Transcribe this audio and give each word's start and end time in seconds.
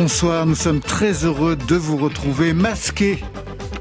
Bonsoir, 0.00 0.46
nous 0.46 0.54
sommes 0.54 0.78
très 0.78 1.24
heureux 1.24 1.56
de 1.56 1.74
vous 1.74 1.96
retrouver 1.96 2.52
masqués 2.52 3.18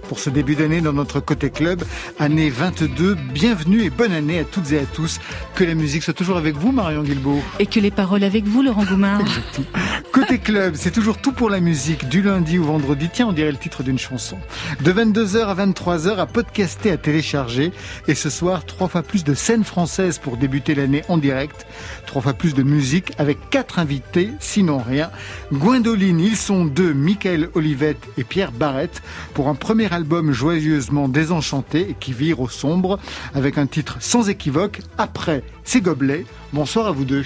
pour 0.09 0.17
ce 0.17 0.31
début 0.31 0.55
d'année 0.55 0.81
dans 0.81 0.91
notre 0.91 1.19
côté 1.19 1.51
club, 1.51 1.83
année 2.17 2.49
22. 2.49 3.13
Bienvenue 3.13 3.83
et 3.83 3.91
bonne 3.91 4.11
année 4.11 4.39
à 4.39 4.43
toutes 4.43 4.71
et 4.71 4.79
à 4.79 4.85
tous. 4.85 5.19
Que 5.53 5.63
la 5.63 5.75
musique 5.75 6.01
soit 6.01 6.15
toujours 6.15 6.37
avec 6.37 6.55
vous, 6.55 6.71
Marion 6.71 7.03
Guilbault. 7.03 7.43
Et 7.59 7.67
que 7.67 7.79
les 7.79 7.91
paroles 7.91 8.23
avec 8.23 8.45
vous, 8.45 8.63
Laurent 8.63 8.83
Goumard. 8.83 9.21
côté 10.27 10.39
club, 10.39 10.75
c'est 10.75 10.91
toujours 10.91 11.17
tout 11.19 11.31
pour 11.31 11.49
la 11.49 11.61
musique, 11.61 12.09
du 12.09 12.21
lundi 12.21 12.59
au 12.59 12.63
vendredi. 12.63 13.09
Tiens, 13.11 13.27
on 13.27 13.31
dirait 13.31 13.51
le 13.51 13.57
titre 13.57 13.81
d'une 13.81 13.97
chanson. 13.97 14.37
De 14.81 14.91
22h 14.91 15.45
à 15.45 15.55
23h 15.55 16.17
à 16.17 16.25
podcaster, 16.25 16.91
à 16.91 16.97
télécharger. 16.97 17.71
Et 18.09 18.15
ce 18.15 18.29
soir, 18.29 18.65
trois 18.65 18.89
fois 18.89 19.03
plus 19.03 19.23
de 19.23 19.33
scènes 19.33 19.63
françaises 19.63 20.17
pour 20.17 20.35
débuter 20.35 20.75
l'année 20.75 21.03
en 21.07 21.17
direct. 21.17 21.65
Trois 22.07 22.21
fois 22.21 22.33
plus 22.33 22.53
de 22.53 22.63
musique 22.63 23.13
avec 23.17 23.49
quatre 23.49 23.79
invités, 23.79 24.31
sinon 24.39 24.79
rien. 24.79 25.11
Gwendoline, 25.53 26.19
ils 26.19 26.35
sont 26.35 26.65
deux, 26.65 26.93
Michael 26.93 27.49
Olivette 27.53 28.03
et 28.17 28.25
Pierre 28.25 28.51
Barrette, 28.51 29.01
pour 29.33 29.47
un 29.47 29.55
premier 29.55 29.93
album 29.93 30.33
joyeusement 30.33 31.07
désenchanté 31.07 31.91
et 31.91 31.95
qui 31.97 32.11
vire 32.11 32.41
au 32.41 32.49
sombre, 32.49 32.99
avec 33.33 33.57
un 33.57 33.67
titre 33.67 33.97
sans 34.01 34.27
équivoque, 34.27 34.81
Après, 34.97 35.43
c'est 35.63 35.79
Gobelets. 35.79 36.25
Bonsoir 36.51 36.87
à 36.87 36.91
vous 36.91 37.05
deux. 37.05 37.23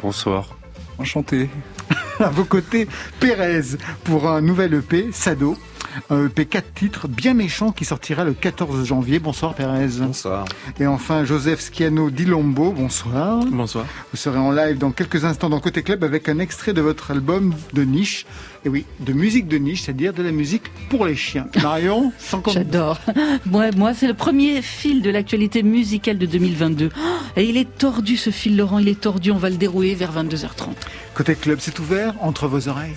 Bonsoir. 0.00 0.56
Enchanté. 0.98 1.50
à 2.20 2.28
vos 2.28 2.44
côtés, 2.44 2.88
Pérez 3.20 3.76
pour 4.04 4.28
un 4.28 4.40
nouvel 4.40 4.74
EP, 4.74 5.10
Sado. 5.12 5.56
Un 6.10 6.26
EP 6.26 6.46
4 6.46 6.74
titres 6.74 7.08
bien 7.08 7.34
méchant 7.34 7.72
qui 7.72 7.84
sortira 7.84 8.24
le 8.24 8.32
14 8.32 8.84
janvier. 8.84 9.18
Bonsoir 9.18 9.54
Pérez. 9.54 9.88
Bonsoir. 9.98 10.44
Et 10.80 10.86
enfin 10.86 11.24
Joseph 11.24 11.60
Schiano 11.60 12.10
Dilombo. 12.10 12.72
Bonsoir. 12.72 13.44
Bonsoir. 13.46 13.86
Vous 14.10 14.16
serez 14.16 14.38
en 14.38 14.50
live 14.50 14.78
dans 14.78 14.90
quelques 14.90 15.24
instants 15.24 15.48
dans 15.48 15.60
Côté 15.60 15.82
Club 15.82 16.04
avec 16.04 16.28
un 16.28 16.38
extrait 16.38 16.72
de 16.72 16.80
votre 16.80 17.10
album 17.10 17.54
de 17.72 17.82
niche. 17.82 18.26
Et 18.64 18.68
oui, 18.68 18.86
de 19.00 19.12
musique 19.12 19.46
de 19.46 19.58
niche, 19.58 19.82
c'est-à-dire 19.82 20.14
de 20.14 20.22
la 20.22 20.32
musique 20.32 20.64
pour 20.88 21.04
les 21.04 21.16
chiens. 21.16 21.46
Marion, 21.62 22.12
sans 22.18 22.42
J'adore. 22.46 22.98
Moi, 23.46 23.70
moi 23.76 23.92
c'est 23.94 24.06
le 24.06 24.14
premier 24.14 24.62
fil 24.62 25.02
de 25.02 25.10
l'actualité 25.10 25.62
musicale 25.62 26.18
de 26.18 26.26
2022. 26.26 26.90
Et 27.36 27.44
il 27.44 27.56
est 27.56 27.78
tordu 27.78 28.16
ce 28.16 28.30
fil, 28.30 28.56
Laurent. 28.56 28.78
Il 28.78 28.88
est 28.88 29.00
tordu. 29.00 29.30
On 29.30 29.38
va 29.38 29.50
le 29.50 29.56
dérouler 29.56 29.94
vers 29.94 30.12
22h30. 30.12 30.68
Côté 31.14 31.34
Club, 31.34 31.58
c'est 31.60 31.78
ouvert 31.78 32.14
entre 32.20 32.48
vos 32.48 32.68
oreilles. 32.68 32.94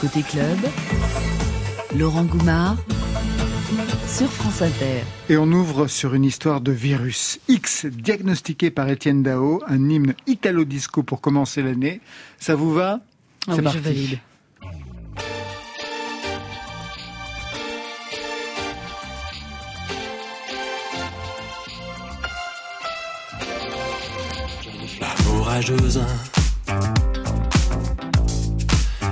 Côté 0.00 0.22
Club. 0.22 0.58
Laurent 1.98 2.24
Goumard 2.24 2.76
sur 4.06 4.30
France 4.30 4.60
Inter. 4.60 5.02
Et 5.28 5.36
on 5.36 5.50
ouvre 5.50 5.86
sur 5.86 6.14
une 6.14 6.24
histoire 6.24 6.60
de 6.60 6.72
virus. 6.72 7.38
X, 7.48 7.86
diagnostiqué 7.86 8.70
par 8.70 8.88
Étienne 8.88 9.22
Dao, 9.22 9.62
un 9.66 9.88
hymne 9.88 10.14
italo-disco 10.26 11.02
pour 11.02 11.20
commencer 11.20 11.62
l'année. 11.62 12.00
Ça 12.38 12.54
vous 12.54 12.72
va? 12.72 13.00
Ah 13.48 13.52
C'est 13.56 13.62
parti. 13.62 13.78
Je 13.78 13.82
valide. 13.82 14.18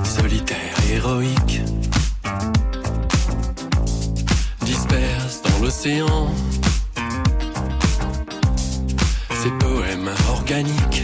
solitaire, 0.04 0.74
héroïque 0.92 1.43
Ces 5.84 6.00
poèmes 9.60 10.10
organiques, 10.30 11.02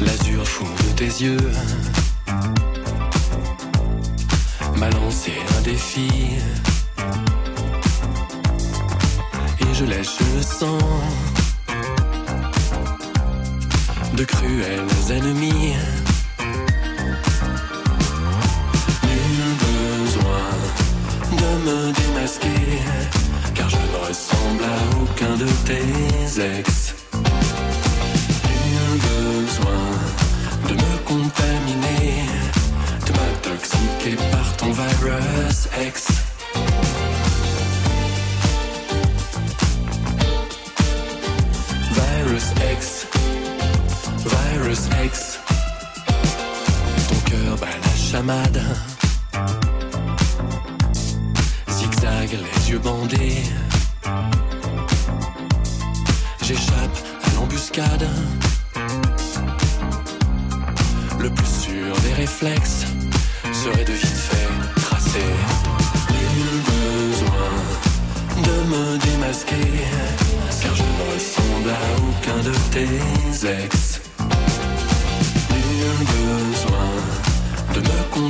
l'azur 0.00 0.46
fou 0.46 0.66
de 0.66 0.96
tes 0.96 1.24
yeux, 1.24 1.50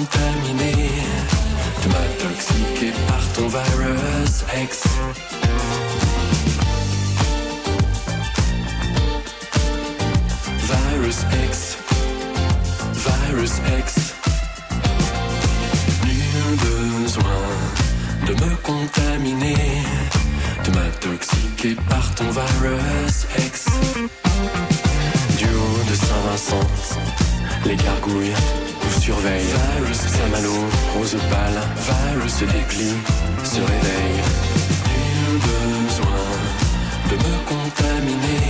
me 0.04 0.10
contaminer 0.10 0.91
m'intoxiquer 1.88 2.92
par 3.06 3.22
ton 3.34 3.48
virus 3.48 4.44
X. 4.62 4.84
Virus 10.69 11.19
X, 11.44 11.76
Virus 13.06 13.53
X. 13.78 14.14
Nul 16.04 16.56
besoin 16.56 17.25
de 18.26 18.32
me 18.32 18.56
contaminer, 18.62 19.82
de 20.64 20.70
m'intoxiquer 20.70 21.76
par 21.88 22.14
ton 22.14 22.31
virus 22.31 23.26
X. 23.38 23.66
Du 25.38 25.44
haut 25.44 25.91
de 25.91 25.94
Saint-Vincent, 25.94 26.69
les 27.66 27.76
gargouilles 27.76 28.74
surveille. 29.04 29.44
Virus, 29.76 29.98
Saint-Malo, 29.98 30.54
rose 30.97 31.16
pâle. 31.31 31.60
Virus 31.88 32.32
se 32.37 32.44
déplie, 32.47 32.94
se 33.44 33.60
réveille. 33.60 34.20
Nul 34.88 35.38
besoin 35.84 36.25
de 37.10 37.16
me 37.25 37.34
contaminer. 37.53 38.47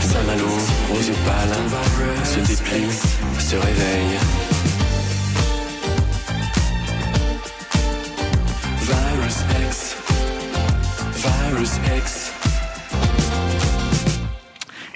Saint-Malo, 0.00 0.52
rose 0.90 1.12
pâle. 1.26 1.54
Se 2.24 2.40
déplie, 2.40 2.92
se 3.38 3.56
réveille. 3.56 4.18
Virus 8.88 9.38
X. 9.66 9.96
Virus 11.16 11.72
X. 11.96 12.27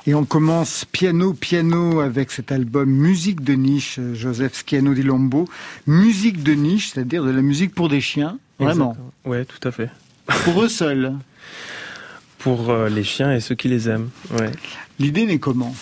Et 0.05 0.15
on 0.15 0.25
commence 0.25 0.85
piano 0.91 1.33
piano 1.33 2.01
avec 2.01 2.33
cet 2.33 2.51
album 2.51 2.91
Musique 2.91 3.45
de 3.45 3.53
niche, 3.53 4.01
Joseph 4.15 4.55
Schiano 4.57 4.95
di 4.95 5.03
Lombo. 5.03 5.49
Musique 5.87 6.43
de 6.43 6.55
niche, 6.55 6.91
c'est-à-dire 6.91 7.23
de 7.23 7.31
la 7.31 7.41
musique 7.41 7.73
pour 7.73 7.89
des 7.89 8.01
chiens, 8.01 8.39
vraiment. 8.59 8.97
Ouais, 9.25 9.45
tout 9.45 9.67
à 9.67 9.71
fait. 9.71 9.91
Pour 10.45 10.65
eux 10.65 10.69
seuls. 10.69 11.13
Pour 12.39 12.71
euh, 12.71 12.89
les 12.89 13.05
chiens 13.05 13.33
et 13.33 13.39
ceux 13.39 13.55
qui 13.55 13.69
les 13.69 13.89
aiment. 13.89 14.11
Ouais. 14.41 14.51
L'idée 14.99 15.25
n'est 15.25 15.39
comment? 15.39 15.75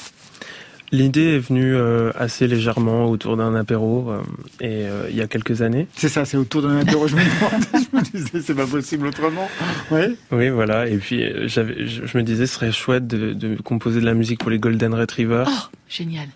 L'idée 0.92 1.36
est 1.36 1.38
venue 1.38 1.76
euh, 1.76 2.10
assez 2.18 2.48
légèrement 2.48 3.08
autour 3.08 3.36
d'un 3.36 3.54
apéro 3.54 4.10
euh, 4.10 4.22
et 4.60 4.88
euh, 4.88 5.06
il 5.08 5.14
y 5.14 5.20
a 5.20 5.28
quelques 5.28 5.62
années. 5.62 5.86
C'est 5.94 6.08
ça, 6.08 6.24
c'est 6.24 6.36
autour 6.36 6.62
d'un 6.62 6.80
apéro. 6.80 7.06
je 7.06 7.14
me 7.14 8.02
disais, 8.12 8.40
c'est 8.42 8.54
pas 8.54 8.66
possible 8.66 9.06
autrement. 9.06 9.48
Ouais. 9.92 10.10
Oui, 10.32 10.48
voilà. 10.48 10.88
Et 10.88 10.96
puis 10.96 11.24
j'avais, 11.48 11.86
je, 11.86 12.18
me 12.18 12.24
disais, 12.24 12.46
ce 12.46 12.54
serait 12.54 12.72
chouette 12.72 13.06
de, 13.06 13.34
de, 13.34 13.54
composer 13.62 14.00
de 14.00 14.04
la 14.04 14.14
musique 14.14 14.40
pour 14.40 14.50
les 14.50 14.58
Golden 14.58 14.92
Retrievers. 14.92 15.46
Oh, 15.48 15.76
génial. 15.88 16.26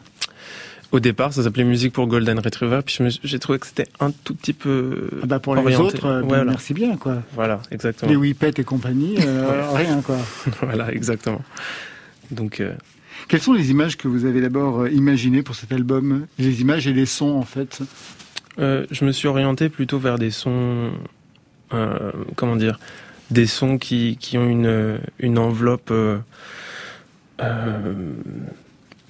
Au 0.92 1.00
départ, 1.00 1.32
ça 1.32 1.42
s'appelait 1.42 1.64
Musique 1.64 1.92
pour 1.92 2.06
Golden 2.06 2.38
Retriever, 2.38 2.78
puis 2.86 2.96
j'ai 3.24 3.38
trouvé 3.40 3.58
que 3.58 3.66
c'était 3.66 3.88
un 3.98 4.12
tout 4.12 4.36
petit 4.36 4.52
peu. 4.52 5.10
Ah 5.24 5.26
bah 5.26 5.40
pour 5.40 5.56
les 5.56 5.74
autres, 5.74 6.22
merci 6.46 6.72
bien, 6.72 6.96
quoi. 6.96 7.24
Voilà, 7.32 7.60
exactement. 7.72 8.08
Les 8.08 8.16
Whippet 8.16 8.52
et 8.58 8.62
compagnie, 8.62 9.16
rien, 9.74 10.00
quoi. 10.02 10.18
voilà, 10.62 10.92
exactement. 10.92 11.42
Donc. 12.30 12.62
Quelles 13.28 13.40
sont 13.40 13.52
les 13.52 13.70
images 13.70 13.96
que 13.96 14.08
vous 14.08 14.26
avez 14.26 14.40
d'abord 14.40 14.82
euh, 14.82 14.90
imaginées 14.90 15.42
pour 15.42 15.54
cet 15.54 15.72
album? 15.72 16.26
Les 16.38 16.60
images 16.60 16.86
et 16.86 16.92
les 16.92 17.06
sons, 17.06 17.36
en 17.36 17.44
fait 17.44 17.80
euh, 18.58 18.86
Je 18.90 19.04
me 19.04 19.12
suis 19.12 19.28
orienté 19.28 19.68
plutôt 19.68 19.98
vers 19.98 20.18
des 20.18 20.30
sons, 20.30 20.92
euh, 21.72 22.12
comment 22.36 22.56
dire, 22.56 22.78
des 23.30 23.46
sons 23.46 23.78
qui, 23.78 24.18
qui 24.20 24.36
ont 24.36 24.48
une, 24.48 25.00
une 25.18 25.38
enveloppe, 25.38 25.92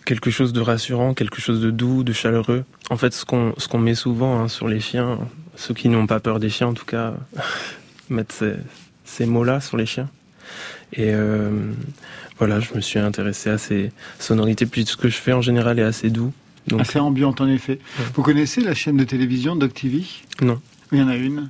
quelque 0.05 0.31
chose 0.31 0.53
de 0.53 0.61
rassurant, 0.61 1.15
quelque 1.15 1.41
chose 1.41 1.61
de 1.61 1.71
doux, 1.71 2.05
de 2.05 2.13
chaleureux. 2.13 2.65
En 2.91 2.97
fait, 2.97 3.13
ce 3.13 3.25
qu'on 3.25 3.55
ce 3.59 3.69
qu'on 3.69 3.79
met 3.79 3.95
souvent 3.95 4.41
hein, 4.41 4.49
sur 4.49 4.69
les 4.69 4.81
chiens, 4.81 5.19
ceux 5.57 5.75
qui 5.75 5.89
n'ont 5.89 6.07
pas 6.07 6.21
peur 6.21 6.39
des 6.39 6.51
chiens 6.51 6.69
en 6.69 6.75
tout 6.75 6.85
cas, 6.85 7.15
mettre 8.09 8.35
ces, 8.35 8.55
ces 9.05 9.27
mots-là 9.27 9.61
sur 9.61 9.77
les 9.77 9.87
chiens. 9.87 10.09
Et 10.93 11.13
voilà, 12.39 12.61
je 12.61 12.75
me 12.75 12.81
suis 12.81 12.99
intéressé 12.99 13.51
à 13.51 13.59
ces 13.59 13.93
sonorités, 14.19 14.67
puis 14.67 14.85
ce 14.87 14.97
que 14.97 15.09
je 15.09 15.17
fais 15.17 15.33
en 15.33 15.43
général 15.43 15.79
est 15.79 15.83
assez 15.85 16.11
doux. 16.11 16.33
Donc, 16.67 16.81
Assez 16.81 16.99
ambiante, 16.99 17.41
en 17.41 17.49
effet. 17.49 17.79
Ouais. 17.99 18.05
Vous 18.15 18.23
connaissez 18.23 18.61
la 18.61 18.75
chaîne 18.75 18.97
de 18.97 19.05
télévision 19.05 19.55
Doc 19.55 19.75
TV 19.75 20.03
non. 20.41 20.61
Il 20.93 20.99
y 20.99 21.03
en 21.03 21.09
a 21.09 21.17
une. 21.17 21.49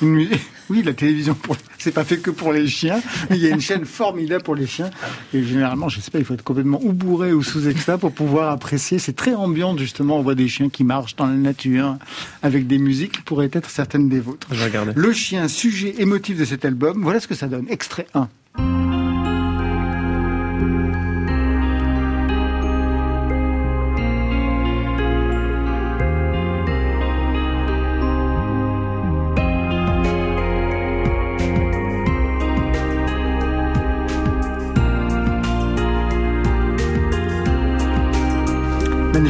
Oui, 0.70 0.82
la 0.82 0.94
télévision, 0.94 1.34
pour... 1.34 1.56
c'est 1.78 1.92
pas 1.92 2.04
fait 2.04 2.16
que 2.16 2.30
pour 2.30 2.52
les 2.52 2.66
chiens. 2.66 3.02
mais 3.28 3.36
Il 3.36 3.42
y 3.42 3.46
a 3.46 3.50
une 3.50 3.60
chaîne 3.60 3.84
formidable 3.84 4.42
pour 4.42 4.54
les 4.54 4.66
chiens. 4.66 4.90
Et 5.34 5.42
généralement, 5.42 5.90
je 5.90 6.00
sais 6.00 6.10
pas, 6.10 6.18
il 6.18 6.24
faut 6.24 6.32
être 6.32 6.42
complètement 6.44 6.80
ou 6.82 6.92
bourré 6.92 7.32
ou 7.32 7.42
sous 7.42 7.68
extra 7.68 7.98
pour 7.98 8.12
pouvoir 8.12 8.50
apprécier. 8.50 8.98
C'est 8.98 9.12
très 9.12 9.34
ambiante, 9.34 9.78
justement. 9.78 10.18
On 10.18 10.22
voit 10.22 10.34
des 10.34 10.48
chiens 10.48 10.70
qui 10.70 10.82
marchent 10.82 11.14
dans 11.16 11.26
la 11.26 11.34
nature 11.34 11.96
avec 12.42 12.66
des 12.66 12.78
musiques 12.78 13.12
qui 13.12 13.22
pourraient 13.22 13.50
être 13.52 13.68
certaines 13.68 14.08
des 14.08 14.20
vôtres. 14.20 14.48
Je 14.50 14.56
vais 14.56 14.64
regarder. 14.64 14.92
Le 14.94 15.12
chien, 15.12 15.46
sujet 15.48 15.94
émotif 15.98 16.38
de 16.38 16.44
cet 16.44 16.64
album. 16.64 17.02
Voilà 17.02 17.20
ce 17.20 17.28
que 17.28 17.34
ça 17.34 17.48
donne. 17.48 17.66
Extrait 17.68 18.06
1. 18.14 18.28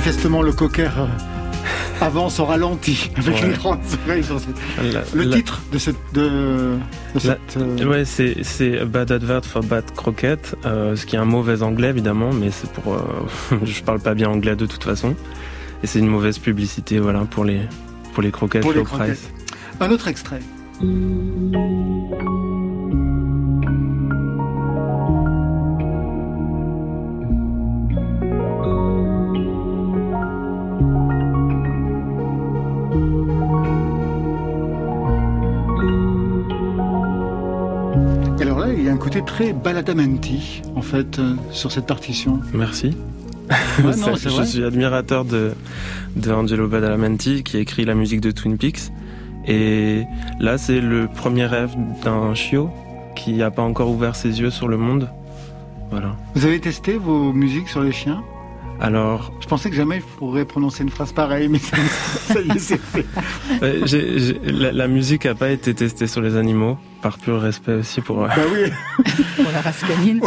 Manifestement, 0.04 0.43
le 0.43 0.50
cocker 0.52 0.90
euh, 0.99 1.06
avance 2.00 2.40
au 2.40 2.44
ralenti 2.44 3.08
avec 3.16 3.37
Ouais. 3.40 3.49
les 3.50 3.54
grandes 3.54 3.78
oreilles. 4.04 4.25
sur 4.25 4.40
cette- 4.40 4.93
La- 4.93 5.02
Le 5.14 5.22
la- 5.31 5.37
titre 5.37 5.62
de 5.70 5.78
cette. 5.78 5.94
De, 6.12 6.22
de 6.22 6.78
La- 7.14 7.20
cette 7.20 7.56
euh, 7.56 7.84
Ouais, 7.88 8.04
c'est 8.04 8.38
c'est 8.43 8.84
Bad 8.84 9.12
Advert 9.12 9.44
for 9.44 9.62
Bad 9.62 9.84
Croquette, 9.94 10.56
euh, 10.66 10.96
ce 10.96 11.06
qui 11.06 11.14
est 11.14 11.20
un 11.20 11.25
mauvais 11.25 11.62
anglais 11.62 11.90
évidemment, 11.90 12.32
mais 12.32 12.50
c'est 12.50 12.69
pour. 12.72 12.94
euh, 12.94 13.00
je 13.64 13.81
parle 13.84 14.00
pas 14.00 14.14
bien 14.14 14.28
anglais 14.28 14.56
de 14.56 14.66
toute 14.66 14.82
façon, 14.82 15.14
et 15.84 15.87
c'est 15.87 16.00
une 16.00 16.08
mauvaise 16.08 16.38
publicité, 16.38 16.98
voilà, 16.98 17.20
pour 17.20 17.44
les 17.44 17.60
pour 18.12 18.25
les 18.25 18.32
croquettes 18.32 18.62
Pour 18.62 18.72
les 18.72 18.78
low 18.78 18.84
croquettes. 18.84 19.06
price. 19.20 19.31
Un 19.78 19.88
autre 19.93 20.08
extrait. 20.08 20.40
Côté 39.12 39.25
très 39.25 39.53
baladamenti, 39.53 40.62
en 40.75 40.81
fait, 40.81 41.19
euh, 41.19 41.35
sur 41.50 41.70
cette 41.70 41.87
partition. 41.87 42.41
Merci. 42.55 42.97
Ouais, 43.85 43.97
non, 43.99 44.14
je 44.17 44.29
vrai. 44.31 44.47
suis 44.47 44.64
admirateur 44.64 45.25
de 45.25 45.53
de 46.17 46.31
Angelo 46.31 46.69
Badalamenti 46.69 47.43
qui 47.43 47.59
écrit 47.59 47.85
la 47.85 47.94
musique 47.94 48.20
de 48.20 48.31
Twin 48.31 48.56
Peaks, 48.56 48.91
et 49.47 50.05
là 50.41 50.56
c'est 50.59 50.81
le 50.81 51.09
premier 51.09 51.47
rêve 51.47 51.70
d'un 52.05 52.35
chiot 52.35 52.70
qui 53.17 53.35
n'a 53.35 53.50
pas 53.50 53.62
encore 53.62 53.91
ouvert 53.91 54.14
ses 54.17 54.41
yeux 54.41 54.50
sur 54.50 54.69
le 54.69 54.76
monde. 54.76 55.09
Voilà. 55.91 56.17
Vous 56.35 56.47
avez 56.47 56.61
testé 56.61 56.97
vos 56.97 57.32
musiques 57.32 57.69
sur 57.69 57.82
les 57.82 57.93
chiens? 57.93 58.23
Alors, 58.80 59.32
Je 59.40 59.46
pensais 59.46 59.70
que 59.70 59.76
jamais 59.76 60.00
je 60.00 60.04
pourrais 60.19 60.44
prononcer 60.44 60.82
une 60.82 60.88
phrase 60.90 61.12
pareille, 61.12 61.48
mais 61.48 61.58
ça, 61.58 61.76
ça 61.76 62.40
y 62.40 62.50
est, 62.50 62.58
c'est 62.58 62.80
fait. 62.80 63.06
euh, 63.62 63.82
j'ai- 63.86 64.19
j'ai- 64.19 64.40
la, 64.44 64.72
la 64.72 64.88
musique 64.88 65.24
n'a 65.24 65.36
pas 65.36 65.50
été 65.50 65.72
testée 65.72 66.08
sur 66.08 66.20
les 66.20 66.34
animaux, 66.36 66.78
par 67.00 67.19
pur 67.19 67.40
respect 67.40 67.74
aussi 67.74 68.00
pour. 68.00 68.24
euh, 68.24 68.26
Bah 68.28 68.42
oui, 68.52 68.70
Pour 69.36 69.52
la 69.52 69.60
race 69.60 69.82
canine. 69.86 70.20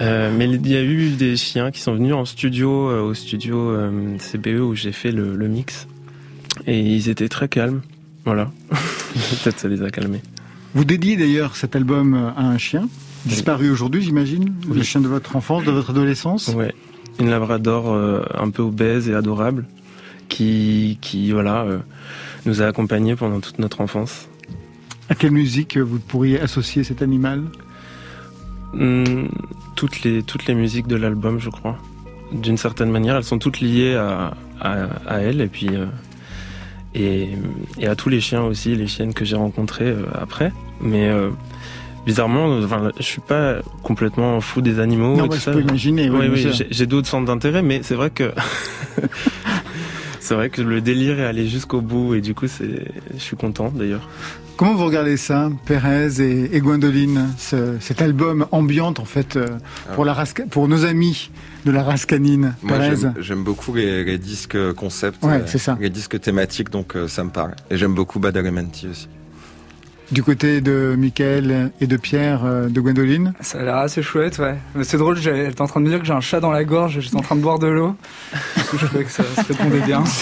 Euh, 0.00 0.32
mais 0.36 0.48
il 0.48 0.68
y 0.68 0.76
a 0.76 0.82
eu 0.82 1.10
des 1.10 1.36
chiens 1.36 1.72
qui 1.72 1.80
sont 1.80 1.94
venus 1.94 2.14
en 2.14 2.24
studio, 2.24 2.88
euh, 2.90 3.00
au 3.02 3.14
studio 3.14 3.56
euh, 3.70 4.16
CBE 4.18 4.60
où 4.60 4.74
j'ai 4.76 4.92
fait 4.92 5.10
le, 5.10 5.34
le 5.34 5.48
mix. 5.48 5.88
Et 6.68 6.78
ils 6.78 7.08
étaient 7.08 7.28
très 7.28 7.48
calmes. 7.48 7.80
Voilà. 8.24 8.52
Peut-être 9.42 9.58
ça 9.58 9.66
les 9.68 9.82
a 9.82 9.90
calmés. 9.90 10.22
Vous 10.74 10.84
dédiez 10.84 11.16
d'ailleurs 11.16 11.56
cet 11.56 11.74
album 11.74 12.14
à 12.36 12.42
un 12.42 12.56
chien, 12.58 12.88
disparu 13.26 13.68
aujourd'hui, 13.70 14.02
j'imagine 14.02 14.54
Le 14.68 14.74
Oui. 14.76 14.84
chien 14.84 15.00
de 15.00 15.08
votre 15.08 15.34
enfance, 15.34 15.64
de 15.64 15.72
votre 15.72 15.90
adolescence 15.90 16.48
Ouais. 16.48 16.72
Une 17.18 17.28
labrador 17.28 17.92
euh, 17.92 18.22
un 18.34 18.50
peu 18.50 18.62
obèse 18.62 19.08
et 19.08 19.14
adorable 19.14 19.66
qui, 20.28 20.98
qui 21.00 21.32
voilà, 21.32 21.62
euh, 21.64 21.78
nous 22.46 22.62
a 22.62 22.66
accompagnés 22.66 23.14
pendant 23.16 23.40
toute 23.40 23.58
notre 23.58 23.80
enfance. 23.80 24.28
À 25.08 25.14
quelle 25.14 25.32
musique 25.32 25.76
vous 25.76 25.98
pourriez 25.98 26.40
associer 26.40 26.84
cet 26.84 27.02
animal? 27.02 27.42
Hum, 28.72 29.28
toutes, 29.74 30.02
les, 30.02 30.22
toutes 30.22 30.46
les 30.46 30.54
musiques 30.54 30.86
de 30.86 30.96
l'album, 30.96 31.38
je 31.40 31.50
crois. 31.50 31.76
D'une 32.32 32.56
certaine 32.56 32.90
manière, 32.90 33.16
elles 33.16 33.24
sont 33.24 33.38
toutes 33.38 33.60
liées 33.60 33.96
à, 33.96 34.34
à, 34.60 34.84
à 35.06 35.18
elle 35.18 35.40
et 35.40 35.48
puis 35.48 35.68
euh, 35.72 35.86
et, 36.94 37.30
et 37.78 37.86
à 37.86 37.96
tous 37.96 38.08
les 38.08 38.20
chiens 38.20 38.42
aussi, 38.42 38.76
les 38.76 38.86
chiennes 38.86 39.12
que 39.12 39.24
j'ai 39.24 39.36
rencontrées 39.36 39.94
après. 40.14 40.52
Mais 40.80 41.10
bizarrement, 42.06 42.48
euh, 42.50 42.64
enfin, 42.64 42.90
je 42.98 43.02
suis 43.02 43.20
pas 43.20 43.56
complètement 43.82 44.40
fou 44.40 44.60
des 44.60 44.78
animaux 44.80 45.16
Non, 45.16 45.26
et 45.26 45.28
tout 45.28 45.36
je 45.36 45.40
ça. 45.40 45.52
peux 45.52 45.60
imaginer. 45.60 46.10
oui, 46.10 46.28
Oui, 46.30 46.46
j'ai- 46.70 46.86
d'autres 46.86 47.08
centres 47.08 47.26
d'intérêt, 47.26 47.62
mais 47.62 47.80
c'est 47.82 47.94
vrai 47.94 48.10
que 48.10 48.32
c'est 50.20 50.34
vrai 50.34 50.50
que 50.50 50.62
le 50.62 50.80
délire 50.80 51.18
est 51.20 51.26
allé 51.26 51.46
jusqu'au 51.48 51.80
bout 51.80 52.14
et 52.14 52.20
du 52.20 52.34
coup, 52.34 52.46
c'est, 52.48 52.84
je 53.14 53.18
suis 53.20 53.36
content 53.36 53.72
d'ailleurs. 53.74 54.08
Comment 54.56 54.74
vous 54.74 54.84
regardez 54.84 55.16
ça, 55.16 55.48
Pérez 55.64 56.20
et, 56.20 56.54
et 56.54 56.60
Gwendoline, 56.60 57.28
ce- 57.38 57.76
cet 57.80 58.02
album 58.02 58.46
ambiante 58.52 59.00
en 59.00 59.06
fait 59.06 59.36
euh, 59.36 59.46
pour, 59.94 60.04
la 60.04 60.12
race, 60.12 60.34
pour 60.50 60.68
nos 60.68 60.84
amis 60.84 61.30
de 61.64 61.70
la 61.72 61.82
race 61.82 62.04
canine 62.04 62.54
Moi, 62.62 62.76
Pérez 62.76 62.96
j'aime- 62.96 63.14
j'aime 63.20 63.42
beaucoup 63.42 63.74
les, 63.74 64.04
les 64.04 64.18
disques 64.18 64.72
concept, 64.74 65.24
Ouais, 65.24 65.32
euh, 65.36 65.42
c'est 65.46 65.56
ça. 65.58 65.78
les 65.80 65.88
disques 65.88 66.20
thématiques, 66.20 66.68
donc 66.70 66.94
euh, 66.94 67.08
ça 67.08 67.24
me 67.24 67.30
parle. 67.30 67.52
Et 67.70 67.78
j'aime 67.78 67.94
beaucoup 67.94 68.18
Badalamenti 68.20 68.86
aussi. 68.88 69.08
Du 70.10 70.24
côté 70.24 70.60
de 70.60 70.96
Michael 70.98 71.70
et 71.80 71.86
de 71.86 71.96
Pierre 71.96 72.40
euh, 72.44 72.68
de 72.68 72.80
Gwendoline 72.80 73.32
Ça 73.40 73.60
a 73.60 73.62
l'air 73.62 73.76
assez 73.76 74.02
chouette, 74.02 74.38
ouais. 74.40 74.56
Mais 74.74 74.82
c'est 74.82 74.96
drôle, 74.98 75.16
était 75.18 75.60
en 75.60 75.68
train 75.68 75.78
de 75.80 75.84
me 75.84 75.90
dire 75.90 76.00
que 76.00 76.04
j'ai 76.04 76.12
un 76.12 76.20
chat 76.20 76.40
dans 76.40 76.50
la 76.50 76.64
gorge, 76.64 76.98
j'étais 76.98 77.14
en 77.16 77.20
train 77.20 77.36
de 77.36 77.40
boire 77.40 77.60
de 77.60 77.68
l'eau. 77.68 77.94
Du 78.56 78.62
coup, 78.64 78.76
je 78.78 78.86
trouvais 78.86 79.04
que 79.04 79.10
ça 79.10 79.22
se 79.22 79.40
répondait 79.52 79.80
bien. 79.80 80.02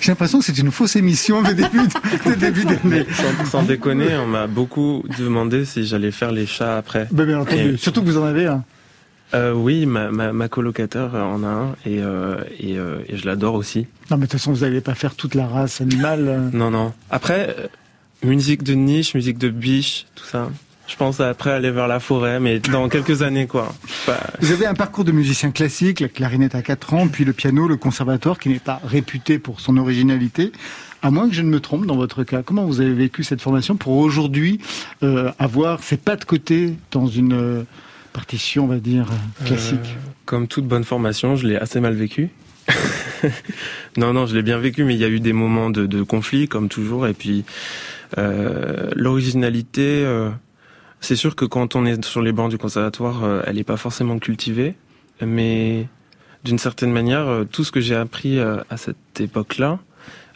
J'ai 0.00 0.12
l'impression 0.12 0.38
que 0.38 0.44
c'est 0.44 0.56
une 0.58 0.70
fausse 0.70 0.94
émission 0.94 1.42
de 1.42 1.52
début 1.52 1.78
de, 1.78 2.30
de 2.30 2.34
début 2.36 2.64
d'année. 2.64 3.04
Sans, 3.12 3.44
sans 3.46 3.62
déconner, 3.64 4.16
on 4.18 4.26
m'a 4.28 4.46
beaucoup 4.46 5.02
demandé 5.18 5.64
si 5.64 5.84
j'allais 5.84 6.12
faire 6.12 6.30
les 6.30 6.46
chats 6.46 6.76
après. 6.76 7.08
Ben, 7.10 7.24
bien 7.26 7.40
entendu. 7.40 7.74
Et- 7.74 7.76
Surtout 7.76 8.00
que 8.02 8.06
vous 8.06 8.18
en 8.18 8.24
avez 8.24 8.46
un. 8.46 8.62
Euh, 9.34 9.52
oui, 9.52 9.86
ma, 9.86 10.10
ma, 10.12 10.32
ma 10.32 10.48
colocataire 10.48 11.12
en 11.14 11.42
a 11.42 11.48
un 11.48 11.68
et, 11.86 12.00
euh, 12.02 12.36
et, 12.60 12.78
euh, 12.78 12.98
et 13.08 13.16
je 13.16 13.26
l'adore 13.26 13.54
aussi. 13.54 13.86
Non, 14.12 14.16
mais 14.16 14.26
de 14.26 14.30
toute 14.30 14.32
façon, 14.38 14.52
vous 14.52 14.60
n'allez 14.64 14.80
pas 14.80 14.94
faire 14.94 15.16
toute 15.16 15.34
la 15.34 15.46
race 15.48 15.80
animale. 15.80 16.50
Non, 16.52 16.70
non. 16.70 16.92
Après, 17.10 17.56
musique 18.22 18.62
de 18.62 18.74
niche, 18.74 19.14
musique 19.14 19.38
de 19.38 19.48
biche, 19.48 20.06
tout 20.14 20.24
ça. 20.24 20.50
Je 20.86 20.96
pense 20.96 21.20
après 21.20 21.52
aller 21.52 21.70
vers 21.70 21.86
la 21.86 22.00
forêt, 22.00 22.40
mais 22.40 22.58
dans 22.58 22.88
quelques 22.88 23.22
années, 23.22 23.46
quoi. 23.46 23.72
Vous 24.40 24.50
avez 24.50 24.66
un 24.66 24.74
parcours 24.74 25.04
de 25.04 25.12
musicien 25.12 25.52
classique, 25.52 26.00
la 26.00 26.08
clarinette 26.08 26.56
à 26.56 26.62
4 26.62 26.94
ans, 26.94 27.06
puis 27.06 27.24
le 27.24 27.32
piano, 27.32 27.68
le 27.68 27.76
conservatoire, 27.76 28.40
qui 28.40 28.48
n'est 28.48 28.58
pas 28.58 28.80
réputé 28.84 29.38
pour 29.38 29.60
son 29.60 29.76
originalité. 29.76 30.50
À 31.02 31.12
moins 31.12 31.28
que 31.28 31.34
je 31.34 31.42
ne 31.42 31.48
me 31.48 31.60
trompe 31.60 31.86
dans 31.86 31.96
votre 31.96 32.24
cas, 32.24 32.42
comment 32.42 32.64
vous 32.64 32.80
avez 32.80 32.92
vécu 32.92 33.22
cette 33.22 33.40
formation 33.40 33.76
pour 33.76 33.96
aujourd'hui 33.96 34.60
euh, 35.04 35.30
avoir 35.38 35.82
ces 35.82 35.96
pas 35.96 36.16
de 36.16 36.24
côté 36.24 36.74
dans 36.90 37.06
une 37.06 37.32
euh, 37.34 37.62
partition, 38.12 38.64
on 38.64 38.66
va 38.66 38.78
dire, 38.78 39.06
classique 39.46 39.78
Euh, 39.84 40.10
comme 40.26 40.48
toute 40.48 40.66
bonne 40.66 40.84
formation, 40.84 41.36
je 41.36 41.46
l'ai 41.46 41.56
assez 41.56 41.80
mal 41.80 41.94
vécu. 41.94 42.30
non, 43.96 44.12
non, 44.12 44.26
je 44.26 44.34
l'ai 44.34 44.42
bien 44.42 44.58
vécu, 44.58 44.84
mais 44.84 44.94
il 44.94 45.00
y 45.00 45.04
a 45.04 45.08
eu 45.08 45.20
des 45.20 45.32
moments 45.32 45.70
de, 45.70 45.86
de 45.86 46.02
conflit, 46.02 46.48
comme 46.48 46.68
toujours. 46.68 47.06
Et 47.06 47.14
puis, 47.14 47.44
euh, 48.18 48.90
l'originalité, 48.94 50.02
euh, 50.04 50.30
c'est 51.00 51.16
sûr 51.16 51.36
que 51.36 51.44
quand 51.44 51.76
on 51.76 51.84
est 51.86 52.04
sur 52.04 52.22
les 52.22 52.32
bancs 52.32 52.50
du 52.50 52.58
conservatoire, 52.58 53.24
euh, 53.24 53.42
elle 53.46 53.56
n'est 53.56 53.64
pas 53.64 53.76
forcément 53.76 54.18
cultivée. 54.18 54.74
Mais 55.24 55.86
d'une 56.44 56.58
certaine 56.58 56.92
manière, 56.92 57.26
euh, 57.28 57.44
tout 57.44 57.64
ce 57.64 57.72
que 57.72 57.80
j'ai 57.80 57.96
appris 57.96 58.38
euh, 58.38 58.58
à 58.70 58.76
cette 58.76 59.20
époque-là 59.20 59.78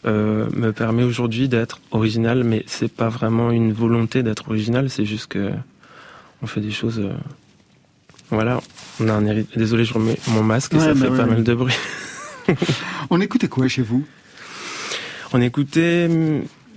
euh, 0.07 0.47
me 0.55 0.73
permet 0.73 1.03
aujourd'hui 1.05 1.49
d'être 1.49 1.81
original. 1.91 2.45
Mais 2.45 2.62
c'est 2.67 2.93
pas 2.93 3.09
vraiment 3.09 3.50
une 3.50 3.73
volonté 3.73 4.23
d'être 4.23 4.49
original, 4.49 4.91
c'est 4.91 5.07
juste 5.07 5.29
que 5.29 5.50
on 6.43 6.47
fait 6.47 6.61
des 6.61 6.71
choses. 6.73 7.00
euh, 7.00 7.14
Voilà, 8.31 8.61
on 9.00 9.09
a 9.09 9.14
un 9.14 9.23
Désolé, 9.57 9.85
je 9.87 9.95
remets 9.95 10.19
mon 10.29 10.43
masque 10.43 10.75
et 10.75 10.76
Ouais, 10.76 10.83
ça 10.85 10.93
bah 10.95 11.00
fait 11.00 11.09
ouais, 11.09 11.17
pas 11.17 11.25
ouais. 11.25 11.31
mal 11.31 11.45
de 11.45 11.55
bruit. 11.55 11.75
On 13.11 13.21
écoutait 13.21 13.49
quoi 13.49 13.69
chez 13.69 13.83
vous? 13.83 14.05
On 15.33 15.41
écoutait 15.41 16.09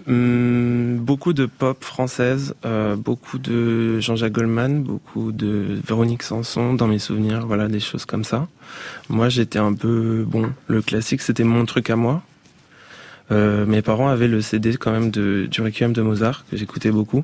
hum, 0.08 0.98
beaucoup 0.98 1.34
de 1.34 1.46
pop 1.46 1.84
française, 1.84 2.56
euh, 2.66 2.96
beaucoup 2.96 3.38
de 3.38 4.00
Jean-Jacques 4.00 4.34
Goldman, 4.34 4.84
beaucoup 4.84 5.32
de 5.32 5.80
Véronique 5.86 6.24
Sanson 6.24 6.74
dans 6.74 6.88
mes 6.88 7.00
souvenirs, 7.00 7.46
voilà 7.46 7.68
des 7.68 7.80
choses 7.80 8.06
comme 8.06 8.24
ça. 8.24 8.48
Moi, 9.10 9.30
j'étais 9.30 9.60
un 9.60 9.74
peu 9.74 10.26
bon. 10.28 10.52
Le 10.68 10.82
classique, 10.82 11.22
c'était 11.22 11.44
mon 11.44 11.66
truc 11.66 11.90
à 11.90 11.96
moi. 11.96 12.24
Euh, 13.32 13.66
mes 13.66 13.82
parents 13.82 14.08
avaient 14.08 14.28
le 14.28 14.42
CD 14.42 14.76
quand 14.78 14.92
même 14.92 15.12
du 15.12 15.62
Requiem 15.62 15.94
de 15.94 16.02
Mozart 16.02 16.46
que 16.50 16.58
j'écoutais 16.58 16.92
beaucoup. 16.92 17.24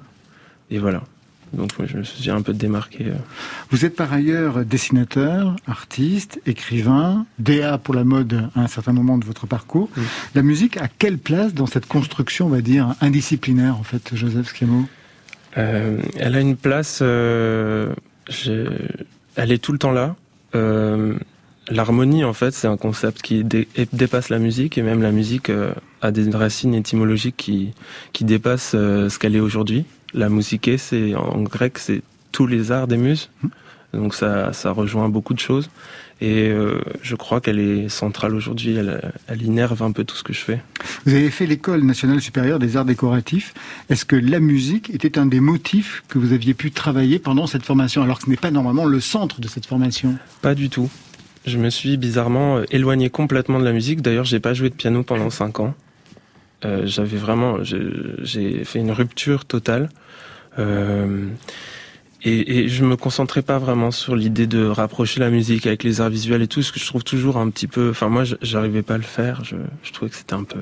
Et 0.69 0.79
voilà. 0.79 1.03
Donc 1.53 1.77
moi, 1.77 1.87
je 1.91 1.97
me 1.97 2.03
suis 2.03 2.29
un 2.31 2.41
peu 2.41 2.53
démarqué. 2.53 3.05
euh. 3.07 3.13
Vous 3.69 3.85
êtes 3.85 3.95
par 3.95 4.11
ailleurs 4.11 4.65
dessinateur, 4.65 5.55
artiste, 5.67 6.41
écrivain, 6.45 7.25
DA 7.39 7.77
pour 7.77 7.93
la 7.93 8.03
mode 8.03 8.49
à 8.55 8.61
un 8.61 8.67
certain 8.67 8.93
moment 8.93 9.17
de 9.17 9.25
votre 9.25 9.45
parcours. 9.47 9.89
Oui. 9.97 10.03
La 10.35 10.41
musique 10.41 10.77
a 10.77 10.87
quelle 10.87 11.17
place 11.19 11.53
dans 11.53 11.67
cette 11.67 11.85
construction, 11.85 12.47
on 12.47 12.49
va 12.49 12.61
dire, 12.61 12.95
indisciplinaire, 13.01 13.77
en 13.77 13.83
fait, 13.83 14.11
Joseph 14.15 14.49
Schiamo? 14.53 14.85
Euh, 15.57 15.99
elle 16.17 16.35
a 16.35 16.39
une 16.39 16.55
place. 16.55 16.99
euh, 17.03 17.93
elle 19.35 19.51
est 19.51 19.57
tout 19.61 19.71
le 19.71 19.77
temps 19.77 19.91
là. 19.91 20.15
Euh, 20.55 21.15
L'harmonie, 21.69 22.25
en 22.25 22.33
fait, 22.33 22.51
c'est 22.51 22.67
un 22.67 22.75
concept 22.75 23.21
qui 23.21 23.45
dé- 23.45 23.69
dépasse 23.93 24.27
la 24.27 24.37
musique 24.37 24.77
et 24.77 24.81
même 24.81 25.01
la 25.01 25.11
musique 25.11 25.49
euh, 25.49 25.71
a 26.01 26.11
des 26.11 26.29
racines 26.29 26.73
étymologiques 26.75 27.37
qui 27.37 27.71
qui 28.11 28.25
dépassent 28.25 28.73
euh, 28.75 29.07
ce 29.07 29.17
qu'elle 29.17 29.33
est 29.35 29.39
aujourd'hui. 29.39 29.85
La 30.13 30.29
musique, 30.29 30.69
c'est 30.77 31.15
en 31.15 31.41
grec, 31.41 31.77
c'est 31.79 32.01
tous 32.31 32.47
les 32.47 32.71
arts 32.71 32.87
des 32.87 32.97
muses. 32.97 33.29
Donc 33.93 34.15
ça, 34.15 34.53
ça 34.53 34.71
rejoint 34.71 35.09
beaucoup 35.09 35.33
de 35.33 35.39
choses. 35.39 35.69
Et 36.21 36.49
euh, 36.49 36.81
je 37.01 37.15
crois 37.15 37.41
qu'elle 37.41 37.59
est 37.59 37.89
centrale 37.89 38.33
aujourd'hui. 38.33 38.75
Elle, 38.75 39.13
elle 39.27 39.41
innerve 39.41 39.83
un 39.83 39.91
peu 39.91 40.03
tout 40.03 40.15
ce 40.15 40.23
que 40.23 40.33
je 40.33 40.39
fais. 40.39 40.61
Vous 41.05 41.13
avez 41.13 41.29
fait 41.29 41.45
l'école 41.45 41.83
nationale 41.83 42.21
supérieure 42.21 42.59
des 42.59 42.77
arts 42.77 42.85
décoratifs. 42.85 43.53
Est-ce 43.89 44.05
que 44.05 44.15
la 44.15 44.39
musique 44.39 44.89
était 44.91 45.17
un 45.17 45.25
des 45.25 45.39
motifs 45.39 46.03
que 46.07 46.17
vous 46.17 46.31
aviez 46.33 46.53
pu 46.53 46.71
travailler 46.71 47.19
pendant 47.19 47.45
cette 47.45 47.63
formation, 47.63 48.01
alors 48.03 48.19
que 48.19 48.25
ce 48.25 48.29
n'est 48.29 48.37
pas 48.37 48.51
normalement 48.51 48.85
le 48.85 48.99
centre 48.99 49.41
de 49.41 49.47
cette 49.47 49.65
formation? 49.65 50.15
Pas 50.41 50.55
du 50.55 50.69
tout. 50.69 50.89
Je 51.45 51.57
me 51.57 51.69
suis 51.69 51.97
bizarrement 51.97 52.57
euh, 52.57 52.65
éloigné 52.71 53.09
complètement 53.09 53.59
de 53.59 53.65
la 53.65 53.73
musique. 53.73 54.01
D'ailleurs, 54.01 54.25
j'ai 54.25 54.39
pas 54.39 54.53
joué 54.53 54.69
de 54.69 54.75
piano 54.75 55.03
pendant 55.03 55.29
cinq 55.29 55.59
ans. 55.59 55.75
Euh, 56.63 56.83
J'avais 56.85 57.17
vraiment, 57.17 57.57
j'ai 57.63 58.63
fait 58.63 58.79
une 58.79 58.91
rupture 58.91 59.43
totale. 59.45 59.89
Euh, 60.59 61.27
et, 62.23 62.59
et 62.59 62.67
je 62.69 62.85
me 62.85 62.95
concentrais 62.95 63.41
pas 63.41 63.59
vraiment 63.59 63.91
sur 63.91 64.15
l'idée 64.15 64.47
de 64.47 64.65
rapprocher 64.65 65.19
la 65.19 65.29
musique 65.29 65.67
avec 65.67 65.83
les 65.83 65.99
arts 65.99 66.09
visuels 66.09 66.41
et 66.41 66.47
tout, 66.47 66.61
ce 66.61 66.71
que 66.71 66.79
je 66.79 66.85
trouve 66.85 67.03
toujours 67.03 67.37
un 67.37 67.49
petit 67.49 67.67
peu. 67.67 67.89
Enfin, 67.89 68.07
moi, 68.07 68.23
j'arrivais 68.41 68.81
pas 68.81 68.95
à 68.95 68.97
le 68.97 69.03
faire. 69.03 69.43
Je, 69.43 69.55
je 69.83 69.91
trouvais 69.91 70.09
que 70.09 70.17
c'était 70.17 70.33
un 70.33 70.43
peu. 70.43 70.59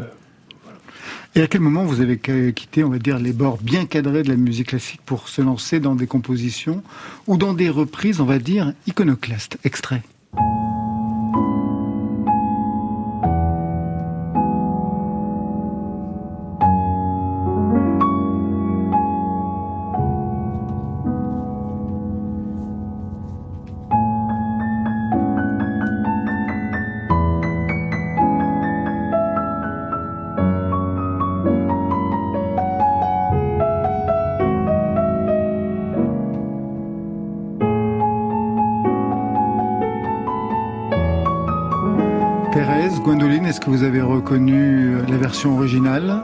Et 1.33 1.41
à 1.41 1.47
quel 1.47 1.61
moment 1.61 1.85
vous 1.85 2.01
avez 2.01 2.17
quitté, 2.17 2.83
on 2.83 2.89
va 2.89 2.99
dire, 2.99 3.17
les 3.17 3.31
bords 3.31 3.59
bien 3.61 3.85
cadrés 3.85 4.23
de 4.23 4.29
la 4.29 4.35
musique 4.35 4.67
classique 4.67 4.99
pour 5.05 5.29
se 5.29 5.41
lancer 5.41 5.79
dans 5.79 5.95
des 5.95 6.07
compositions 6.07 6.83
ou 7.25 7.37
dans 7.37 7.53
des 7.53 7.69
reprises, 7.69 8.19
on 8.19 8.25
va 8.25 8.37
dire, 8.37 8.73
iconoclastes 8.85 9.57
Extrait. 9.63 10.01
Que 43.61 43.69
vous 43.69 43.83
avez 43.83 44.01
reconnu 44.01 44.95
euh, 44.95 45.01
la 45.07 45.17
version 45.17 45.55
originale 45.55 46.23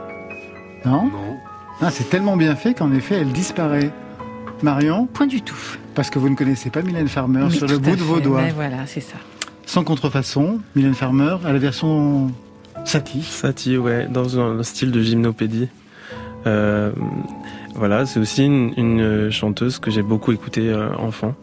Non 0.84 1.04
Non. 1.04 1.36
Ah, 1.80 1.90
C'est 1.90 2.10
tellement 2.10 2.36
bien 2.36 2.56
fait 2.56 2.74
qu'en 2.74 2.92
effet, 2.92 3.16
elle 3.20 3.30
disparaît. 3.32 3.90
Marion, 4.62 5.06
Point 5.06 5.28
du 5.28 5.40
tout. 5.40 5.56
parce 5.94 6.10
que 6.10 6.18
vous 6.18 6.28
ne 6.28 6.34
connaissez 6.34 6.68
pas 6.68 6.82
Mylène 6.82 7.06
Farmer 7.06 7.44
Mais 7.44 7.50
sur 7.50 7.68
le 7.68 7.78
bout 7.78 7.94
de 7.94 8.02
vos 8.02 8.18
doigts. 8.18 8.40
Ouais, 8.42 8.52
voilà, 8.54 8.86
c'est 8.86 9.00
ça. 9.00 9.16
Sans 9.66 9.84
contrefaçon, 9.84 10.58
Mylène 10.74 10.94
Farmer 10.94 11.36
à 11.44 11.52
la 11.52 11.58
version 11.60 12.32
Satie. 12.84 13.22
Satie, 13.22 13.76
ouais, 13.76 14.08
dans 14.10 14.40
un 14.40 14.62
style 14.64 14.90
de 14.90 15.00
gymnopédie. 15.00 15.68
Euh, 16.46 16.90
voilà, 17.76 18.04
c'est 18.06 18.18
aussi 18.18 18.44
une, 18.46 18.72
une 18.76 19.30
chanteuse 19.30 19.78
que 19.78 19.92
j'ai 19.92 20.02
beaucoup 20.02 20.32
écoutée 20.32 20.68
euh, 20.68 20.88
enfant 20.96 21.34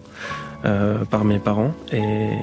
euh, 0.66 1.06
par 1.06 1.24
mes 1.24 1.40
parents. 1.40 1.74
Et, 1.94 2.34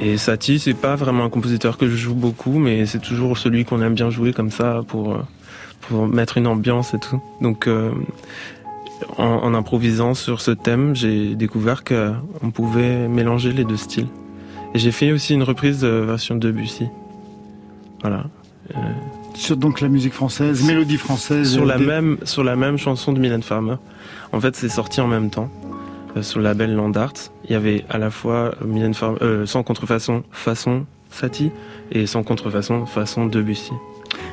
et 0.00 0.16
Satie, 0.16 0.58
c'est 0.58 0.74
pas 0.74 0.96
vraiment 0.96 1.24
un 1.24 1.30
compositeur 1.30 1.76
que 1.78 1.86
je 1.88 1.94
joue 1.96 2.14
beaucoup, 2.14 2.58
mais 2.58 2.86
c'est 2.86 3.00
toujours 3.00 3.36
celui 3.38 3.64
qu'on 3.64 3.82
aime 3.82 3.94
bien 3.94 4.10
jouer 4.10 4.32
comme 4.32 4.50
ça 4.50 4.80
pour, 4.88 5.12
euh, 5.14 5.18
pour 5.82 6.06
mettre 6.06 6.38
une 6.38 6.46
ambiance 6.46 6.94
et 6.94 6.98
tout. 6.98 7.20
Donc, 7.40 7.66
euh, 7.66 7.90
en, 9.18 9.24
en 9.24 9.54
improvisant 9.54 10.14
sur 10.14 10.40
ce 10.40 10.50
thème, 10.50 10.94
j'ai 10.96 11.34
découvert 11.34 11.84
qu'on 11.84 12.50
pouvait 12.52 13.08
mélanger 13.08 13.52
les 13.52 13.64
deux 13.64 13.76
styles. 13.76 14.08
Et 14.74 14.78
j'ai 14.78 14.92
fait 14.92 15.12
aussi 15.12 15.34
une 15.34 15.42
reprise 15.42 15.80
de 15.80 15.88
version 15.88 16.34
de 16.36 16.40
Debussy. 16.40 16.86
Voilà. 18.02 18.24
Sur 19.34 19.56
donc 19.56 19.80
la 19.80 19.88
musique 19.88 20.12
française, 20.12 20.64
mélodie 20.64 20.96
française. 20.96 21.52
sur 21.52 21.64
la 21.64 21.76
des- 21.76 21.84
même 21.86 22.18
sur 22.24 22.44
la 22.44 22.54
même 22.56 22.78
chanson 22.78 23.12
de 23.12 23.18
Mylène 23.18 23.42
Farmer. 23.42 23.74
En 24.32 24.40
fait, 24.40 24.54
c'est 24.54 24.68
sorti 24.68 25.00
en 25.00 25.08
même 25.08 25.28
temps 25.30 25.50
euh, 26.16 26.22
sur 26.22 26.38
le 26.38 26.44
label 26.44 26.74
Land 26.74 26.92
Arts. 26.94 27.30
Il 27.44 27.52
y 27.52 27.54
avait 27.54 27.84
à 27.88 27.98
la 27.98 28.10
fois 28.10 28.54
euh, 28.62 28.92
euh, 29.22 29.46
sans 29.46 29.62
contrefaçon 29.62 30.22
façon 30.30 30.86
Satie 31.10 31.50
et 31.90 32.06
sans 32.06 32.22
contrefaçon 32.22 32.86
façon 32.86 33.26
Debussy. 33.26 33.72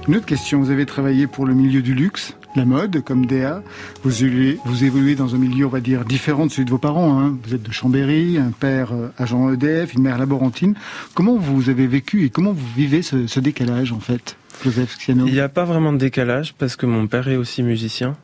Une 0.07 0.15
autre 0.15 0.25
question, 0.25 0.59
vous 0.59 0.69
avez 0.69 0.85
travaillé 0.85 1.27
pour 1.27 1.45
le 1.45 1.53
milieu 1.53 1.81
du 1.81 1.93
luxe, 1.93 2.35
la 2.55 2.65
mode, 2.65 3.03
comme 3.03 3.25
DA. 3.25 3.61
Vous 4.03 4.23
évoluez, 4.23 4.57
vous 4.65 4.83
évoluez 4.85 5.15
dans 5.15 5.35
un 5.35 5.37
milieu, 5.37 5.65
on 5.65 5.69
va 5.69 5.81
dire, 5.81 6.05
différent 6.05 6.45
de 6.45 6.51
celui 6.51 6.65
de 6.65 6.69
vos 6.69 6.77
parents. 6.77 7.19
hein. 7.19 7.37
Vous 7.43 7.53
êtes 7.55 7.63
de 7.63 7.71
Chambéry, 7.71 8.37
un 8.37 8.51
père 8.51 8.91
agent 9.17 9.51
EDF, 9.51 9.93
une 9.95 10.03
mère 10.03 10.17
laborantine. 10.17 10.75
Comment 11.13 11.35
vous 11.37 11.69
avez 11.69 11.87
vécu 11.87 12.23
et 12.25 12.29
comment 12.29 12.53
vous 12.53 12.65
vivez 12.75 13.01
ce, 13.01 13.27
ce 13.27 13.39
décalage, 13.39 13.91
en 13.91 13.99
fait, 13.99 14.37
Joseph 14.63 14.95
Schiano 14.97 15.25
Il 15.27 15.33
n'y 15.33 15.39
a 15.41 15.49
pas 15.49 15.65
vraiment 15.65 15.91
de 15.91 15.97
décalage 15.97 16.53
parce 16.57 16.75
que 16.75 16.85
mon 16.85 17.07
père 17.07 17.27
est 17.27 17.37
aussi 17.37 17.61
musicien. 17.61 18.15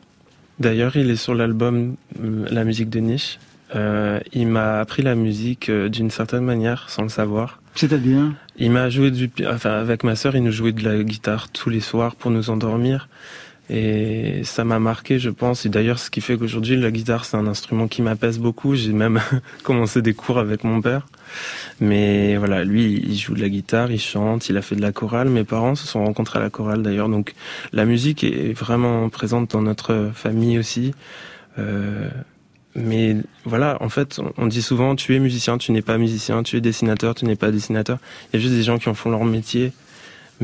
D'ailleurs, 0.58 0.96
il 0.96 1.10
est 1.10 1.16
sur 1.16 1.34
l'album 1.34 1.96
euh, 2.22 2.46
La 2.50 2.64
musique 2.64 2.90
de 2.90 3.00
niche. 3.00 3.38
Euh, 3.74 4.20
il 4.32 4.46
m'a 4.46 4.78
appris 4.78 5.02
la 5.02 5.14
musique 5.14 5.68
euh, 5.68 5.88
d'une 5.88 6.10
certaine 6.10 6.44
manière 6.44 6.88
sans 6.90 7.02
le 7.02 7.08
savoir. 7.08 7.60
C'est-à-dire? 7.74 8.32
Il 8.56 8.70
m'a 8.70 8.88
joué 8.88 9.10
du, 9.10 9.30
enfin 9.48 9.72
avec 9.72 10.04
ma 10.04 10.14
sœur, 10.14 10.36
il 10.36 10.44
nous 10.44 10.52
jouait 10.52 10.72
de 10.72 10.84
la 10.84 11.02
guitare 11.02 11.48
tous 11.48 11.70
les 11.70 11.80
soirs 11.80 12.14
pour 12.14 12.30
nous 12.30 12.50
endormir. 12.50 13.08
Et 13.70 14.42
ça 14.44 14.64
m'a 14.64 14.78
marqué, 14.78 15.18
je 15.18 15.30
pense. 15.30 15.64
Et 15.64 15.68
d'ailleurs, 15.70 15.98
ce 15.98 16.10
qui 16.10 16.20
fait 16.20 16.36
qu'aujourd'hui, 16.36 16.76
la 16.76 16.90
guitare, 16.90 17.24
c'est 17.24 17.36
un 17.36 17.46
instrument 17.46 17.88
qui 17.88 18.02
m'apaise 18.02 18.38
beaucoup. 18.38 18.74
J'ai 18.74 18.92
même 18.92 19.20
commencé 19.62 20.02
des 20.02 20.12
cours 20.14 20.38
avec 20.38 20.64
mon 20.64 20.82
père. 20.82 21.06
Mais 21.80 22.36
voilà, 22.36 22.62
lui, 22.64 23.02
il 23.06 23.16
joue 23.16 23.34
de 23.34 23.40
la 23.40 23.48
guitare, 23.48 23.90
il 23.90 23.98
chante, 24.00 24.48
il 24.50 24.56
a 24.58 24.62
fait 24.62 24.76
de 24.76 24.82
la 24.82 24.92
chorale. 24.92 25.28
Mes 25.30 25.44
parents 25.44 25.74
se 25.74 25.86
sont 25.86 26.04
rencontrés 26.04 26.38
à 26.38 26.42
la 26.42 26.50
chorale 26.50 26.82
d'ailleurs. 26.82 27.08
Donc, 27.08 27.34
la 27.72 27.84
musique 27.86 28.22
est 28.22 28.52
vraiment 28.52 29.08
présente 29.08 29.52
dans 29.52 29.62
notre 29.62 30.10
famille 30.14 30.58
aussi. 30.58 30.92
Euh, 31.58 32.08
mais 32.76 33.16
voilà, 33.44 33.78
en 33.80 33.88
fait, 33.88 34.20
on- 34.36 34.46
dit 34.46 34.60
souvent, 34.60 34.96
tu 34.96 35.14
es 35.14 35.20
musicien, 35.20 35.58
tu 35.58 35.72
n'es 35.72 35.80
pas 35.82 35.96
musicien, 35.96 36.42
tu 36.42 36.56
es 36.56 36.60
dessinateur, 36.60 37.14
tu 37.14 37.24
n'es 37.24 37.36
pas 37.36 37.50
dessinateur. 37.52 37.98
Il 38.32 38.36
y 38.36 38.38
a 38.38 38.42
juste 38.42 38.54
des 38.54 38.62
gens 38.64 38.78
qui 38.78 38.88
en 38.88 38.94
font 38.94 39.10
leur 39.10 39.24
métier. 39.24 39.72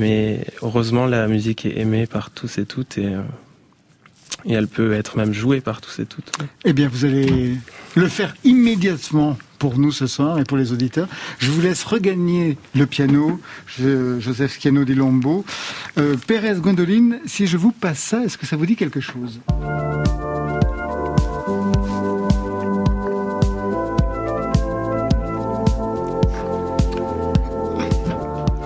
Mais 0.00 0.46
heureusement, 0.62 1.04
la 1.04 1.28
musique 1.28 1.66
est 1.66 1.78
aimée 1.78 2.06
par 2.06 2.30
tous 2.30 2.56
et 2.56 2.64
toutes 2.64 2.96
et, 2.96 3.04
euh, 3.04 3.20
et 4.46 4.54
elle 4.54 4.66
peut 4.66 4.94
être 4.94 5.18
même 5.18 5.34
jouée 5.34 5.60
par 5.60 5.82
tous 5.82 5.98
et 5.98 6.06
toutes. 6.06 6.32
Eh 6.64 6.72
bien, 6.72 6.88
vous 6.88 7.04
allez 7.04 7.54
le 7.94 8.08
faire 8.08 8.34
immédiatement 8.42 9.36
pour 9.58 9.78
nous 9.78 9.92
ce 9.92 10.06
soir 10.06 10.38
et 10.38 10.44
pour 10.44 10.56
les 10.56 10.72
auditeurs. 10.72 11.06
Je 11.38 11.50
vous 11.50 11.60
laisse 11.60 11.84
regagner 11.84 12.56
le 12.74 12.86
piano, 12.86 13.38
Joseph 13.78 14.54
Schiano 14.54 14.84
di 14.84 14.94
Lombo. 14.94 15.44
Euh, 15.98 16.16
Pérez 16.26 16.54
Gwendoline, 16.54 17.20
si 17.26 17.46
je 17.46 17.58
vous 17.58 17.72
passe 17.72 17.98
ça, 17.98 18.24
est-ce 18.24 18.38
que 18.38 18.46
ça 18.46 18.56
vous 18.56 18.64
dit 18.64 18.76
quelque 18.76 19.00
chose? 19.00 19.38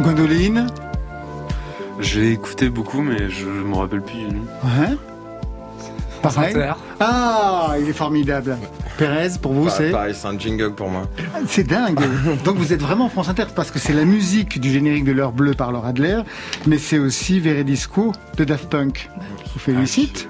Gwendoline? 0.00 0.68
J'ai 2.00 2.32
écouté 2.32 2.68
beaucoup, 2.68 3.02
mais 3.02 3.30
je 3.30 3.46
me 3.46 3.74
rappelle 3.74 4.02
plus 4.02 4.18
du 4.18 4.26
nom. 4.26 4.42
Ouais. 4.64 4.96
France 6.20 6.34
Pareil. 6.34 6.54
Inter. 6.56 6.72
Ah, 7.00 7.74
il 7.80 7.88
est 7.88 7.92
formidable. 7.92 8.56
Pérez, 8.96 9.30
pour 9.42 9.52
vous, 9.52 9.68
c'est 9.68 9.90
pareil, 9.90 10.14
c'est 10.14 10.26
un 10.26 10.38
jingle 10.38 10.72
pour 10.72 10.88
moi. 10.88 11.08
C'est 11.48 11.64
dingue. 11.64 12.00
Donc 12.44 12.56
vous 12.56 12.72
êtes 12.72 12.80
vraiment 12.80 13.08
France 13.08 13.28
Inter 13.28 13.46
parce 13.54 13.70
que 13.70 13.78
c'est 13.78 13.92
la 13.92 14.04
musique 14.04 14.60
du 14.60 14.70
générique 14.70 15.04
de 15.04 15.12
l'heure 15.12 15.32
bleue 15.32 15.54
par 15.54 15.72
Laura 15.72 15.88
Adler, 15.88 16.20
mais 16.66 16.78
c'est 16.78 16.98
aussi 16.98 17.40
Veredisco 17.40 18.12
de 18.36 18.44
Daft 18.44 18.70
Punk. 18.70 19.10
Je 19.46 19.52
vous 19.52 19.58
félicite. 19.58 20.28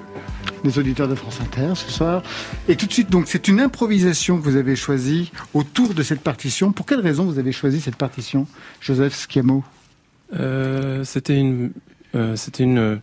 Les 0.65 0.79
auditeurs 0.79 1.09
de 1.09 1.15
France 1.15 1.41
Inter 1.43 1.73
ce 1.75 1.91
soir. 1.91 2.23
Et 2.69 2.77
tout 2.77 2.87
de 2.87 2.93
suite, 2.93 3.11
donc, 3.11 3.27
c'est 3.27 3.49
une 3.49 3.61
improvisation 3.61 4.39
que 4.39 4.43
vous 4.43 4.57
avez 4.57 4.77
choisie 4.77 5.31
autour 5.53 5.93
de 5.93 6.03
cette 6.03 6.23
partition. 6.23 6.73
Pour 6.73 6.87
quelle 6.87 7.01
raison 7.01 7.25
vous 7.25 7.39
avez 7.39 7.53
choisi 7.53 7.83
cette 7.83 7.97
partition, 7.97 8.47
Joseph 8.81 9.15
Schiamo? 9.15 9.63
C'était 10.33 11.39
une, 11.39 11.73
euh, 12.15 12.37
c'était 12.37 12.65
une, 12.65 12.79
euh, 12.79 12.97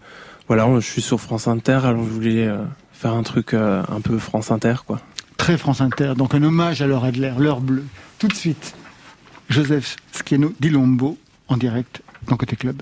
voilà, 0.48 0.68
je 0.80 0.86
suis 0.86 1.01
sur 1.01 1.20
France 1.20 1.48
Inter, 1.48 1.80
alors 1.84 2.04
je 2.04 2.10
voulais 2.10 2.48
euh, 2.48 2.58
faire 2.92 3.13
un 3.13 3.24
truc 3.24 3.54
euh, 3.54 3.84
un 3.90 4.01
peu 4.01 4.18
France 4.18 4.51
Inter, 4.51 4.75
quoi. 4.86 5.01
Très 5.38 5.58
France 5.58 5.82
Inter, 5.82 6.13
donc 6.16 6.36
un 6.36 6.44
hommage 6.44 6.82
à 6.82 6.88
Laura 6.88 7.08
Adler, 7.08 7.34
l'heure 7.38 7.62
bleue. 7.62 7.86
Tout 8.20 8.28
de 8.28 8.34
suite, 8.34 8.75
Joseph 9.50 9.96
Schiano 10.12 10.54
Dilombo 10.60 11.18
en 11.48 11.58
direct 11.58 12.01
dans 12.28 12.38
Côté 12.38 12.56
Club. 12.56 12.82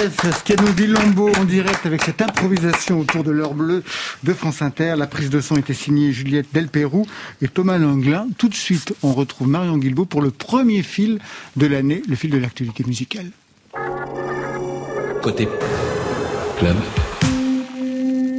Joseph 0.00 0.44
Schianoudi 0.44 0.86
Lombo 0.86 1.28
en 1.36 1.44
direct 1.44 1.84
avec 1.84 2.02
cette 2.02 2.22
improvisation 2.22 3.00
autour 3.00 3.22
de 3.22 3.30
l'heure 3.30 3.52
bleue 3.52 3.82
de 4.22 4.32
France 4.32 4.62
Inter. 4.62 4.94
La 4.96 5.06
prise 5.06 5.28
de 5.28 5.42
son 5.42 5.56
était 5.56 5.74
signée 5.74 6.10
Juliette 6.10 6.46
Delpérou 6.54 7.06
et 7.42 7.48
Thomas 7.48 7.76
Langlin. 7.76 8.26
Tout 8.38 8.48
de 8.48 8.54
suite, 8.54 8.94
on 9.02 9.12
retrouve 9.12 9.48
Marion 9.48 9.76
Guilbault 9.76 10.06
pour 10.06 10.22
le 10.22 10.30
premier 10.30 10.82
fil 10.82 11.18
de 11.56 11.66
l'année, 11.66 12.00
le 12.08 12.16
fil 12.16 12.30
de 12.30 12.38
l'actualité 12.38 12.82
musicale. 12.84 13.30
Côté 15.20 15.46
club, 16.58 16.76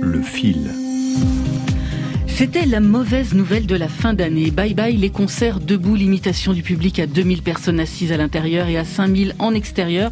le 0.02 0.22
fil. 0.24 0.72
C'était 2.34 2.66
la 2.66 2.80
mauvaise 2.80 3.36
nouvelle 3.36 3.68
de 3.68 3.76
la 3.76 3.88
fin 3.88 4.16
d'année. 4.16 4.50
Bye 4.50 4.74
bye 4.74 4.98
les 4.98 5.12
concerts 5.12 5.60
debout, 5.60 5.96
limitation 5.96 6.54
du 6.54 6.64
public 6.64 6.98
à 6.98 7.06
2000 7.06 7.44
personnes 7.44 7.80
assises 7.80 8.12
à 8.12 8.18
l'intérieur 8.18 8.68
et 8.68 8.78
à 8.78 8.86
5000 8.86 9.36
en 9.38 9.54
extérieur. 9.54 10.10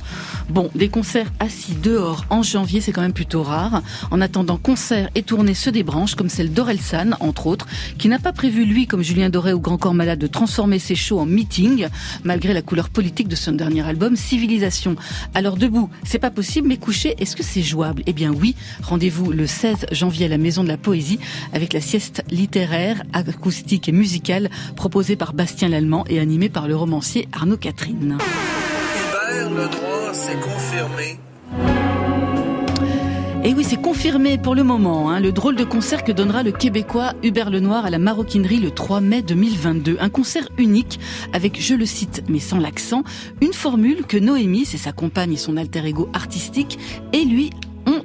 Bon, 0.50 0.70
des 0.76 0.90
concerts 0.90 1.32
assis 1.40 1.74
dehors 1.82 2.26
en 2.30 2.44
janvier, 2.44 2.82
c'est 2.82 2.92
quand 2.92 3.02
même 3.02 3.14
plutôt 3.14 3.42
rare. 3.42 3.82
En 4.12 4.22
attendant, 4.22 4.58
concerts 4.58 5.10
et 5.16 5.24
tournées 5.24 5.54
se 5.56 5.70
débranchent, 5.70 6.16
comme 6.16 6.30
celle 6.30 6.54
d'Orelsan, 6.54 7.12
entre 7.20 7.48
autres, 7.48 7.68
qui 7.98 8.08
n'a 8.10 8.20
pas 8.20 8.34
prévu, 8.34 8.66
lui, 8.66 8.86
comme 8.86 9.02
Julien 9.02 9.30
Doré 9.30 9.54
ou 9.54 9.60
Grand 9.60 9.78
Corps 9.78 9.94
Malade, 9.94 10.20
de 10.20 10.28
transformer 10.28 10.80
ses 10.80 10.96
shows 10.96 11.20
en 11.20 11.26
meeting, 11.26 11.88
malgré 12.24 12.54
la 12.54 12.62
couleur 12.62 12.90
politique 12.90 13.28
de 13.28 13.36
son 13.36 13.54
dernier 13.54 13.86
album, 13.88 14.16
Civilisation. 14.16 14.96
Alors 15.34 15.58
debout, 15.58 15.90
c'est 16.04 16.20
pas 16.20 16.32
possible, 16.32 16.68
mais 16.68 16.78
couché, 16.78 17.16
est-ce 17.20 17.36
que 17.36 17.44
c'est 17.44 17.64
jouable? 17.64 18.04
Eh 18.06 18.14
bien 18.14 18.32
oui, 18.32 18.56
rendez-vous 18.84 19.32
le 19.32 19.48
16 19.48 19.88
janvier 19.92 20.26
à 20.26 20.30
la 20.30 20.38
Maison 20.38 20.64
de 20.64 20.70
la 20.70 20.78
Poésie, 20.78 21.20
avec 21.54 21.74
la 21.74 21.82
sieste 21.82 22.09
littéraire, 22.30 23.04
acoustique 23.14 23.90
et 23.90 23.92
musicale 23.92 24.50
proposée 24.76 25.16
par 25.16 25.34
Bastien 25.34 25.70
Lallemand 25.70 26.06
et 26.10 26.20
animée 26.20 26.50
par 26.50 26.68
le 26.68 26.76
romancier 26.76 27.28
Arnaud 27.32 27.58
Catherine. 27.58 28.18
Hubert, 28.20 29.50
le 29.50 29.68
droit 29.70 30.14
s'est 30.14 30.36
confirmé. 30.36 31.20
Et 33.46 33.54
oui, 33.54 33.64
c'est 33.64 33.82
confirmé 33.82 34.38
pour 34.38 34.54
le 34.54 34.64
moment, 34.64 35.10
hein, 35.10 35.22
le 35.22 35.32
drôle 35.32 35.56
de 35.56 35.64
concert 35.64 36.04
que 36.04 36.12
donnera 36.12 36.44
le 36.44 36.52
Québécois 36.52 37.14
Hubert 37.24 37.50
Lenoir 37.50 37.86
à 37.86 37.90
la 37.90 37.98
Maroquinerie 37.98 38.60
le 38.60 38.70
3 38.70 39.00
mai 39.00 39.22
2022. 39.22 39.96
Un 40.02 40.10
concert 40.10 40.50
unique 40.58 41.00
avec, 41.32 41.60
je 41.62 41.74
le 41.74 41.86
cite, 41.86 42.22
mais 42.28 42.40
sans 42.40 42.60
l'accent, 42.60 43.04
une 43.42 43.54
formule 43.54 44.06
que 44.06 44.18
Noémie, 44.18 44.66
c'est 44.66 44.78
sa 44.78 44.92
compagne 44.92 45.34
et 45.34 45.38
son 45.38 45.56
alter 45.56 45.86
ego 45.86 46.10
artistique, 46.14 46.78
et 47.14 47.24
lui 47.24 47.52
ont 47.90 48.04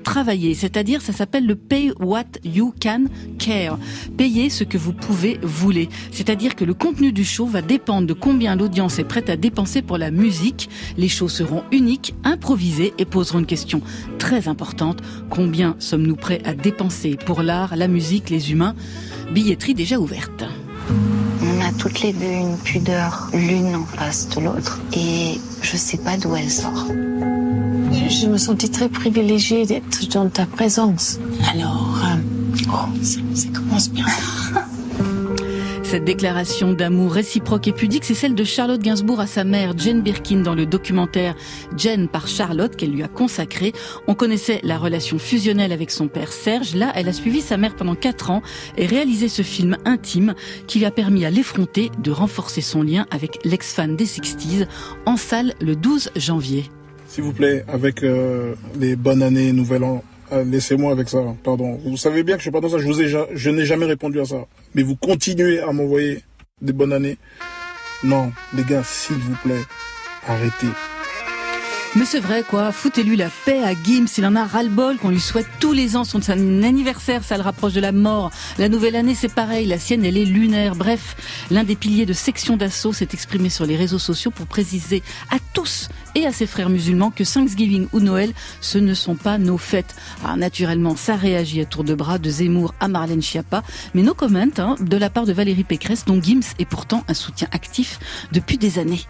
c'est-à-dire 0.55 1.03
ça 1.03 1.13
s'appelle 1.13 1.47
le 1.47 1.57
Pay 1.57 1.93
What 2.01 2.25
You 2.45 2.75
Can 2.83 3.05
Care. 3.39 3.79
Payer 4.17 4.51
ce 4.51 4.65
que 4.65 4.79
vous 4.79 4.93
pouvez 4.93 5.39
vouler. 5.43 5.89
C'est-à-dire 6.13 6.55
que 6.55 6.65
le 6.65 6.75
contenu 6.75 7.13
du 7.13 7.25
show 7.25 7.47
va 7.47 7.63
dépendre 7.63 8.07
de 8.07 8.13
combien 8.13 8.57
l'audience 8.57 8.99
est 8.99 9.05
prête 9.05 9.29
à 9.29 9.37
dépenser 9.37 9.83
pour 9.83 9.99
la 9.99 10.11
musique. 10.11 10.69
Les 10.97 11.09
shows 11.09 11.29
seront 11.29 11.63
uniques, 11.73 12.15
improvisés 12.25 12.95
et 12.99 13.05
poseront 13.05 13.41
une 13.41 13.47
question 13.47 13.83
très 14.19 14.49
importante. 14.49 15.01
Combien 15.31 15.77
sommes-nous 15.79 16.17
prêts 16.17 16.41
à 16.45 16.55
dépenser 16.55 17.17
pour 17.17 17.43
l'art, 17.43 17.77
la 17.77 17.89
musique, 17.89 18.31
les 18.31 18.53
humains? 18.53 18.75
Billetterie 19.33 19.75
déjà 19.75 19.99
ouverte. 19.99 20.45
On 21.43 21.61
a 21.61 21.73
toutes 21.79 22.01
les 22.03 22.13
deux 22.13 22.25
une 22.25 22.57
pudeur 22.59 23.31
l'une 23.33 23.75
en 23.75 23.85
face 23.85 24.29
de 24.31 24.41
l'autre 24.41 24.81
et 24.97 25.39
je 25.63 25.77
sais 25.77 25.99
pas 25.99 26.17
d'où 26.17 26.35
elle 26.37 26.51
sort. 26.51 26.87
Je 28.09 28.27
me 28.27 28.37
sentis 28.37 28.71
très 28.71 28.89
privilégiée 28.89 29.67
d'être 29.67 30.07
dans 30.13 30.29
ta 30.29 30.47
présence. 30.47 31.19
Alors, 31.53 32.01
euh, 32.05 32.69
oh, 32.69 33.03
ça, 33.03 33.21
ça 33.35 33.49
commence 33.49 33.91
bien. 33.91 34.07
Cette 35.85 36.05
déclaration 36.05 36.73
d'amour 36.73 37.13
réciproque 37.13 37.69
et 37.69 37.73
pudique, 37.73 38.05
c'est 38.05 38.15
celle 38.15 38.35
de 38.35 38.43
Charlotte 38.43 38.81
Gainsbourg 38.81 39.21
à 39.21 39.27
sa 39.27 39.45
mère, 39.45 39.79
Jane 39.79 40.03
Birkin, 40.03 40.41
dans 40.41 40.55
le 40.55 40.67
documentaire 40.67 41.35
Jane 41.77 42.09
par 42.09 42.27
Charlotte 42.27 42.75
qu'elle 42.75 42.91
lui 42.91 43.03
a 43.03 43.09
consacré. 43.09 43.73
On 44.09 44.15
connaissait 44.15 44.61
la 44.65 44.77
relation 44.77 45.19
fusionnelle 45.19 45.73
avec 45.73 45.91
son 45.91 46.09
père 46.09 46.33
Serge. 46.33 46.75
Là, 46.75 46.91
elle 46.97 47.09
a 47.09 47.13
suivi 47.13 47.41
sa 47.41 47.57
mère 47.57 47.77
pendant 47.77 47.95
quatre 47.95 48.31
ans 48.31 48.43
et 48.77 48.87
réalisé 48.87 49.29
ce 49.29 49.43
film 49.43 49.77
intime 49.85 50.35
qui 50.67 50.81
lui 50.81 50.87
a 50.87 50.91
permis 50.91 51.25
à 51.25 51.31
l'effronter 51.31 51.91
de 52.03 52.11
renforcer 52.11 52.61
son 52.61 52.83
lien 52.83 53.07
avec 53.11 53.39
l'ex-fan 53.45 53.95
des 53.95 54.07
60s 54.07 54.67
en 55.07 55.17
salle 55.17 55.55
le 55.61 55.77
12 55.77 56.11
janvier. 56.17 56.65
S'il 57.15 57.23
vous 57.23 57.33
plaît, 57.33 57.65
avec 57.69 58.03
euh, 58.03 58.57
les 58.75 58.97
bonnes 58.97 59.23
années, 59.23 59.53
nouvel 59.53 59.85
an, 59.85 60.03
euh, 60.33 60.43
laissez-moi 60.43 60.91
avec 60.91 61.09
ça, 61.09 61.21
pardon. 61.45 61.79
Vous 61.85 61.97
savez 61.97 62.25
bien 62.25 62.35
que 62.35 62.41
je 62.41 62.47
suis 62.47 62.51
pas 62.51 62.61
dans 62.61 62.69
ça, 62.69 62.79
je, 62.79 62.87
vous 62.87 63.01
ai, 63.01 63.07
je 63.07 63.51
n'ai 63.51 63.65
jamais 63.65 63.87
répondu 63.87 64.19
à 64.19 64.25
ça. 64.25 64.49
Mais 64.75 64.83
vous 64.83 64.97
continuez 64.97 65.61
à 65.61 65.71
m'envoyer 65.71 66.25
des 66.61 66.73
bonnes 66.73 66.93
années. 66.93 67.17
Non, 68.03 68.33
les 68.53 68.65
gars, 68.65 68.83
s'il 68.83 69.15
vous 69.15 69.37
plaît, 69.45 69.63
arrêtez. 70.27 70.67
Mais 71.97 72.05
c'est 72.05 72.19
vrai, 72.19 72.43
quoi. 72.43 72.73
Foutez-lui 72.73 73.17
la 73.17 73.29
paix 73.45 73.63
à 73.63 73.73
Gims. 73.73 74.09
Il 74.19 74.27
en 74.27 74.35
a 74.35 74.45
ras-le-bol 74.45 74.97
qu'on 74.97 75.11
lui 75.11 75.21
souhaite 75.21 75.47
tous 75.61 75.73
les 75.73 75.97
ans 75.97 76.03
son 76.03 76.19
anniversaire. 76.29 77.23
Ça 77.23 77.37
le 77.37 77.45
rapproche 77.45 77.73
de 77.73 77.81
la 77.81 77.93
mort. 77.93 78.33
La 78.59 78.69
nouvelle 78.69 78.97
année, 78.97 79.15
c'est 79.15 79.33
pareil. 79.33 79.67
La 79.67 79.79
sienne, 79.79 80.05
elle 80.05 80.17
est 80.17 80.25
lunaire. 80.25 80.75
Bref, 80.75 81.15
l'un 81.53 81.63
des 81.63 81.77
piliers 81.77 82.05
de 82.05 82.13
section 82.13 82.57
d'assaut 82.57 82.93
s'est 82.93 83.11
exprimé 83.13 83.49
sur 83.49 83.65
les 83.65 83.77
réseaux 83.77 84.01
sociaux 84.01 84.33
pour 84.33 84.47
préciser 84.47 85.05
à 85.31 85.37
tous 85.53 85.89
et 86.17 86.27
à 86.27 86.33
ses 86.33 86.47
frères 86.47 86.69
musulmans 86.69 87.13
que 87.13 87.23
Thanksgiving 87.23 87.87
ou 87.93 88.01
Noël, 88.01 88.33
ce 88.61 88.79
ne 88.79 88.93
sont 88.93 89.15
pas 89.15 89.39
nos 89.39 89.59
fêtes. 89.59 89.95
Alors, 90.25 90.37
naturellement, 90.37 90.97
ça 90.97 91.15
réagit 91.15 91.61
à 91.61 91.65
tour 91.65 91.85
de 91.85 91.95
bras 91.95 92.19
de 92.19 92.29
Zemmour 92.29 92.75
à 92.81 92.89
Marlène 92.89 93.23
Schiappa. 93.23 93.63
Mais 93.95 94.03
no 94.03 94.15
comment, 94.15 94.45
hein, 94.59 94.75
de 94.81 94.97
la 94.97 95.11
part 95.11 95.27
de 95.27 95.33
Valérie 95.33 95.63
Pécresse, 95.63 96.05
dont 96.05 96.21
Gims 96.21 96.55
est 96.59 96.65
pourtant 96.65 97.05
un 97.07 97.15
soutien 97.15 97.47
actif 97.53 98.01
depuis 98.33 98.59
des 98.59 98.81
années. 98.81 99.03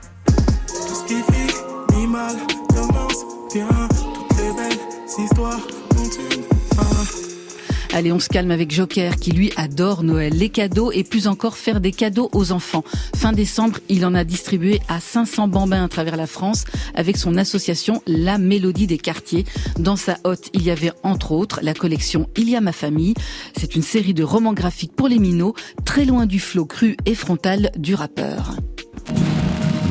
Commence 3.14 3.52
bien. 3.52 3.68
Toutes 3.88 4.38
les 4.38 4.52
belles 4.52 5.24
histoires 5.24 5.60
ont 5.96 6.04
une 6.04 6.42
fin. 6.76 7.96
Allez, 7.96 8.10
on 8.10 8.18
se 8.18 8.28
calme 8.28 8.50
avec 8.50 8.72
Joker 8.72 9.14
qui 9.16 9.30
lui 9.30 9.52
adore 9.56 10.02
Noël, 10.02 10.32
les 10.36 10.48
cadeaux 10.48 10.90
et 10.90 11.04
plus 11.04 11.28
encore 11.28 11.56
faire 11.56 11.80
des 11.80 11.92
cadeaux 11.92 12.28
aux 12.32 12.50
enfants. 12.50 12.82
Fin 13.14 13.32
décembre, 13.32 13.78
il 13.88 14.04
en 14.04 14.16
a 14.16 14.24
distribué 14.24 14.80
à 14.88 14.98
500 14.98 15.46
bambins 15.46 15.84
à 15.84 15.88
travers 15.88 16.16
la 16.16 16.26
France 16.26 16.64
avec 16.96 17.16
son 17.16 17.36
association 17.36 18.02
La 18.08 18.38
Mélodie 18.38 18.88
des 18.88 18.98
quartiers. 18.98 19.44
Dans 19.78 19.94
sa 19.94 20.18
hotte, 20.24 20.50
il 20.54 20.64
y 20.64 20.72
avait 20.72 20.92
entre 21.04 21.30
autres 21.30 21.60
la 21.62 21.72
collection 21.72 22.28
Il 22.36 22.50
y 22.50 22.56
a 22.56 22.60
ma 22.60 22.72
famille. 22.72 23.14
C'est 23.56 23.76
une 23.76 23.82
série 23.82 24.14
de 24.14 24.24
romans 24.24 24.54
graphiques 24.54 24.96
pour 24.96 25.06
les 25.06 25.20
minots, 25.20 25.54
très 25.84 26.04
loin 26.04 26.26
du 26.26 26.40
flot 26.40 26.66
cru 26.66 26.96
et 27.06 27.14
frontal 27.14 27.70
du 27.76 27.94
rappeur. 27.94 28.56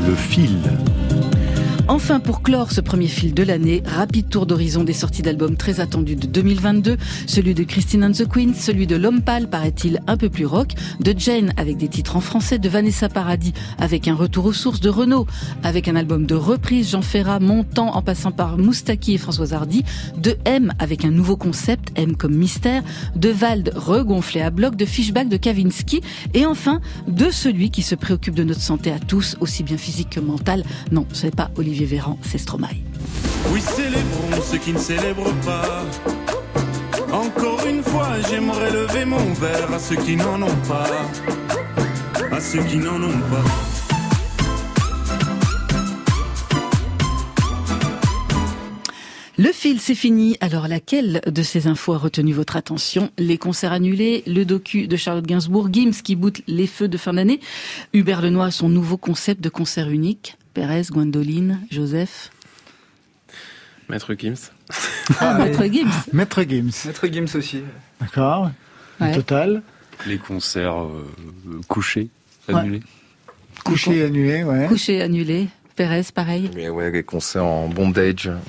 Le 0.05 0.15
fil. 0.15 0.59
Enfin, 1.89 2.21
pour 2.21 2.41
clore 2.41 2.71
ce 2.71 2.79
premier 2.79 3.07
fil 3.07 3.33
de 3.33 3.43
l'année, 3.43 3.83
rapide 3.85 4.29
tour 4.29 4.45
d'horizon 4.45 4.85
des 4.85 4.93
sorties 4.93 5.21
d'albums 5.21 5.57
très 5.57 5.81
attendus 5.81 6.15
de 6.15 6.27
2022, 6.27 6.95
celui 7.27 7.53
de 7.53 7.63
Christine 7.65 8.05
and 8.05 8.13
the 8.13 8.25
Queens, 8.25 8.53
celui 8.53 8.87
de 8.87 8.95
L'Homme 8.95 9.21
Pâle, 9.21 9.49
paraît-il 9.49 9.99
un 10.07 10.15
peu 10.15 10.29
plus 10.29 10.45
rock, 10.45 10.75
de 11.01 11.13
Jane 11.15 11.51
avec 11.57 11.75
des 11.75 11.89
titres 11.89 12.15
en 12.15 12.21
français, 12.21 12.57
de 12.57 12.69
Vanessa 12.69 13.09
Paradis 13.09 13.51
avec 13.79 14.07
un 14.07 14.15
retour 14.15 14.45
aux 14.45 14.53
sources, 14.53 14.79
de 14.79 14.87
Renault 14.87 15.27
avec 15.61 15.89
un 15.89 15.97
album 15.97 16.25
de 16.25 16.35
reprise, 16.35 16.91
Jean 16.91 17.01
Ferrat 17.01 17.41
montant 17.41 17.93
en 17.97 18.01
passant 18.01 18.31
par 18.31 18.57
Moustaki 18.57 19.15
et 19.15 19.17
Françoise 19.17 19.51
Hardy, 19.51 19.83
de 20.17 20.37
M 20.45 20.71
avec 20.79 21.03
un 21.03 21.11
nouveau 21.11 21.35
concept, 21.35 21.89
M 21.95 22.15
comme 22.15 22.33
mystère, 22.33 22.81
de 23.17 23.27
Vald 23.27 23.73
regonflé 23.75 24.39
à 24.39 24.51
bloc, 24.51 24.77
de 24.77 24.85
Fishback 24.85 25.27
de 25.27 25.37
Kavinsky, 25.37 25.99
et 26.33 26.45
enfin 26.45 26.79
de 27.09 27.29
celui 27.29 27.71
qui 27.71 27.81
se 27.81 27.95
préoccupe 27.95 28.35
de 28.35 28.45
notre 28.45 28.61
santé 28.61 28.89
à 28.89 28.99
tous, 28.99 29.35
aussi 29.41 29.63
bien 29.63 29.77
physique 29.77 30.11
que 30.11 30.21
mentale. 30.21 30.63
Non, 30.89 31.05
ce 31.11 31.25
n'est 31.25 31.31
pas 31.31 31.51
Olivier 31.57 31.72
Véran, 31.81 32.17
c'est 32.21 32.37
Stromae. 32.37 32.67
Oui, 33.51 33.61
célébrons 33.61 34.41
ceux 34.43 34.57
qui 34.57 34.73
ne 34.73 34.77
célèbrent 34.77 35.33
pas. 35.45 35.83
Encore 37.11 37.65
une 37.67 37.83
fois, 37.83 38.09
j'aimerais 38.29 38.71
lever 38.71 39.05
mon 39.05 39.33
verre 39.33 39.71
à 39.73 39.79
ceux 39.79 39.97
qui 39.97 40.15
n'en 40.15 40.41
ont 40.41 40.61
pas. 40.67 40.87
À 42.31 42.39
ceux 42.39 42.63
qui 42.63 42.77
n'en 42.77 43.01
ont 43.01 43.19
pas. 43.29 43.43
Le 49.39 49.51
fil, 49.51 49.79
c'est 49.79 49.95
fini. 49.95 50.37
Alors, 50.41 50.67
laquelle 50.67 51.19
de 51.25 51.41
ces 51.43 51.67
infos 51.67 51.93
a 51.93 51.97
retenu 51.97 52.33
votre 52.33 52.55
attention? 52.55 53.09
Les 53.17 53.37
concerts 53.37 53.73
annulés, 53.73 54.23
le 54.25 54.45
docu 54.45 54.87
de 54.87 54.95
Charlotte 54.95 55.25
Gainsbourg, 55.25 55.69
Gims 55.71 56.01
qui 56.03 56.15
boot 56.15 56.41
les 56.47 56.67
feux 56.67 56.87
de 56.87 56.97
fin 56.97 57.13
d'année, 57.13 57.39
Hubert 57.93 58.21
Lenoir 58.21 58.53
son 58.53 58.69
nouveau 58.69 58.95
concept 58.95 59.41
de 59.41 59.49
concert 59.49 59.89
unique, 59.89 60.37
Pérez, 60.53 60.83
Gwendoline, 60.91 61.59
Joseph. 61.71 62.31
Maître 63.89 64.13
Gims. 64.17 64.51
Ah, 65.19 65.37
Maître 65.37 65.65
Gims. 65.65 65.91
Maître 66.13 66.43
Gims. 66.43 66.71
Maître 66.85 67.07
Gims 67.07 67.35
aussi. 67.35 67.61
D'accord. 67.99 68.51
Au 69.01 69.03
Ouais. 69.03 69.13
total, 69.13 69.61
Les 70.07 70.17
concerts 70.17 70.81
euh, 70.81 71.11
couchés, 71.67 72.07
Ouais. 72.47 72.55
annulés. 72.55 72.81
couché 73.65 73.97
et 73.97 74.03
annulé, 74.03 74.43
ouais. 74.43 74.65
Couché, 74.67 75.01
annulé. 75.01 75.49
Pérez, 75.75 76.03
pareil. 76.13 76.51
Mais 76.55 76.69
ouais, 76.69 76.91
les 76.91 77.03
concerts 77.03 77.45
en 77.45 77.67
bondage. 77.67 78.29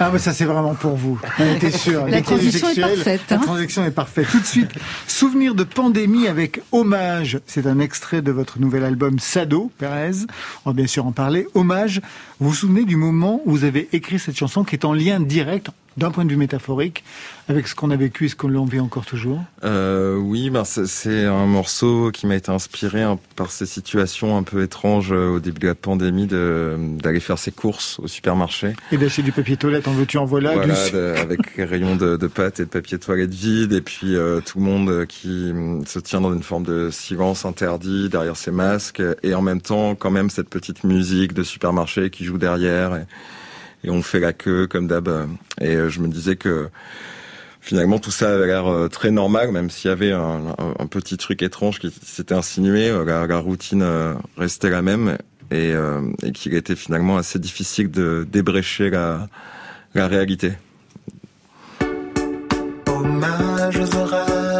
Ah, 0.00 0.10
mais 0.12 0.18
ça, 0.18 0.32
c'est 0.32 0.44
vraiment 0.44 0.74
pour 0.74 0.94
vous. 0.96 1.20
On 1.38 1.54
était 1.54 1.70
sûr. 1.72 2.06
La 2.06 2.16
Les 2.18 2.22
transition 2.22 2.68
est 2.70 2.80
parfaite, 2.80 3.20
La 3.28 3.36
hein. 3.36 3.40
transition 3.40 3.84
est 3.84 3.90
parfaite. 3.90 4.26
Tout 4.30 4.40
de 4.40 4.46
suite, 4.46 4.70
souvenir 5.06 5.54
de 5.54 5.64
pandémie 5.64 6.28
avec 6.28 6.60
Hommage. 6.72 7.38
C'est 7.46 7.66
un 7.66 7.78
extrait 7.80 8.22
de 8.22 8.30
votre 8.30 8.58
nouvel 8.60 8.84
album 8.84 9.18
Sado, 9.18 9.70
Pérez. 9.78 10.24
On 10.64 10.70
va 10.70 10.74
bien 10.74 10.86
sûr 10.86 11.04
en 11.06 11.12
parler. 11.12 11.46
Hommage. 11.54 12.00
Vous 12.40 12.50
vous 12.50 12.54
souvenez 12.54 12.84
du 12.84 12.96
moment 12.96 13.42
où 13.44 13.50
vous 13.50 13.64
avez 13.64 13.88
écrit 13.92 14.18
cette 14.18 14.36
chanson 14.38 14.64
qui 14.64 14.76
est 14.76 14.84
en 14.84 14.94
lien 14.94 15.20
direct, 15.20 15.68
d'un 15.98 16.10
point 16.10 16.24
de 16.24 16.30
vue 16.30 16.36
métaphorique, 16.36 17.04
avec 17.48 17.66
ce 17.68 17.74
qu'on 17.74 17.90
a 17.90 17.96
vécu 17.96 18.26
et 18.26 18.28
ce 18.28 18.36
qu'on 18.36 18.64
vit 18.64 18.80
encore 18.80 19.04
toujours 19.04 19.42
Euh, 19.64 20.16
oui, 20.16 20.48
ben 20.50 20.64
c'est- 20.64 21.24
un 21.26 21.46
morceau 21.46 22.10
qui 22.12 22.26
m'a 22.26 22.36
été 22.36 22.50
inspiré 22.50 23.04
par 23.36 23.50
ces 23.50 23.66
situations 23.66 24.36
un 24.36 24.42
peu 24.42 24.62
étranges 24.62 25.12
euh, 25.12 25.28
au 25.36 25.40
début 25.40 25.60
de 25.60 25.66
la 25.68 25.74
pandémie 25.74 26.26
d'aller 26.26 27.20
faire 27.20 27.38
ses 27.38 27.50
courses 27.52 27.98
au 28.00 28.06
supermarché. 28.06 28.74
Et 28.92 28.96
d'acheter 28.96 29.22
du 29.22 29.32
papier 29.32 29.56
toilette, 29.56 29.88
en 29.88 29.92
veux-tu, 29.92 30.18
en 30.18 30.24
voilà. 30.24 30.54
Voilà, 30.54 30.74
du- 30.90 30.96
avec 30.96 31.40
les 31.56 31.64
rayons 31.64 31.96
de, 31.96 32.16
de 32.16 32.26
pâtes 32.26 32.60
et 32.60 32.64
de 32.64 32.70
papier 32.70 32.98
toilette 32.98 33.34
vide, 33.34 33.72
et 33.72 33.80
puis 33.80 34.14
euh, 34.14 34.40
tout 34.40 34.58
le 34.58 34.64
monde 34.64 35.06
qui 35.06 35.50
hum, 35.50 35.84
se 35.86 35.98
tient 35.98 36.20
dans 36.20 36.32
une 36.32 36.42
forme 36.42 36.64
de 36.64 36.90
silence 36.90 37.44
interdit 37.44 38.08
derrière 38.08 38.36
ses 38.36 38.50
masques, 38.52 39.02
et 39.22 39.34
en 39.34 39.42
même 39.42 39.60
temps 39.60 39.94
quand 39.94 40.10
même 40.10 40.30
cette 40.30 40.48
petite 40.48 40.84
musique 40.84 41.32
de 41.34 41.42
supermarché 41.42 42.10
qui 42.10 42.24
joue 42.24 42.38
derrière, 42.38 42.94
et, 42.94 43.04
et 43.84 43.90
on 43.90 44.02
fait 44.02 44.20
la 44.20 44.32
queue 44.32 44.66
comme 44.66 44.86
d'hab. 44.86 45.08
Et 45.60 45.74
euh, 45.76 45.88
je 45.88 46.00
me 46.00 46.08
disais 46.08 46.36
que 46.36 46.68
finalement 47.60 47.98
tout 47.98 48.10
ça 48.10 48.34
avait 48.34 48.46
l'air 48.46 48.66
euh, 48.66 48.88
très 48.88 49.10
normal, 49.10 49.52
même 49.52 49.70
s'il 49.70 49.88
y 49.88 49.92
avait 49.92 50.12
un, 50.12 50.54
petit 50.90 51.16
truc 51.16 51.42
étrange 51.42 51.78
qui 51.78 51.92
s'était 52.02 52.34
insinué, 52.34 52.88
euh, 52.88 53.04
la, 53.04 53.38
routine 53.38 53.84
restait 54.36 54.70
la 54.70 54.82
même, 54.82 55.18
et, 55.50 55.74
qu'il 56.34 56.54
était 56.54 56.76
finalement 56.76 57.16
assez 57.16 57.38
difficile 57.38 57.90
de 57.90 58.26
débrécher 58.30 58.90
la, 58.90 59.28
réalité. 59.94 60.52
Aux. 62.86 64.57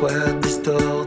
Que 0.00 0.06
nos 0.06 0.40
visions 0.40 0.99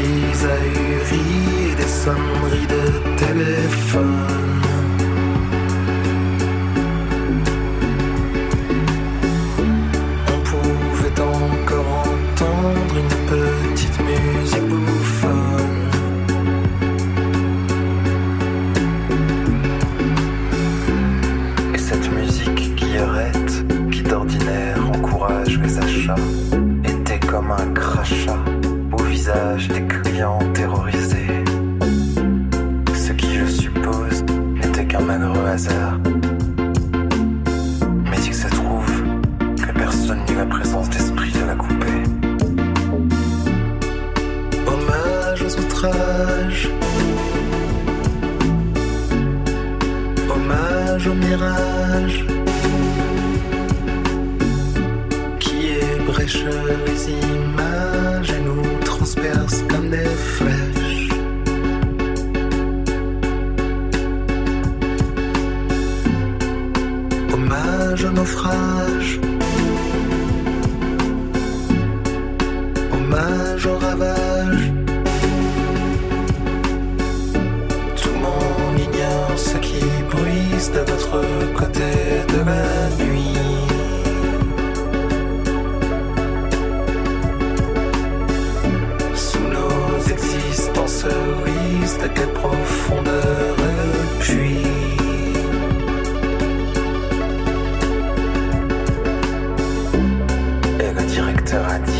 des 0.00 0.44
ahuries 0.44 1.70
et 1.70 1.74
des 1.74 1.88
sonneries 1.88 2.66
de 2.66 3.16
téléphone. 3.16 4.59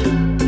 you 0.06 0.39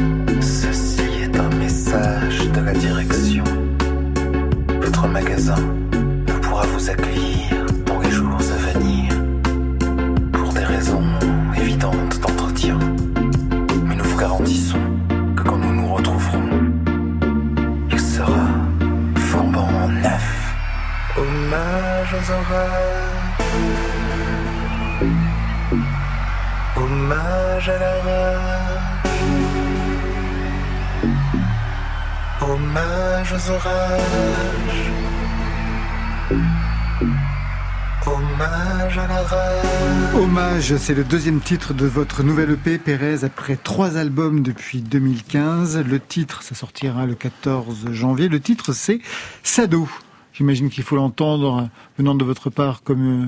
C'est 40.63 40.95
le 40.95 41.03
deuxième 41.03 41.41
titre 41.41 41.75
de 41.75 41.87
votre 41.87 42.23
nouvelle 42.23 42.53
EP, 42.53 42.79
Pérez, 42.79 43.25
après 43.25 43.57
trois 43.57 43.97
albums 43.97 44.45
depuis 44.45 44.81
2015. 44.81 45.85
Le 45.85 45.99
titre, 45.99 46.45
ça 46.45 46.55
sortira 46.55 47.05
le 47.05 47.17
14 47.17 47.91
janvier. 47.91 48.29
Le 48.29 48.39
titre, 48.39 48.73
c'est 48.73 49.01
Sado. 49.43 49.89
J'imagine 50.33 50.71
qu'il 50.71 50.85
faut 50.85 50.95
l'entendre 50.95 51.69
venant 51.99 52.15
de 52.15 52.25
votre 52.25 52.49
part 52.49 52.85
comme 52.85 53.25
euh, 53.25 53.27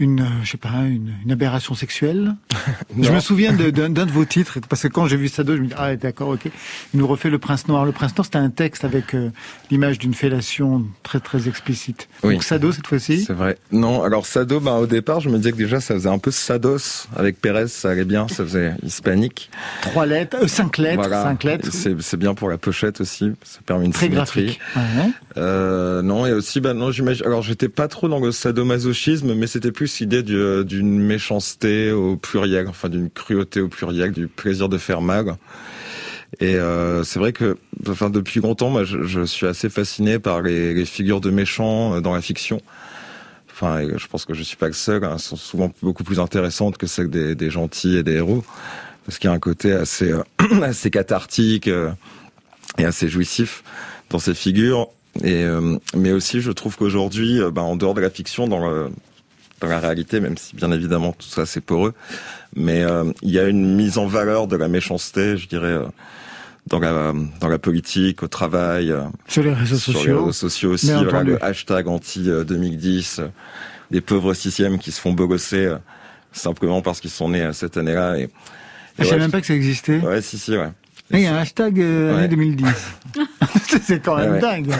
une, 0.00 0.22
euh, 0.22 0.24
je 0.42 0.50
sais 0.50 0.56
pas, 0.56 0.70
une, 0.86 1.12
une 1.24 1.30
aberration 1.30 1.74
sexuelle. 1.74 2.34
je 3.00 3.10
me 3.12 3.20
souviens 3.20 3.52
d'un 3.52 3.88
de 4.06 4.10
vos 4.10 4.24
titres, 4.24 4.58
parce 4.68 4.82
que 4.82 4.88
quand 4.88 5.06
j'ai 5.06 5.16
vu 5.16 5.28
Sado, 5.28 5.54
je 5.56 5.60
me 5.62 5.66
dis, 5.68 5.74
ah 5.78 5.94
d'accord, 5.94 6.30
ok. 6.30 6.46
Il 6.92 6.98
nous 7.00 7.06
refait 7.06 7.30
Le 7.30 7.38
Prince 7.38 7.68
Noir. 7.68 7.84
Le 7.84 7.92
Prince 7.92 8.16
Noir, 8.16 8.24
c'était 8.24 8.38
un 8.38 8.50
texte 8.50 8.84
avec 8.84 9.14
euh, 9.14 9.30
l'image 9.70 9.98
d'une 9.98 10.14
fellation 10.14 10.84
très 11.04 11.20
très 11.20 11.46
explicite. 11.48 12.08
Oui. 12.24 12.32
Donc 12.34 12.42
Sado, 12.42 12.72
cette 12.72 12.86
fois-ci 12.86 13.24
C'est 13.24 13.32
vrai. 13.34 13.58
Non, 13.70 14.02
alors 14.02 14.26
Sado, 14.26 14.58
bah, 14.58 14.74
au 14.74 14.86
départ, 14.86 15.20
je 15.20 15.28
me 15.28 15.36
disais 15.36 15.52
que 15.52 15.56
déjà 15.58 15.80
ça 15.80 15.94
faisait 15.94 16.08
un 16.08 16.18
peu 16.18 16.30
Sados 16.30 17.06
avec 17.16 17.40
Pérez, 17.40 17.68
ça 17.68 17.90
allait 17.90 18.04
bien, 18.04 18.26
ça 18.28 18.42
faisait 18.44 18.74
hispanique. 18.82 19.50
Trois 19.82 20.06
lettres, 20.06 20.38
euh, 20.42 20.48
cinq 20.48 20.78
lettres, 20.78 20.96
Voilà. 20.96 21.22
cinq 21.22 21.44
lettres. 21.44 21.68
Et 21.68 21.70
C'est 21.70 22.00
c'est 22.00 22.16
bien 22.16 22.34
pour 22.34 22.48
la 22.48 22.58
pochette 22.58 23.00
aussi, 23.02 23.32
ça 23.44 23.60
permet 23.66 23.84
une 23.86 23.92
Très 23.92 24.06
symétrie. 24.06 24.46
graphique. 24.46 24.60
Ouais. 24.76 25.10
Euh, 25.36 26.02
non, 26.02 26.26
et 26.26 26.32
aussi, 26.32 26.60
bah 26.60 26.74
non, 26.74 26.90
j'imagine. 26.90 27.24
Alors, 27.26 27.42
j'étais 27.42 27.68
pas 27.68 27.88
trop 27.88 28.08
dans 28.08 28.18
le 28.18 28.32
sadomasochisme, 28.32 29.34
mais 29.34 29.46
c'était 29.46 29.72
plus 29.72 30.00
l'idée 30.00 30.22
du- 30.22 30.64
d'une 30.64 30.98
méchanceté 31.00 31.92
au 31.92 32.16
pluriel, 32.16 32.66
enfin 32.68 32.88
d'une 32.88 33.10
cruauté 33.10 33.60
au 33.60 33.68
pluriel, 33.68 34.12
du 34.12 34.26
plaisir 34.26 34.68
de 34.68 34.78
faire 34.78 35.00
mal. 35.00 35.36
Et 36.38 36.54
euh, 36.54 37.02
c'est 37.02 37.18
vrai 37.18 37.32
que, 37.32 37.58
enfin, 37.88 38.08
depuis 38.08 38.40
longtemps, 38.40 38.70
moi, 38.70 38.84
je, 38.84 39.24
suis 39.24 39.46
assez 39.46 39.68
fasciné 39.68 40.18
par 40.18 40.42
les, 40.42 40.84
figures 40.84 41.20
de 41.20 41.30
méchants 41.30 41.94
euh, 41.94 42.00
dans 42.00 42.14
la 42.14 42.22
fiction. 42.22 42.60
Enfin, 43.52 43.82
je 43.96 44.06
pense 44.06 44.24
que 44.24 44.32
je 44.32 44.42
suis 44.42 44.56
pas 44.56 44.68
le 44.68 44.72
seul. 44.72 45.04
hein, 45.04 45.12
elles 45.14 45.18
sont 45.20 45.36
souvent 45.36 45.72
beaucoup 45.82 46.04
plus 46.04 46.20
intéressantes 46.20 46.78
que 46.78 46.86
celles 46.86 47.10
des, 47.10 47.50
gentils 47.50 47.96
et 47.96 48.02
des 48.02 48.14
héros, 48.14 48.44
parce 49.04 49.18
qu'il 49.18 49.28
y 49.28 49.32
a 49.32 49.34
un 49.34 49.40
côté 49.40 49.72
assez, 49.72 50.12
euh, 50.12 50.22
assez 50.62 50.90
cathartique 50.90 51.66
euh, 51.66 51.90
et 52.78 52.84
assez 52.84 53.08
jouissif 53.08 53.64
dans 54.08 54.20
ces 54.20 54.34
figures. 54.34 54.88
Et 55.22 55.42
euh, 55.44 55.76
mais 55.96 56.12
aussi, 56.12 56.40
je 56.40 56.50
trouve 56.52 56.76
qu'aujourd'hui, 56.76 57.40
ben, 57.52 57.62
en 57.62 57.76
dehors 57.76 57.94
de 57.94 58.00
la 58.00 58.10
fiction, 58.10 58.46
dans 58.48 58.68
le 58.68 58.90
dans 59.60 59.68
la 59.68 59.78
réalité, 59.78 60.20
même 60.20 60.36
si 60.38 60.56
bien 60.56 60.72
évidemment 60.72 61.12
tout 61.12 61.28
ça 61.28 61.44
c'est 61.46 61.60
poreux, 61.60 61.92
mais 62.56 62.82
euh, 62.82 63.12
il 63.22 63.30
y 63.30 63.38
a 63.38 63.46
une 63.46 63.74
mise 63.76 63.98
en 63.98 64.06
valeur 64.06 64.46
de 64.46 64.56
la 64.56 64.68
méchanceté, 64.68 65.36
je 65.36 65.48
dirais, 65.48 65.66
euh, 65.66 65.84
dans 66.66 66.78
la 66.78 67.12
dans 67.40 67.48
la 67.48 67.58
politique, 67.58 68.22
au 68.22 68.28
travail, 68.28 68.90
euh, 68.90 69.02
Sur 69.28 69.42
les 69.42 69.52
réseaux 69.52 69.76
sur 69.76 69.92
les 69.92 69.98
sociaux. 69.98 70.18
réseaux 70.20 70.32
sociaux 70.32 70.70
aussi, 70.72 70.92
voilà, 70.92 71.22
le 71.24 71.44
hashtag 71.44 71.88
anti 71.88 72.30
euh, 72.30 72.44
2010, 72.44 73.18
euh, 73.18 73.26
des 73.90 74.00
pauvres 74.00 74.32
sixièmes 74.32 74.78
qui 74.78 74.92
se 74.92 75.00
font 75.00 75.12
bogosser 75.12 75.66
euh, 75.66 75.76
simplement 76.32 76.80
parce 76.80 77.00
qu'ils 77.00 77.10
sont 77.10 77.28
nés 77.28 77.42
euh, 77.42 77.52
cette 77.52 77.76
année-là. 77.76 78.16
Et, 78.18 78.22
et 78.22 78.28
je 78.98 79.04
savais 79.04 79.12
ouais, 79.16 79.18
même 79.18 79.30
pas 79.30 79.40
que 79.40 79.46
ça 79.46 79.54
existait. 79.54 79.98
Ouais, 79.98 80.22
si, 80.22 80.38
si, 80.38 80.56
ouais. 80.56 80.70
Et 81.12 81.16
il 81.18 81.22
y 81.22 81.26
a 81.26 81.34
un 81.34 81.38
hashtag 81.38 81.80
euh, 81.80 82.12
année 82.12 82.22
Ouais. 82.22 82.28
2010. 82.28 82.66
c'est 83.82 84.00
quand 84.00 84.16
même 84.16 84.26
Ouais, 84.26 84.34
ouais. 84.34 84.40
dingue. 84.40 84.72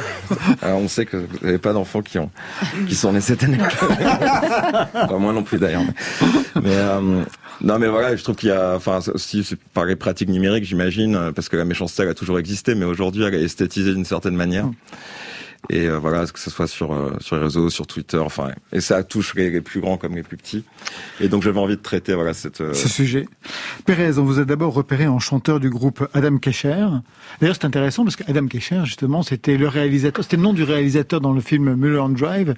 Alors 0.62 0.78
on 0.78 0.86
sait 0.88 1.04
que 1.06 1.16
vous 1.16 1.26
n'avez 1.42 1.58
pas 1.58 1.72
d'enfants 1.72 2.02
qui 2.02 2.18
ont 2.18 2.30
qui 2.86 2.94
sont 2.94 3.12
nés 3.12 3.20
cette 3.20 3.42
année. 3.42 3.58
Pas 4.92 5.18
moi 5.18 5.32
non 5.32 5.42
plus 5.42 5.58
d'ailleurs. 5.58 5.82
Mais, 5.82 6.62
mais, 6.62 6.70
euh, 6.76 7.22
non 7.62 7.78
mais 7.78 7.88
voilà, 7.88 8.14
je 8.14 8.22
trouve 8.22 8.36
qu'il 8.36 8.50
y 8.50 8.52
a, 8.52 8.74
enfin 8.76 9.00
c'est 9.16 9.58
par 9.74 9.84
les 9.86 9.96
pratiques 9.96 10.28
numériques 10.28 10.64
j'imagine, 10.64 11.16
euh, 11.16 11.32
parce 11.32 11.48
que 11.48 11.56
la 11.56 11.64
méchanceté 11.64 12.02
elle 12.04 12.08
a 12.10 12.14
toujours 12.14 12.38
existé, 12.38 12.74
mais 12.76 12.84
aujourd'hui 12.84 13.24
elle 13.24 13.34
est 13.34 13.42
esthétisée 13.42 13.92
d'une 13.92 14.04
certaine 14.04 14.36
manière. 14.36 14.66
Et 15.68 15.86
euh, 15.86 15.98
voilà, 15.98 16.26
que 16.26 16.38
ce 16.40 16.50
soit 16.50 16.66
sur 16.66 16.92
euh, 16.92 17.16
sur 17.20 17.36
les 17.36 17.42
réseaux, 17.42 17.68
sur 17.70 17.86
Twitter, 17.86 18.16
enfin, 18.16 18.50
et 18.72 18.80
ça 18.80 19.04
touche 19.04 19.34
les, 19.34 19.50
les 19.50 19.60
plus 19.60 19.80
grands 19.80 19.98
comme 19.98 20.16
les 20.16 20.22
plus 20.22 20.36
petits. 20.36 20.64
Et 21.20 21.28
donc 21.28 21.42
j'avais 21.42 21.60
envie 21.60 21.76
de 21.76 21.82
traiter 21.82 22.14
voilà 22.14 22.32
cette. 22.34 22.60
euh, 22.60 22.72
ce 22.74 22.88
sujet. 22.88 23.26
Pérez, 23.84 24.18
on 24.18 24.24
vous 24.24 24.38
a 24.40 24.44
d'abord 24.44 24.72
repéré 24.72 25.06
en 25.06 25.18
chanteur 25.18 25.60
du 25.60 25.70
groupe 25.70 26.08
Adam 26.14 26.38
Kesher. 26.38 26.86
D'ailleurs, 27.40 27.56
c'est 27.60 27.66
intéressant 27.66 28.04
parce 28.04 28.16
qu'Adam 28.16 28.46
Kesher, 28.46 28.80
justement, 28.84 29.22
c'était 29.22 29.56
le 29.58 29.68
réalisateur, 29.68 30.24
c'était 30.24 30.36
le 30.38 30.42
nom 30.42 30.54
du 30.54 30.62
réalisateur 30.64 31.20
dans 31.20 31.32
le 31.32 31.40
film 31.40 31.74
Mulholland 31.74 32.16
Drive 32.16 32.54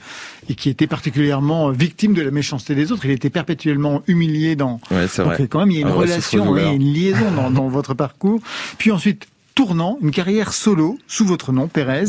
et 0.48 0.54
qui 0.54 0.70
était 0.70 0.86
particulièrement 0.86 1.70
victime 1.70 2.14
de 2.14 2.22
la 2.22 2.30
méchanceté 2.30 2.74
des 2.74 2.92
autres. 2.92 3.04
Il 3.04 3.10
était 3.10 3.30
perpétuellement 3.30 4.02
humilié 4.06 4.56
dans. 4.56 4.80
Ouais, 4.90 5.06
c'est 5.08 5.22
Donc, 5.24 5.34
vrai. 5.34 5.48
quand 5.48 5.58
même, 5.58 5.70
il 5.72 5.74
y 5.74 5.78
a 5.78 5.80
une 5.82 5.88
Un 5.88 5.90
vrai 5.90 6.06
relation, 6.06 6.50
ouais, 6.50 6.62
il 6.62 6.66
y 6.66 6.68
a 6.70 6.72
une 6.72 6.92
liaison 6.94 7.30
dans, 7.32 7.50
dans 7.50 7.68
votre 7.68 7.94
parcours. 7.94 8.40
Puis 8.78 8.90
ensuite, 8.90 9.26
tournant, 9.54 9.98
une 10.00 10.12
carrière 10.12 10.52
solo 10.54 10.98
sous 11.08 11.26
votre 11.26 11.52
nom, 11.52 11.66
Pérez. 11.68 12.04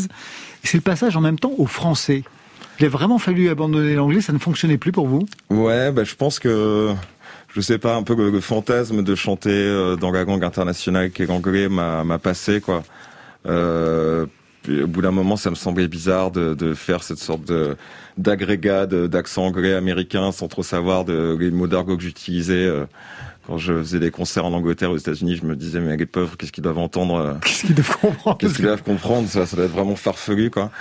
C'est 0.63 0.77
le 0.77 0.81
passage 0.81 1.15
en 1.15 1.21
même 1.21 1.39
temps 1.39 1.53
au 1.57 1.65
français. 1.65 2.23
Il 2.79 2.85
a 2.85 2.89
vraiment 2.89 3.19
fallu 3.19 3.49
abandonner 3.49 3.95
l'anglais, 3.95 4.21
ça 4.21 4.33
ne 4.33 4.39
fonctionnait 4.39 4.77
plus 4.77 4.91
pour 4.91 5.07
vous? 5.07 5.25
Ouais, 5.49 5.91
bah, 5.91 6.03
je 6.03 6.15
pense 6.15 6.39
que 6.39 6.93
je 7.53 7.61
sais 7.61 7.77
pas 7.77 7.95
un 7.95 8.03
peu 8.03 8.15
le, 8.15 8.39
fantasme 8.41 9.03
de 9.03 9.15
chanter 9.15 9.51
euh, 9.51 9.95
dans 9.95 10.11
la 10.11 10.23
langue 10.23 10.43
internationale 10.43 11.11
qui 11.11 11.23
est 11.23 11.27
l'anglais 11.27 11.69
m'a 11.69 12.17
passé 12.17 12.61
quoi. 12.61 12.83
Euh, 13.45 14.25
au 14.69 14.87
bout 14.87 15.01
d'un 15.01 15.11
moment, 15.11 15.35
ça 15.35 15.49
me 15.49 15.55
semblait 15.55 15.89
bizarre 15.89 16.31
de, 16.31 16.73
faire 16.73 17.03
cette 17.03 17.17
sorte 17.17 17.43
de 17.45 17.75
d'agrégat 18.17 18.85
d'accent 18.85 19.45
anglais 19.45 19.73
américain 19.73 20.31
sans 20.31 20.47
trop 20.47 20.63
savoir 20.63 21.03
les 21.05 21.51
mots 21.51 21.67
d'argot 21.67 21.97
que 21.97 22.03
j'utilisais. 22.03 22.65
euh, 22.65 22.85
quand 23.45 23.57
je 23.57 23.73
faisais 23.73 23.99
des 23.99 24.11
concerts 24.11 24.45
en 24.45 24.53
Angleterre 24.53 24.91
aux 24.91 24.97
États-Unis, 24.97 25.37
je 25.37 25.45
me 25.45 25.55
disais 25.55 25.79
mais 25.79 25.97
les 25.97 26.05
pauvres, 26.05 26.37
qu'est-ce 26.37 26.51
qu'ils 26.51 26.63
doivent 26.63 26.77
entendre 26.79 27.15
euh, 27.15 27.33
Qu'est-ce 27.43 27.65
qu'ils 27.65 27.75
doivent 27.75 27.97
comprendre? 27.97 28.37
Qu'est-ce 28.37 28.55
qu'ils 28.55 28.65
doivent 28.65 28.83
comprendre? 28.83 29.27
Ça, 29.27 29.45
ça 29.45 29.55
doit 29.55 29.65
être 29.65 29.71
vraiment 29.71 29.95
farfelu, 29.95 30.49
quoi. 30.49 30.71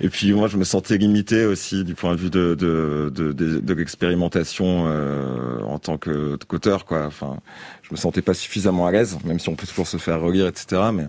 Et 0.00 0.08
puis 0.08 0.32
moi, 0.32 0.48
je 0.48 0.56
me 0.56 0.64
sentais 0.64 0.96
limité 0.96 1.44
aussi 1.44 1.84
du 1.84 1.94
point 1.94 2.14
de 2.14 2.20
vue 2.20 2.30
de 2.30 2.54
de 2.54 3.12
de, 3.14 3.32
de, 3.32 3.60
de 3.60 3.74
l'expérimentation 3.74 4.86
euh, 4.86 5.60
en 5.62 5.78
tant 5.78 5.98
que 5.98 6.36
qu'auteur, 6.48 6.84
quoi. 6.84 7.06
Enfin, 7.06 7.38
je 7.82 7.88
me 7.92 7.96
sentais 7.96 8.22
pas 8.22 8.34
suffisamment 8.34 8.86
à 8.86 8.92
l'aise, 8.92 9.18
même 9.24 9.38
si 9.38 9.48
on 9.48 9.54
peut 9.54 9.66
toujours 9.66 9.86
se 9.86 9.96
faire 9.96 10.20
relire, 10.20 10.46
etc. 10.46 10.82
Mais 10.92 11.06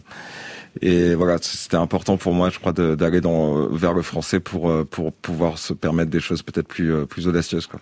et 0.82 1.16
voilà, 1.16 1.38
c'était 1.42 1.78
important 1.78 2.18
pour 2.18 2.34
moi, 2.34 2.50
je 2.50 2.60
crois, 2.60 2.74
d'aller 2.74 3.22
dans 3.22 3.58
euh, 3.58 3.68
vers 3.72 3.94
le 3.94 4.02
français 4.02 4.42
pour 4.42 4.70
euh, 4.70 4.84
pour 4.84 5.14
pouvoir 5.14 5.58
se 5.58 5.74
permettre 5.74 6.12
des 6.12 6.20
choses 6.20 6.44
peut-être 6.44 6.68
plus 6.68 6.94
euh, 6.94 7.06
plus 7.06 7.28
audacieuses, 7.28 7.68
quoi. 7.68 7.80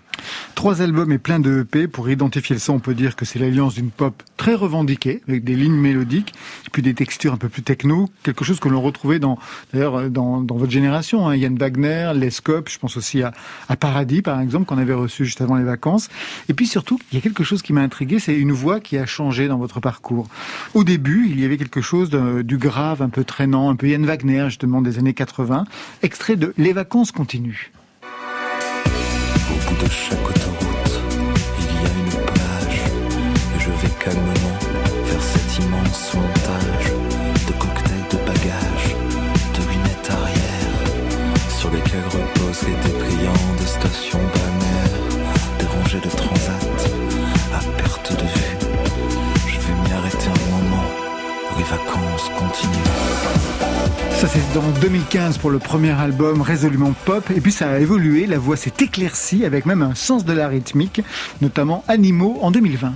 Trois 0.54 0.82
albums 0.82 1.12
et 1.12 1.18
plein 1.18 1.40
de 1.40 1.62
EP. 1.62 1.88
Pour 1.88 2.10
identifier 2.10 2.56
le 2.56 2.60
son, 2.60 2.74
on 2.74 2.80
peut 2.80 2.94
dire 2.94 3.16
que 3.16 3.26
c'est 3.26 3.40
l'alliance 3.40 3.74
d'une 3.76 3.90
pop 3.90 4.22
très 4.38 4.54
revendiquée, 4.54 5.22
avec 5.28 5.44
des 5.44 5.56
lignes 5.56 5.74
mélodiques, 5.74 6.34
puis 6.72 6.82
des 6.82 6.94
textures 6.94 7.34
un 7.34 7.38
peu 7.38 7.50
plus 7.50 7.64
techno, 7.64 8.10
quelque 8.22 8.46
chose 8.46 8.60
que 8.60 8.70
l'on 8.70 8.82
retrouvait 8.82 9.20
dans, 9.20 9.40
d'ailleurs, 9.74 10.10
dans, 10.10 10.42
dans 10.42 10.56
votre 10.56 10.72
génération. 10.72 11.28
Hein. 11.28 11.36
Yann 11.36 11.58
Wagner, 11.58 12.12
Les 12.16 12.30
Scopes, 12.30 12.70
je 12.70 12.78
pense 12.78 12.96
aussi 12.98 13.24
à, 13.24 13.32
à 13.70 13.76
Paradis, 13.76 14.22
par 14.22 14.40
exemple, 14.40 14.66
qu'on 14.66 14.78
avait 14.78 14.94
reçu 14.94 15.26
juste 15.26 15.42
avant 15.42 15.56
les 15.56 15.64
vacances. 15.64 16.10
Et 16.50 16.54
puis 16.54 16.68
surtout, 16.68 17.00
il 17.12 17.16
y 17.16 17.18
a 17.18 17.22
quelque 17.22 17.44
chose 17.44 17.62
qui 17.62 17.74
m'a 17.74 17.82
intrigué, 17.82 18.20
c'est 18.20 18.36
une 18.36 18.52
voix 18.52 18.80
qui 18.80 18.98
a 18.98 19.06
changé 19.06 19.48
dans 19.48 19.58
votre 19.58 19.80
parcours. 19.80 20.28
Au 20.74 20.84
début, 20.84 21.28
il 21.30 21.40
y 21.40 21.46
avait 21.46 21.58
quelque 21.58 21.82
chose 21.82 22.10
du 22.10 22.58
un 22.92 23.10
peu 23.10 23.24
traînant, 23.24 23.70
un 23.70 23.76
peu 23.76 23.88
Yann 23.88 24.06
Wagner, 24.06 24.46
justement, 24.48 24.82
des 24.82 25.00
années 25.00 25.14
80. 25.14 25.66
Extrait 26.02 26.36
de 26.36 26.54
Les 26.58 26.74
vacances 26.74 27.12
continuent. 27.12 27.72
Au 28.04 29.70
bout 29.70 29.84
de 29.84 29.90
chaque 29.90 30.30
autoroute, 30.30 31.02
il 31.60 31.66
y 31.66 31.86
a 31.86 31.92
une 31.98 32.26
plage. 32.26 32.82
Et 33.56 33.60
je 33.60 33.70
vais 33.70 33.94
calmement 34.04 34.60
vers 35.06 35.24
cet 35.24 35.64
immense 35.64 36.14
montage 36.14 36.92
de 37.48 37.54
cocktails 37.54 38.08
de 38.12 38.18
bagages, 38.28 38.96
de 39.56 39.62
lunettes 39.72 40.10
arrière, 40.12 40.78
sur 41.50 41.72
lesquels 41.72 42.06
reposent 42.06 42.64
les 42.68 42.76
dépliants 42.90 43.56
de 43.60 43.66
stations 43.66 44.20
balnéaires, 44.20 45.00
des 45.60 45.66
rangées 45.66 46.02
de 46.02 46.10
transat 46.10 46.92
à 47.54 47.60
perte 47.82 48.12
de 48.12 48.26
vue. 48.26 48.58
Je 49.48 49.60
vais 49.60 49.76
m'y 49.84 49.94
arrêter 49.94 50.28
un 50.28 50.52
moment, 50.52 50.90
les 51.58 51.64
vacances. 51.64 52.13
C'est 54.34 54.54
dans 54.56 54.68
2015 54.82 55.38
pour 55.38 55.52
le 55.52 55.60
premier 55.60 55.92
album 55.92 56.42
résolument 56.42 56.96
pop 57.06 57.30
et 57.30 57.40
puis 57.40 57.52
ça 57.52 57.70
a 57.70 57.78
évolué, 57.78 58.26
la 58.26 58.40
voix 58.40 58.58
s'est 58.58 58.74
éclaircie 58.80 59.46
avec 59.46 59.68
même 59.68 59.84
un 59.84 59.94
sens 59.94 60.26
de 60.26 60.34
la 60.34 60.48
rythmique, 60.48 61.04
notamment 61.40 61.84
Animaux 61.88 62.40
en 62.42 62.50
2020. 62.50 62.94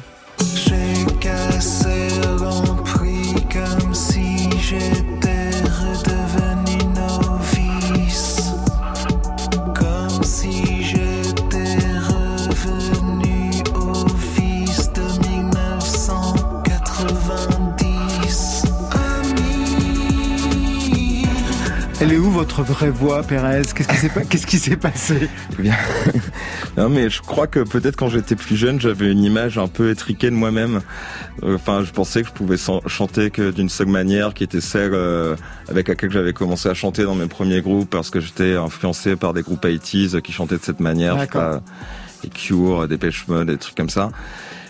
Votre 22.38 22.62
vraie 22.62 22.92
voix, 22.92 23.24
Pérez? 23.24 23.64
Qu'est-ce 23.74 24.46
qui 24.46 24.58
s'est 24.60 24.76
pas- 24.76 24.90
passé? 24.92 25.28
Eh 25.58 25.62
Bien. 25.64 25.76
non, 26.78 26.88
mais 26.88 27.10
je 27.10 27.20
crois 27.22 27.48
que 27.48 27.62
peut-être 27.62 27.96
quand 27.96 28.10
j'étais 28.10 28.36
plus 28.36 28.56
jeune, 28.56 28.80
j'avais 28.80 29.12
une 29.12 29.24
image 29.24 29.58
un 29.58 29.68
peu 29.68 29.90
étriquée 29.90 30.30
de 30.30 30.36
moi-même. 30.36 30.82
Euh, 31.44 31.56
Enfin, 31.56 31.84
je 31.84 31.92
pensais 31.92 32.22
que 32.22 32.28
je 32.28 32.34
pouvais 32.34 32.58
chanter 32.86 33.32
que 33.32 33.50
d'une 33.50 33.70
seule 33.70 33.88
manière, 33.88 34.36
qui 34.36 34.44
était 34.44 34.62
celle 34.62 34.94
euh, 34.94 35.36
avec 35.68 35.88
laquelle 35.88 36.12
j'avais 36.12 36.34
commencé 36.34 36.70
à 36.70 36.76
chanter 36.76 37.04
dans 37.04 37.16
mes 37.16 37.26
premiers 37.28 37.62
groupes, 37.62 37.90
parce 37.90 38.12
que 38.12 38.20
j'étais 38.20 38.54
influencé 38.54 39.16
par 39.16 39.34
des 39.34 39.42
groupes 39.42 39.66
80s 39.66 40.22
qui 40.22 40.32
chantaient 40.32 40.58
de 40.58 40.64
cette 40.64 40.80
manière. 40.80 41.18
les 42.24 42.30
Cure, 42.30 42.88
des 42.88 43.00
Mode, 43.28 43.48
des 43.48 43.58
trucs 43.58 43.76
comme 43.76 43.90
ça. 43.90 44.12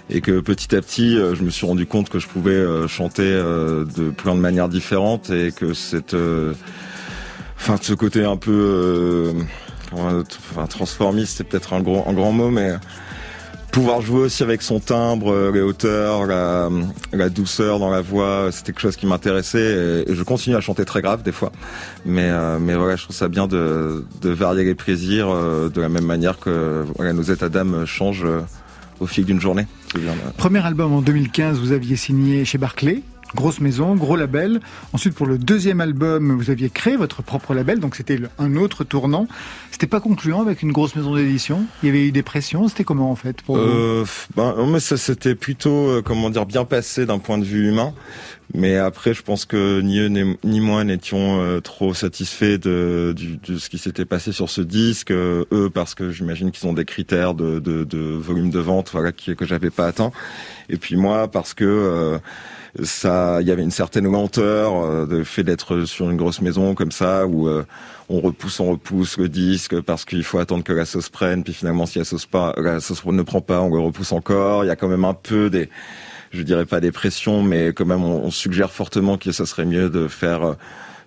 Et 0.10 0.22
que 0.22 0.40
petit 0.40 0.74
à 0.74 0.80
petit, 0.82 1.18
euh, 1.18 1.36
je 1.36 1.44
me 1.44 1.50
suis 1.50 1.68
rendu 1.68 1.86
compte 1.86 2.08
que 2.08 2.20
je 2.20 2.28
pouvais 2.28 2.52
euh, 2.52 2.88
chanter 2.88 3.24
euh, 3.24 3.84
de 3.84 4.10
plein 4.10 4.36
de 4.36 4.40
manières 4.40 4.70
différentes 4.70 5.30
et 5.32 5.52
que 5.52 5.74
cette 5.74 6.14
euh, 6.14 6.54
enfin 7.58 7.76
de 7.76 7.84
ce 7.84 7.94
côté 7.94 8.24
un 8.24 8.38
peu 8.38 9.34
euh, 9.94 10.24
transformiste 10.70 11.38
c'est 11.38 11.44
peut-être 11.44 11.74
un 11.74 11.82
grand 11.82 12.08
un 12.08 12.14
grand 12.14 12.32
mot 12.32 12.50
mais 12.50 12.74
pouvoir 13.72 14.02
jouer 14.02 14.22
aussi 14.22 14.44
avec 14.44 14.62
son 14.62 14.80
timbre 14.80 15.32
euh, 15.32 15.52
les 15.52 15.62
hauteurs 15.62 16.26
la, 16.26 17.30
douceur 17.30 17.80
dans 17.80 17.90
la 17.90 18.02
voix 18.02 18.50
c'était 18.52 18.72
quelque 18.72 18.82
chose 18.82 18.96
qui 18.96 19.06
m'intéressait 19.06 20.06
et, 20.08 20.14
je 20.14 20.24
continue 20.24 20.56
à 20.56 20.62
chanter 20.62 20.86
très 20.86 21.02
grave 21.02 21.24
des 21.24 21.32
fois 21.32 21.52
mais 22.06 22.30
euh, 22.30 22.58
mais 22.60 22.76
voilà 22.76 22.96
je 22.96 23.04
trouve 23.04 23.16
ça 23.16 23.28
bien 23.28 23.48
de, 23.48 24.04
varier 24.24 24.64
les 24.64 24.76
plaisirs 24.76 25.28
de 25.28 25.82
la 25.82 25.90
même 25.90 26.06
manière 26.06 26.40
que 26.40 26.86
nos 27.00 27.24
états 27.24 27.50
d'âme 27.50 27.86
changent 27.86 28.28
au 29.00 29.08
fil 29.08 29.26
d'une 29.26 29.40
journée 29.40 29.68
Premier 30.38 30.66
album 30.66 30.94
en 30.94 31.02
2015, 31.02 31.60
vous 31.60 31.72
aviez 31.72 31.96
signé 31.96 32.46
chez 32.46 32.58
Barclay. 32.58 33.02
Grosse 33.36 33.60
maison, 33.60 33.96
gros 33.96 34.16
label. 34.16 34.62
Ensuite, 34.94 35.14
pour 35.14 35.28
le 35.28 35.38
deuxième 35.38 35.82
album, 35.82 36.32
vous 36.32 36.50
aviez 36.50 36.70
créé 36.70 36.96
votre 36.96 37.22
propre 37.22 37.54
label, 37.54 37.80
donc 37.80 37.96
c'était 37.96 38.20
un 38.40 38.56
autre 38.56 38.84
tournant. 38.84 39.28
C'était 39.70 39.86
pas 39.86 40.00
concluant 40.00 40.42
avec 40.42 40.64
une 40.64 40.72
grosse 40.72 40.96
maison 40.96 41.14
d'édition? 41.14 41.66
Il 41.84 41.88
y 41.88 41.90
avait 41.90 42.08
eu 42.08 42.12
des 42.12 42.24
pressions. 42.24 42.68
C'était 42.68 42.86
comment 42.86 43.12
en 43.12 43.16
fait 43.16 43.42
pour 43.42 43.58
vous? 43.58 43.64
Euh, 43.64 44.06
f- 44.06 44.28
ben, 44.36 44.56
mais 44.72 44.80
ça 44.80 44.98
c'était 44.98 45.36
plutôt 45.36 45.90
euh, 45.90 46.02
comment 46.02 46.30
dire 46.30 46.46
bien 46.46 46.64
passé 46.64 47.06
d'un 47.06 47.20
point 47.20 47.38
de 47.38 47.44
vue 47.44 47.68
humain. 47.68 47.94
Mais 48.54 48.78
après, 48.78 49.14
je 49.14 49.22
pense 49.22 49.44
que 49.46 49.82
ni 49.82 50.00
eux 50.00 50.10
ni 50.44 50.62
moi 50.62 50.86
n'étions 50.86 51.42
euh, 51.42 51.60
trop 51.60 51.94
satisfaits 51.94 52.58
de, 52.58 53.14
de 53.46 53.58
ce 53.58 53.70
qui 53.70 53.78
s'était 53.78 54.06
passé 54.06 54.32
sur 54.32 54.50
ce 54.50 54.62
disque. 54.62 55.12
Euh, 55.12 55.44
eux, 55.52 55.70
parce 55.70 55.96
que 55.96 56.12
j'imagine 56.12 56.52
qu'ils 56.52 56.68
ont 56.68 56.74
des 56.74 56.86
critères 56.86 57.34
de, 57.34 57.60
de, 57.60 57.98
volume 58.16 58.50
de 58.50 58.60
vente, 58.60 58.90
voilà, 58.94 59.12
qui, 59.12 59.36
que 59.36 59.46
j'avais 59.46 59.70
pas 59.70 59.86
atteint. 59.86 60.12
Et 60.70 60.78
puis 60.78 60.96
moi, 60.96 61.28
parce 61.30 61.54
que 61.54 62.20
ça, 62.84 63.40
il 63.42 63.48
y 63.48 63.52
avait 63.52 63.64
une 63.64 63.72
certaine 63.72 64.10
lenteur, 64.12 64.76
euh, 64.76 65.06
de 65.06 65.24
fait 65.24 65.44
d'être 65.44 65.86
sur 65.86 66.10
une 66.10 66.18
grosse 66.18 66.42
maison 66.42 66.76
comme 66.76 66.92
ça, 66.92 67.26
où 67.26 67.48
euh, 67.48 67.66
on 68.10 68.20
repousse, 68.20 68.60
on 68.60 68.72
repousse 68.72 69.18
le 69.18 69.30
disque 69.30 69.82
parce 69.82 70.06
qu'il 70.06 70.24
faut 70.24 70.40
attendre 70.40 70.64
que 70.64 70.74
la 70.74 70.86
sauce 70.86 71.10
prenne. 71.10 71.44
Puis 71.44 71.54
finalement, 71.54 71.86
si 71.86 72.00
la 72.00 72.06
sauce 72.06 72.26
pas, 72.26 72.54
la 72.58 72.80
sauce 72.80 73.04
ne 73.06 73.22
prend 73.22 73.42
pas, 73.42 73.62
on 73.62 73.74
le 73.74 73.80
repousse 73.80 74.12
encore. 74.12 74.64
Il 74.64 74.68
y 74.68 74.72
a 74.72 74.76
quand 74.76 74.88
même 74.88 75.06
un 75.06 75.14
peu 75.14 75.50
des, 75.50 75.70
je 76.32 76.42
dirais 76.44 76.66
pas 76.66 76.80
des 76.80 76.92
pressions, 76.92 77.42
mais 77.42 77.68
quand 77.68 77.86
même, 77.86 78.04
on, 78.04 78.32
suggère 78.32 78.72
fortement 78.72 79.18
que 79.18 79.32
ça 79.32 79.46
serait 79.46 79.66
mieux 79.66 79.90
de 79.90 80.08
faire 80.08 80.44
euh, 80.44 80.54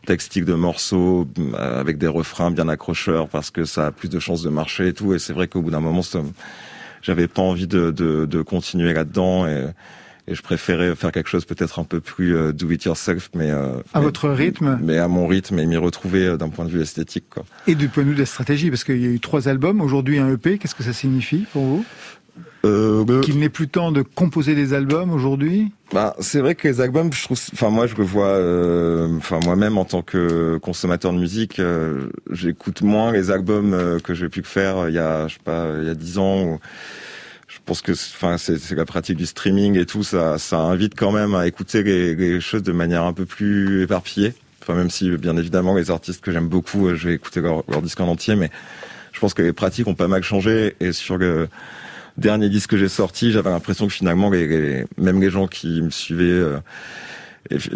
textique 0.07 0.45
de 0.45 0.55
morceaux 0.55 1.29
avec 1.57 1.99
des 1.99 2.07
refrains 2.07 2.51
bien 2.51 2.69
accrocheurs 2.69 3.29
parce 3.29 3.51
que 3.51 3.65
ça 3.65 3.87
a 3.87 3.91
plus 3.93 4.09
de 4.09 4.19
chances 4.19 4.43
de 4.43 4.49
marcher 4.51 4.89
et 4.89 4.93
tout. 4.93 5.15
Et 5.15 5.19
c'est 5.19 5.33
vrai 5.33 5.47
qu'au 5.47 5.63
bout 5.63 5.71
d'un 5.71 5.81
moment, 5.81 6.01
j'avais 7.03 7.29
pas 7.29 7.43
envie 7.43 7.67
de, 7.67 7.91
de, 7.91 8.25
de 8.25 8.43
continuer 8.43 8.95
là-dedans 8.95 9.47
et, 9.47 9.67
et 10.31 10.35
je 10.35 10.43
préférais 10.43 10.95
faire 10.95 11.11
quelque 11.13 11.29
chose 11.29 11.45
peut-être 11.45 11.79
un 11.81 11.85
peu 11.85 12.01
plus 12.01 12.37
euh, 12.37 12.53
do 12.53 12.71
it 12.71 12.85
yourself, 12.85 13.31
mais 13.35 13.51
euh, 13.51 13.73
à 13.93 13.99
mais- 13.99 14.05
votre 14.05 14.29
rythme 14.31 14.79
mais 14.83 14.97
à 14.97 15.09
mon 15.09 15.27
rythme 15.27 15.59
et 15.59 15.67
m'y 15.67 15.77
retrouver 15.77 16.25
euh, 16.25 16.37
d'un 16.37 16.49
point 16.49 16.65
de 16.65 16.71
vue 16.71 16.81
esthétique. 16.81 17.25
Quoi. 17.29 17.45
et 17.67 17.75
du 17.75 17.89
point 17.89 18.05
de 18.05 18.09
vue 18.11 18.15
de 18.15 18.21
la 18.21 18.27
stratégie, 18.27 18.71
parce 18.71 18.85
qu'il 18.85 19.01
y 19.03 19.07
a 19.07 19.11
eu 19.11 19.21
trois 19.21 19.49
albums, 19.49 19.81
aujourd'hui 19.81 20.19
un 20.19 20.33
EP. 20.33 20.57
Qu'est-ce 20.59 20.75
que 20.77 20.85
ça 20.85 20.93
signifie 20.93 21.47
pour 21.53 21.65
vous? 21.65 21.85
Euh, 22.65 23.05
bah, 23.05 23.21
Qu'il 23.23 23.39
n'est 23.39 23.49
plus 23.49 23.69
temps 23.69 23.91
de 23.91 24.03
composer 24.03 24.55
des 24.55 24.73
albums 24.75 25.11
aujourd'hui? 25.13 25.73
Bah, 25.93 26.15
c'est 26.21 26.41
vrai 26.41 26.55
que 26.55 26.69
les 26.69 26.81
albums, 26.81 27.13
je 27.13 27.25
trouve, 27.25 27.41
enfin 27.55 27.71
moi 27.71 27.87
je 27.87 27.97
le 27.97 28.05
vois, 28.05 28.27
euh, 28.29 29.09
enfin 29.17 29.41
moi-même 29.45 29.79
en 29.79 29.85
tant 29.85 30.03
que 30.03 30.59
consommateur 30.59 31.13
de 31.13 31.19
musique, 31.19 31.59
euh, 31.59 32.11
j'écoute 32.31 32.83
moins 32.83 33.13
les 33.13 33.31
albums 33.31 33.99
que 34.05 34.15
j'ai 34.15 34.29
pu 34.29 34.43
faire 34.45 34.89
il 34.89 34.95
y 34.95 34.99
a, 34.99 35.27
je 35.27 35.35
sais 35.35 35.41
pas, 35.43 35.69
il 35.81 35.87
y 35.89 35.91
a 35.91 35.95
dix 35.95 36.19
ans. 36.19 36.61
Pense 37.71 37.83
que, 37.83 37.93
enfin 37.93 38.37
c'est 38.37 38.73
la 38.73 38.85
pratique 38.85 39.17
du 39.17 39.27
streaming 39.27 39.79
et 39.79 39.87
tout, 39.87 40.03
ça, 40.03 40.37
invite 40.53 40.97
quand 40.97 41.13
même 41.13 41.37
à 41.37 41.47
écouter 41.47 41.85
les, 41.85 42.41
choses 42.41 42.65
de 42.65 42.73
manière 42.73 43.05
un 43.05 43.13
peu 43.13 43.27
plus 43.27 43.85
éparpillée. 43.85 44.35
Enfin 44.61 44.75
même 44.75 44.91
si 44.91 45.09
bien 45.17 45.37
évidemment 45.37 45.77
les 45.77 45.93
artistes 45.93 46.21
que 46.21 46.33
j'aime 46.33 46.49
beaucoup, 46.49 46.89
euh, 46.89 46.97
je 46.97 47.09
vais 47.09 47.15
écouter 47.15 47.41
leur, 47.41 47.63
disque 47.81 48.01
en 48.01 48.09
entier, 48.09 48.35
mais 48.35 48.51
je 49.13 49.21
pense 49.21 49.35
que 49.35 49.43
les 49.43 49.53
pratiques 49.53 49.87
ont 49.87 49.95
pas 49.95 50.09
mal 50.09 50.25
changé 50.25 50.75
et 50.81 50.93
sur 50.93 51.17
le 51.17 51.49
dernier 52.17 52.49
disque 52.49 52.71
que 52.71 52.77
j'ai 52.77 52.89
sorti, 52.89 53.31
j'avais 53.31 53.51
l'impression 53.51 53.87
que 53.87 53.93
finalement, 53.93 54.31
même 54.31 55.21
les 55.21 55.31
gens 55.31 55.47
qui 55.47 55.81
me 55.81 55.91
suivaient, 55.91 56.25
euh, 56.25 56.59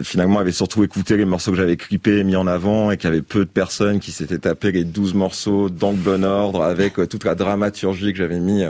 finalement, 0.02 0.40
avaient 0.40 0.50
surtout 0.50 0.82
écouté 0.82 1.16
les 1.16 1.24
morceaux 1.24 1.52
que 1.52 1.56
j'avais 1.56 1.76
clippés 1.76 2.18
et 2.18 2.24
mis 2.24 2.34
en 2.34 2.48
avant, 2.48 2.90
et 2.90 2.96
qu'il 2.96 3.10
y 3.10 3.12
avait 3.12 3.22
peu 3.22 3.44
de 3.44 3.50
personnes 3.50 4.00
qui 4.00 4.10
s'étaient 4.10 4.38
tapés 4.38 4.72
les 4.72 4.82
12 4.82 5.14
morceaux 5.14 5.70
dans 5.70 5.92
le 5.92 5.96
bon 5.96 6.24
ordre, 6.24 6.64
avec 6.64 6.98
euh, 6.98 7.06
toute 7.06 7.22
la 7.22 7.36
dramaturgie 7.36 8.10
que 8.10 8.18
j'avais 8.18 8.40
mis 8.40 8.64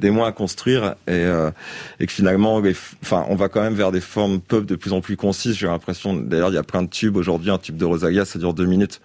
des 0.00 0.10
mois 0.10 0.28
à 0.28 0.32
construire, 0.32 0.94
et, 1.06 1.12
euh, 1.12 1.50
que 1.98 2.06
finalement, 2.06 2.60
enfin, 3.02 3.24
on 3.28 3.36
va 3.36 3.48
quand 3.48 3.62
même 3.62 3.74
vers 3.74 3.92
des 3.92 4.00
formes 4.00 4.40
pop 4.40 4.66
de 4.66 4.74
plus 4.74 4.92
en 4.92 5.00
plus 5.00 5.16
concises. 5.16 5.56
J'ai 5.56 5.66
l'impression, 5.66 6.14
d'ailleurs, 6.14 6.50
il 6.50 6.54
y 6.54 6.58
a 6.58 6.62
plein 6.62 6.82
de 6.82 6.88
tubes 6.88 7.16
aujourd'hui, 7.16 7.50
un 7.50 7.58
tube 7.58 7.76
de 7.76 7.84
Rosalia, 7.84 8.24
ça 8.24 8.38
dure 8.38 8.54
deux 8.54 8.66
minutes. 8.66 9.00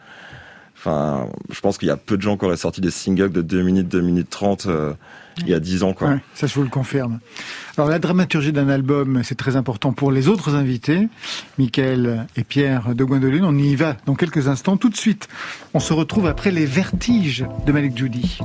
Enfin, 0.77 1.27
je 1.51 1.59
pense 1.61 1.77
qu'il 1.77 1.87
y 1.87 1.91
a 1.91 1.97
peu 1.97 2.15
de 2.15 2.21
gens 2.21 2.37
qui 2.37 2.45
auraient 2.45 2.57
sorti 2.57 2.79
des 2.79 2.91
singles 2.91 3.31
de 3.31 3.41
2 3.41 3.63
minutes, 3.63 3.87
2 3.87 4.01
minutes 4.01 4.29
30 4.29 4.67
euh, 4.67 4.93
il 5.39 5.49
y 5.49 5.53
a 5.53 5.59
10 5.59 5.83
ans, 5.83 5.93
quoi. 5.93 6.19
Ça, 6.33 6.47
je 6.47 6.53
vous 6.53 6.63
le 6.63 6.69
confirme. 6.69 7.19
Alors, 7.77 7.89
la 7.89 7.99
dramaturgie 7.99 8.53
d'un 8.53 8.69
album, 8.69 9.21
c'est 9.23 9.35
très 9.35 9.55
important 9.55 9.93
pour 9.93 10.11
les 10.11 10.27
autres 10.27 10.55
invités, 10.55 11.09
Michael 11.57 12.27
et 12.37 12.43
Pierre 12.43 12.95
de 12.95 13.03
Gwendoline. 13.03 13.43
On 13.43 13.57
y 13.57 13.75
va 13.75 13.97
dans 14.05 14.15
quelques 14.15 14.47
instants. 14.47 14.77
Tout 14.77 14.89
de 14.89 14.95
suite, 14.95 15.27
on 15.73 15.79
se 15.79 15.91
retrouve 15.91 16.27
après 16.27 16.51
les 16.51 16.65
vertiges 16.65 17.45
de 17.65 17.71
Malik 17.71 17.97
Judy. 17.97 18.39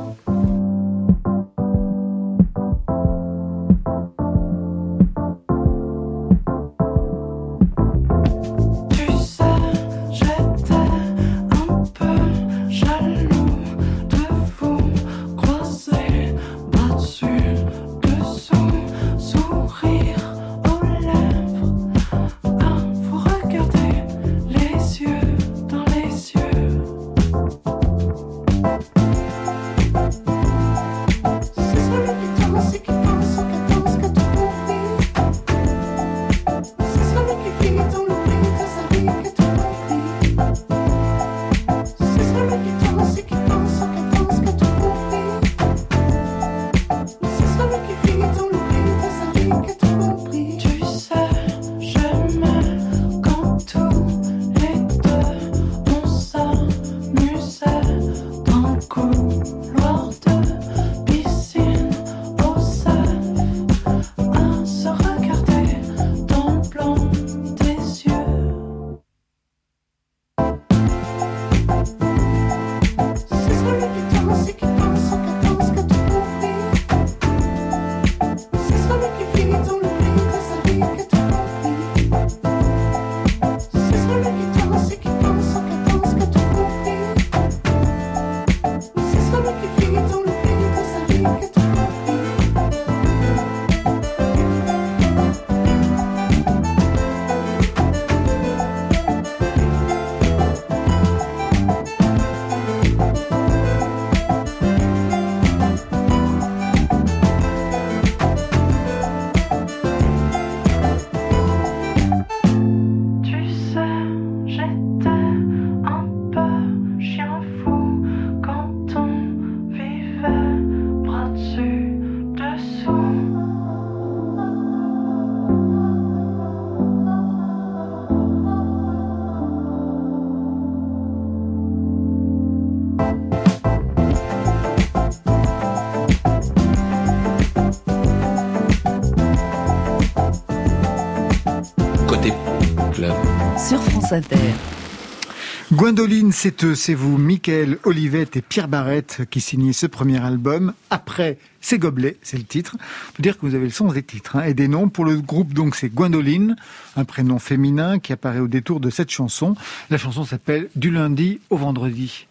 C'est 146.33 146.65
eux, 146.65 146.75
c'est 146.75 146.95
vous, 146.95 147.19
Michael, 147.19 147.79
Olivette 147.85 148.37
et 148.37 148.43
Pierre 148.43 148.69
Barrette 148.69 149.23
qui 149.31 149.41
signaient 149.41 149.73
ce 149.73 149.87
premier 149.87 150.23
album. 150.25 150.73
Après, 150.89 151.39
c'est 151.61 151.79
Gobelets, 151.79 152.17
c'est 152.23 152.37
le 152.37 152.45
titre. 152.45 152.77
Faut 153.15 153.23
dire 153.23 153.37
que 153.37 153.45
vous 153.45 153.55
avez 153.55 153.65
le 153.65 153.71
sens 153.71 153.95
des 153.95 154.03
titres 154.03 154.37
hein, 154.37 154.45
et 154.45 154.55
des 154.55 154.69
noms. 154.69 154.89
Pour 154.89 155.05
le 155.05 155.21
groupe, 155.21 155.53
donc, 155.53 155.75
c'est 155.75 155.89
Gwendoline, 155.89 156.57
un 156.97 157.05
prénom 157.05 157.39
féminin 157.39 157.99
qui 157.99 158.13
apparaît 158.13 158.39
au 158.39 158.49
détour 158.49 158.81
de 158.81 158.91
cette 158.91 159.11
chanson. 159.11 159.55
La 159.91 159.99
chanson 159.99 160.25
s'appelle 160.25 160.69
Du 160.77 160.91
lundi 160.91 161.41
au 161.51 161.57
vendredi. 161.57 162.27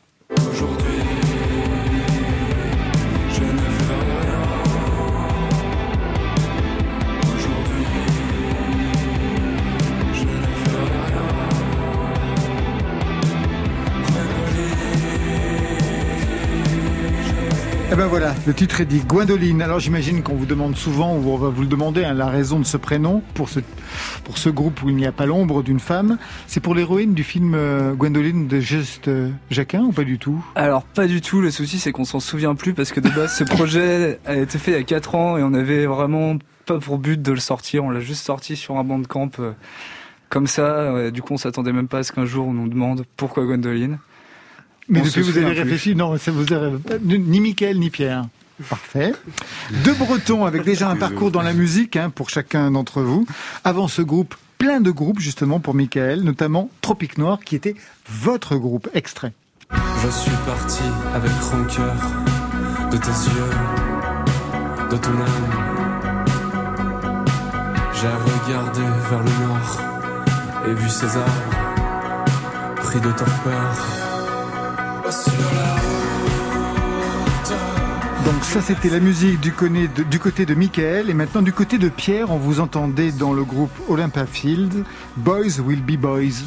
Eh 17.92 17.96
ben 17.96 18.06
voilà, 18.06 18.36
le 18.46 18.54
titre 18.54 18.82
est 18.82 18.86
dit 18.86 19.00
Gwendoline. 19.00 19.64
Alors 19.64 19.80
j'imagine 19.80 20.22
qu'on 20.22 20.36
vous 20.36 20.46
demande 20.46 20.76
souvent, 20.76 21.16
ou 21.16 21.28
on 21.32 21.38
va 21.38 21.50
vous 21.50 21.64
le 21.64 21.68
demander, 21.68 22.06
hein, 22.06 22.14
la 22.14 22.28
raison 22.28 22.60
de 22.60 22.64
ce 22.64 22.78
prénom 22.78 23.24
pour 23.34 23.50
ce, 23.50 23.62
pour 24.24 24.38
ce 24.38 24.50
groupe 24.50 24.84
où 24.84 24.90
il 24.90 24.96
n'y 24.96 25.08
a 25.08 25.12
pas 25.12 25.26
l'ombre 25.26 25.64
d'une 25.64 25.80
femme. 25.80 26.20
C'est 26.46 26.60
pour 26.60 26.76
l'héroïne 26.76 27.16
du 27.16 27.24
film 27.24 27.56
euh, 27.56 27.96
Gwendoline 27.96 28.48
de 28.48 28.60
Juste 28.60 29.08
euh, 29.08 29.32
Jacquin 29.50 29.82
ou 29.82 29.92
pas 29.92 30.04
du 30.04 30.20
tout? 30.20 30.46
Alors 30.54 30.84
pas 30.84 31.08
du 31.08 31.20
tout, 31.22 31.42
le 31.42 31.50
souci 31.50 31.80
c'est 31.80 31.92
qu'on 31.92 32.06
s'en 32.06 32.20
souvient 32.20 32.54
plus 32.54 32.76
parce 32.76 32.92
que 32.92 33.00
de 33.00 33.10
base 33.10 33.36
ce 33.36 33.44
projet 33.56 34.20
a 34.28 34.36
été 34.36 34.60
fait 34.60 34.72
il 34.72 34.78
y 34.78 34.82
a 34.82 34.84
4 34.84 35.16
ans 35.16 35.38
et 35.38 35.42
on 35.42 35.56
avait 35.56 35.88
vraiment 35.88 36.38
pas 36.68 36.78
pour 36.78 37.00
but 37.00 37.20
de 37.20 37.32
le 37.32 37.40
sortir, 37.40 37.84
on 37.86 37.90
l'a 37.90 38.02
juste 38.02 38.24
sorti 38.24 38.56
sur 38.56 38.78
un 38.78 38.84
banc 38.84 39.00
de 39.00 39.08
camp 39.08 39.40
euh, 39.40 39.54
comme 40.30 40.46
ça, 40.46 41.10
du 41.10 41.24
coup 41.24 41.34
on 41.34 41.38
s'attendait 41.38 41.74
même 41.74 41.88
pas 41.88 41.98
à 41.98 42.04
ce 42.04 42.12
qu'un 42.12 42.26
jour 42.26 42.48
on 42.48 42.54
nous 42.54 42.70
demande 42.70 43.04
pourquoi 43.18 43.46
Gwendoline. 43.46 43.98
Mais 44.90 45.02
On 45.02 45.04
depuis 45.04 45.22
vous 45.22 45.38
avez 45.38 45.52
plus. 45.52 45.60
réfléchi, 45.62 45.96
non, 45.96 46.18
ça 46.18 46.32
vous 46.32 46.52
avez, 46.52 46.78
ni 47.02 47.40
Mickaël 47.40 47.78
ni 47.80 47.90
Pierre. 47.90 48.26
Parfait. 48.70 49.14
Deux 49.86 49.94
Bretons 49.94 50.46
avec 50.46 50.64
déjà 50.64 50.90
un 50.90 50.96
parcours 50.98 51.32
dans 51.32 51.42
la 51.42 51.54
musique 51.54 51.96
hein, 51.96 52.10
pour 52.10 52.30
chacun 52.30 52.72
d'entre 52.72 53.02
vous. 53.02 53.26
Avant 53.64 53.88
ce 53.88 54.02
groupe, 54.02 54.36
plein 54.58 54.82
de 54.82 54.92
groupes 54.92 55.20
justement 55.20 55.60
pour 55.62 55.74
Michael, 55.76 56.24
notamment 56.24 56.70
Tropique 56.82 57.18
Noir 57.18 57.40
qui 57.40 57.56
était 57.56 57.76
votre 58.10 58.56
groupe. 58.58 58.90
Extrait. 58.94 59.32
Je 59.72 60.10
suis 60.10 60.32
parti 60.46 60.82
avec 61.14 61.32
rancœur 61.32 61.96
de 62.92 62.98
tes 62.98 63.08
yeux, 63.08 64.90
de 64.92 64.98
ton 64.98 65.12
âme. 65.12 65.50
J'ai 67.94 68.08
regardé 68.08 68.82
vers 69.10 69.24
le 69.24 69.48
nord 69.48 69.82
et 70.68 70.74
vu 70.74 70.90
ces 70.90 71.06
arbres 71.06 71.56
pris 72.78 73.00
de 73.00 73.12
torpeur. 73.12 74.09
Donc 78.26 78.44
ça 78.44 78.62
c'était 78.62 78.90
la 78.90 79.00
musique 79.00 79.40
du, 79.40 79.52
côté 79.52 80.46
de- 80.46 80.54
Michael. 80.54 81.10
Et 81.10 81.14
maintenant 81.14 81.42
du 81.42 81.52
côté 81.52 81.78
de 81.78 81.90
Pierre, 81.90 82.32
on 82.32 82.38
vous 82.38 82.60
entendait 82.60 83.12
dans 83.12 83.34
le 83.34 83.44
groupe 83.44 83.72
Olympia 83.88 84.26
Field, 84.26 84.84
Boys 85.18 85.60
Will 85.60 85.82
Be 85.82 85.98
Boys. 85.98 86.44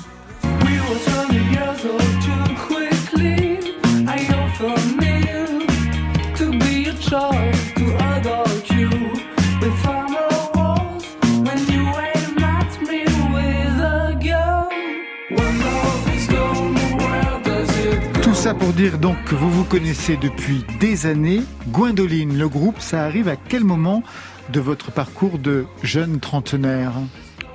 Pour 18.55 18.73
dire 18.73 18.99
donc 18.99 19.17
que 19.25 19.35
vous 19.35 19.51
vous 19.51 19.65
connaissez 19.65 20.17
depuis 20.17 20.65
des 20.81 21.07
années. 21.07 21.43
Gwendoline, 21.69 22.37
le 22.37 22.49
groupe, 22.49 22.81
ça 22.81 23.05
arrive 23.05 23.29
à 23.29 23.37
quel 23.37 23.65
moment 23.65 24.03
de 24.51 24.61
votre 24.61 24.91
parcours 24.91 25.39
de 25.39 25.65
jeune 25.83 26.21
trentenaire 26.21 26.93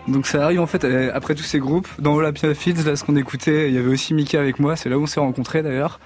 Donc 0.07 0.25
ça 0.27 0.43
arrive 0.43 0.61
en 0.61 0.65
fait 0.65 0.85
euh, 0.85 1.11
après 1.13 1.35
tous 1.35 1.43
ces 1.43 1.59
groupes. 1.59 1.87
Dans 1.99 2.13
Olympia 2.13 2.53
Fields, 2.53 2.85
là 2.85 2.95
ce 2.95 3.03
qu'on 3.03 3.15
écoutait, 3.15 3.69
il 3.69 3.75
y 3.75 3.77
avait 3.77 3.89
aussi 3.89 4.13
Mika 4.13 4.39
avec 4.39 4.59
moi, 4.59 4.75
c'est 4.75 4.89
là 4.89 4.97
où 4.97 5.03
on 5.03 5.07
s'est 5.07 5.19
rencontrés 5.19 5.61
d'ailleurs. 5.61 5.99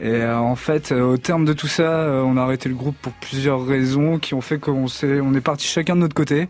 Et 0.00 0.08
euh, 0.08 0.38
en 0.38 0.56
fait, 0.56 0.92
euh, 0.92 1.02
au 1.02 1.16
terme 1.16 1.44
de 1.44 1.52
tout 1.52 1.68
ça, 1.68 2.06
on 2.24 2.36
a 2.36 2.42
arrêté 2.42 2.68
le 2.68 2.74
groupe 2.74 2.96
pour 3.00 3.12
plusieurs 3.14 3.66
raisons 3.66 4.18
qui 4.18 4.34
ont 4.34 4.42
fait 4.42 4.58
qu'on 4.58 4.88
s'est, 4.88 5.20
on 5.20 5.34
est 5.34 5.40
parti 5.40 5.66
chacun 5.66 5.96
de 5.96 6.00
notre 6.00 6.14
côté. 6.14 6.48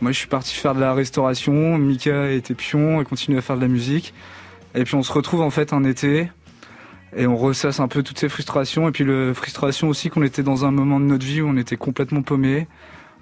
Moi 0.00 0.12
je 0.12 0.18
suis 0.18 0.28
parti 0.28 0.54
faire 0.54 0.74
de 0.74 0.80
la 0.80 0.92
restauration, 0.92 1.78
Mika 1.78 2.30
était 2.30 2.54
pion 2.54 3.00
et 3.00 3.04
continue 3.04 3.38
à 3.38 3.42
faire 3.42 3.56
de 3.56 3.62
la 3.62 3.68
musique. 3.68 4.12
Et 4.74 4.84
puis 4.84 4.96
on 4.96 5.02
se 5.02 5.12
retrouve 5.12 5.40
en 5.40 5.50
fait 5.50 5.72
un 5.72 5.84
été 5.84 6.28
et 7.16 7.26
on 7.26 7.36
ressasse 7.36 7.80
un 7.80 7.88
peu 7.88 8.02
toutes 8.02 8.18
ces 8.18 8.28
frustrations 8.28 8.88
et 8.88 8.92
puis 8.92 9.04
le 9.04 9.34
frustration 9.34 9.88
aussi 9.88 10.10
qu'on 10.10 10.22
était 10.22 10.42
dans 10.42 10.64
un 10.64 10.70
moment 10.70 11.00
de 11.00 11.04
notre 11.04 11.24
vie 11.24 11.40
où 11.40 11.48
on 11.48 11.56
était 11.56 11.76
complètement 11.76 12.22
paumé. 12.22 12.66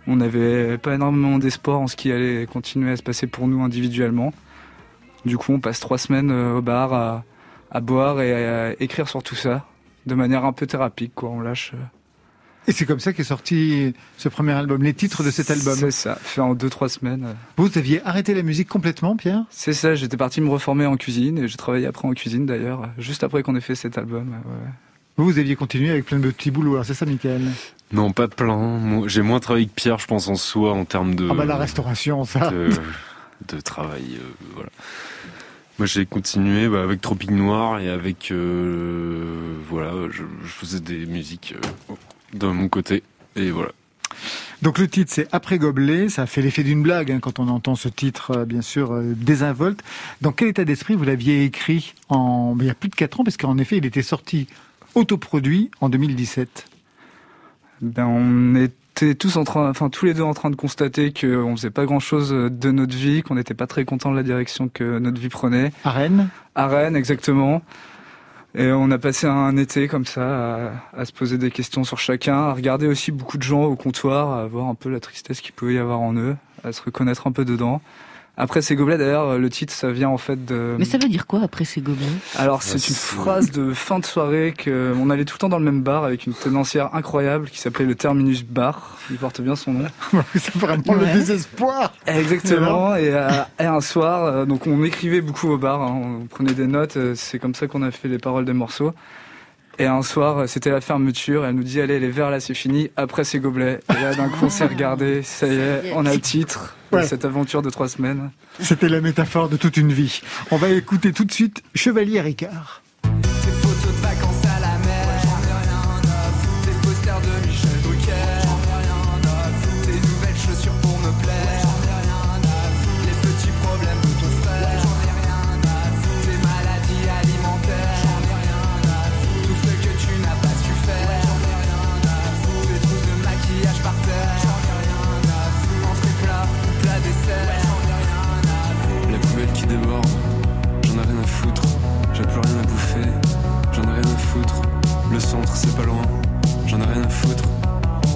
On 0.06 0.16
n'avait 0.16 0.78
pas 0.78 0.94
énormément 0.94 1.38
d'espoir 1.38 1.80
en 1.80 1.86
ce 1.86 1.96
qui 1.96 2.10
allait 2.10 2.46
continuer 2.46 2.92
à 2.92 2.96
se 2.96 3.02
passer 3.02 3.26
pour 3.26 3.46
nous 3.46 3.62
individuellement. 3.62 4.32
Du 5.24 5.38
coup, 5.38 5.52
on 5.52 5.60
passe 5.60 5.78
trois 5.78 5.98
semaines 5.98 6.30
euh, 6.32 6.56
au 6.56 6.62
bar 6.62 6.92
à, 7.70 7.80
boire 7.80 8.20
et 8.20 8.32
à 8.32 8.82
écrire 8.82 9.08
sur 9.08 9.22
tout 9.22 9.36
ça, 9.36 9.64
de 10.06 10.14
manière 10.14 10.44
un 10.44 10.52
peu 10.52 10.66
thérapique, 10.66 11.12
quoi. 11.14 11.30
On 11.30 11.40
lâche. 11.40 11.72
Et 12.68 12.72
c'est 12.72 12.86
comme 12.86 13.00
ça 13.00 13.12
qu'est 13.12 13.24
sorti 13.24 13.92
ce 14.18 14.28
premier 14.28 14.52
album, 14.52 14.82
les 14.84 14.94
titres 14.94 15.24
de 15.24 15.30
cet 15.32 15.50
album. 15.50 15.74
C'est 15.76 15.90
ça, 15.90 16.14
fait 16.14 16.40
en 16.40 16.54
deux 16.54 16.70
trois 16.70 16.88
semaines. 16.88 17.34
Vous 17.56 17.76
aviez 17.76 18.00
arrêté 18.04 18.34
la 18.34 18.42
musique 18.42 18.68
complètement, 18.68 19.16
Pierre? 19.16 19.42
C'est 19.50 19.72
ça, 19.72 19.94
j'étais 19.96 20.16
parti 20.16 20.40
me 20.40 20.48
reformer 20.48 20.86
en 20.86 20.96
cuisine 20.96 21.38
et 21.38 21.48
j'ai 21.48 21.56
travaillé 21.56 21.86
après 21.86 22.06
en 22.06 22.12
cuisine 22.12 22.46
d'ailleurs, 22.46 22.88
juste 22.98 23.24
après 23.24 23.42
qu'on 23.42 23.56
ait 23.56 23.60
fait 23.60 23.74
cet 23.74 23.98
album. 23.98 24.28
ouais. 24.30 24.70
Vous, 25.16 25.24
vous 25.24 25.38
aviez 25.38 25.56
continué 25.56 25.90
avec 25.90 26.06
plein 26.06 26.18
de 26.20 26.30
petits 26.30 26.50
boulots, 26.50 26.72
alors 26.74 26.84
c'est 26.86 26.94
ça, 26.94 27.04
Michael? 27.04 27.42
Non, 27.92 28.12
pas 28.12 28.28
plein. 28.28 29.06
J'ai 29.08 29.20
moins 29.22 29.40
travaillé 29.40 29.66
que 29.66 29.74
Pierre, 29.74 29.98
je 29.98 30.06
pense, 30.06 30.28
en 30.28 30.36
soi, 30.36 30.72
en 30.72 30.84
termes 30.86 31.14
de, 31.14 31.28
Ah 31.30 31.34
bah 31.34 31.44
la 31.44 31.56
restauration, 31.58 32.24
ça. 32.24 32.50
de, 32.50 32.70
de 33.48 33.60
travail. 33.60 34.04
euh, 34.18 34.46
voilà. 34.54 34.70
Moi, 35.78 35.86
j'ai 35.86 36.06
continué 36.06 36.66
bah, 36.68 36.82
avec 36.82 37.00
Tropique 37.02 37.30
Noir 37.32 37.80
et 37.80 37.90
avec. 37.90 38.30
euh, 38.30 39.56
voilà, 39.68 39.92
je, 40.10 40.22
je 40.44 40.48
faisais 40.48 40.80
des 40.80 41.04
musiques 41.04 41.54
euh, 41.90 41.94
de 42.32 42.46
mon 42.46 42.68
côté. 42.68 43.02
Et 43.36 43.50
voilà. 43.50 43.70
Donc 44.62 44.78
le 44.78 44.86
titre 44.86 45.10
c'est 45.12 45.26
Après 45.32 45.58
Gobelet, 45.58 46.08
ça 46.08 46.26
fait 46.26 46.42
l'effet 46.42 46.62
d'une 46.62 46.82
blague 46.82 47.10
hein, 47.10 47.18
quand 47.20 47.40
on 47.40 47.48
entend 47.48 47.74
ce 47.74 47.88
titre, 47.88 48.32
euh, 48.38 48.44
bien 48.44 48.62
sûr, 48.62 48.92
euh, 48.92 49.14
désinvolte. 49.16 49.82
Dans 50.20 50.32
quel 50.32 50.48
état 50.48 50.64
d'esprit 50.64 50.94
vous 50.94 51.04
l'aviez 51.04 51.44
écrit 51.44 51.94
en... 52.08 52.54
il 52.60 52.66
y 52.66 52.70
a 52.70 52.74
plus 52.74 52.88
de 52.88 52.94
4 52.94 53.20
ans, 53.20 53.24
parce 53.24 53.36
qu'en 53.36 53.58
effet 53.58 53.78
il 53.78 53.86
était 53.86 54.02
sorti 54.02 54.46
autoproduit 54.94 55.70
en 55.80 55.88
2017 55.88 56.66
Ben, 57.80 58.06
on 58.06 58.54
était 58.54 59.14
tous 59.16 59.36
en 59.36 59.44
train, 59.44 59.68
enfin 59.68 59.88
tous 59.88 60.04
les 60.04 60.14
deux 60.14 60.22
en 60.22 60.34
train 60.34 60.50
de 60.50 60.56
constater 60.56 61.12
qu'on 61.12 61.56
faisait 61.56 61.70
pas 61.70 61.86
grand 61.86 62.00
chose 62.00 62.30
de 62.30 62.70
notre 62.70 62.94
vie, 62.94 63.22
qu'on 63.22 63.34
n'était 63.34 63.54
pas 63.54 63.66
très 63.66 63.84
content 63.84 64.12
de 64.12 64.16
la 64.16 64.22
direction 64.22 64.68
que 64.68 64.98
notre 64.98 65.20
vie 65.20 65.30
prenait. 65.30 65.72
À 65.84 65.90
Rennes 65.90 66.28
À 66.54 66.68
Rennes, 66.68 66.94
exactement. 66.94 67.62
Et 68.54 68.70
on 68.70 68.90
a 68.90 68.98
passé 68.98 69.26
un 69.26 69.56
été 69.56 69.88
comme 69.88 70.04
ça 70.04 70.72
à, 70.92 71.04
se 71.06 71.12
poser 71.12 71.38
des 71.38 71.50
questions 71.50 71.84
sur 71.84 71.98
chacun, 71.98 72.36
à 72.36 72.52
regarder 72.52 72.86
aussi 72.86 73.10
beaucoup 73.10 73.38
de 73.38 73.42
gens 73.42 73.64
au 73.64 73.76
comptoir, 73.76 74.36
à 74.36 74.46
voir 74.46 74.66
un 74.66 74.74
peu 74.74 74.90
la 74.90 75.00
tristesse 75.00 75.40
qu'il 75.40 75.52
pouvait 75.52 75.74
y 75.74 75.78
avoir 75.78 76.00
en 76.00 76.14
eux, 76.14 76.36
à 76.62 76.72
se 76.72 76.82
reconnaître 76.82 77.26
un 77.26 77.32
peu 77.32 77.46
dedans. 77.46 77.80
Après 78.38 78.62
ces 78.62 78.76
gobelets, 78.76 78.96
d'ailleurs, 78.96 79.36
le 79.38 79.50
titre, 79.50 79.74
ça 79.74 79.90
vient 79.90 80.08
en 80.08 80.16
fait 80.16 80.42
de... 80.46 80.74
Mais 80.78 80.86
ça 80.86 80.96
veut 80.96 81.08
dire 81.10 81.26
quoi 81.26 81.40
après 81.42 81.66
ces 81.66 81.82
gobelets? 81.82 82.06
Alors 82.38 82.62
c'est 82.62 82.88
une 82.88 82.94
phrase 82.94 83.50
de 83.52 83.74
fin 83.74 83.98
de 83.98 84.06
soirée 84.06 84.54
que 84.56 84.94
on 84.98 85.10
allait 85.10 85.26
tout 85.26 85.34
le 85.34 85.38
temps 85.38 85.50
dans 85.50 85.58
le 85.58 85.64
même 85.66 85.82
bar 85.82 86.04
avec 86.04 86.24
une 86.26 86.32
tenancière 86.32 86.94
incroyable 86.94 87.50
qui 87.50 87.58
s'appelait 87.58 87.84
le 87.84 87.94
Terminus 87.94 88.42
Bar. 88.42 88.96
Il 89.10 89.18
porte 89.18 89.42
bien 89.42 89.54
son 89.54 89.72
nom. 89.74 89.84
c'est 90.34 90.56
vraiment 90.56 90.94
le 90.94 91.00
Ouais. 91.04 91.12
désespoir 91.12 91.92
Exactement. 92.06 92.96
Et, 92.96 93.10
euh, 93.12 93.28
et 93.60 93.64
un 93.66 93.82
soir, 93.82 94.24
euh, 94.24 94.44
donc 94.46 94.66
on 94.66 94.82
écrivait 94.82 95.20
beaucoup 95.20 95.48
au 95.50 95.58
bar, 95.58 95.82
hein, 95.82 96.00
on 96.22 96.26
prenait 96.26 96.54
des 96.54 96.66
notes. 96.66 96.96
euh, 96.96 97.12
C'est 97.14 97.38
comme 97.38 97.54
ça 97.54 97.66
qu'on 97.66 97.82
a 97.82 97.90
fait 97.90 98.08
les 98.08 98.18
paroles 98.18 98.46
des 98.46 98.54
morceaux. 98.54 98.94
Et 99.78 99.84
un 99.86 100.02
soir, 100.02 100.38
euh, 100.38 100.46
c'était 100.46 100.70
la 100.70 100.80
fermeture. 100.80 101.44
Elle 101.44 101.54
nous 101.54 101.62
dit 101.64 101.82
allez 101.82 102.00
les 102.00 102.10
verres 102.10 102.30
là 102.30 102.40
c'est 102.40 102.54
fini. 102.54 102.90
Après 102.96 103.24
ces 103.24 103.40
gobelets. 103.40 103.80
Et 103.90 104.02
là 104.02 104.14
d'un 104.14 104.30
coup 104.30 104.46
on 104.46 104.50
s'est 104.50 104.66
regardé. 104.66 105.22
Ça 105.22 105.46
y 105.46 105.54
est, 105.54 105.92
on 105.94 106.06
a 106.06 106.14
le 106.14 106.20
titre 106.20 106.76
Ouais. 106.92 107.06
cette 107.06 107.24
aventure 107.24 107.62
de 107.62 107.70
trois 107.70 107.88
semaines. 107.88 108.30
C'était 108.60 108.88
la 108.88 109.00
métaphore 109.00 109.48
de 109.48 109.56
toute 109.56 109.76
une 109.76 109.92
vie. 109.92 110.20
On 110.50 110.56
va 110.56 110.68
écouter 110.68 111.12
tout 111.12 111.24
de 111.24 111.32
suite 111.32 111.62
Chevalier 111.74 112.20
Ricard. 112.20 112.82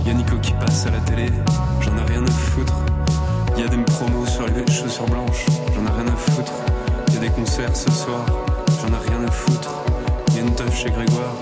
Y'a 0.06 0.14
Nico 0.14 0.36
qui 0.36 0.52
passe 0.52 0.86
à 0.86 0.90
la 0.90 1.00
télé, 1.00 1.26
j'en 1.80 1.96
ai 1.96 2.04
rien 2.08 2.22
à 2.22 2.30
foutre. 2.30 2.74
Y'a 3.58 3.66
des 3.66 3.76
promos 3.78 4.24
sur 4.26 4.46
les 4.46 4.72
chaussures 4.72 5.06
blanches, 5.06 5.46
j'en 5.74 5.84
ai 5.84 5.90
rien 6.00 6.06
à 6.06 6.16
foutre. 6.16 6.52
Y'a 7.12 7.18
des 7.18 7.30
concerts 7.30 7.74
ce 7.74 7.90
soir, 7.90 8.24
j'en 8.80 8.88
ai 8.88 9.08
rien 9.08 9.26
à 9.26 9.30
foutre. 9.32 9.82
Y'a 10.32 10.42
une 10.42 10.54
teuf 10.54 10.76
chez 10.76 10.90
Grégoire, 10.90 11.34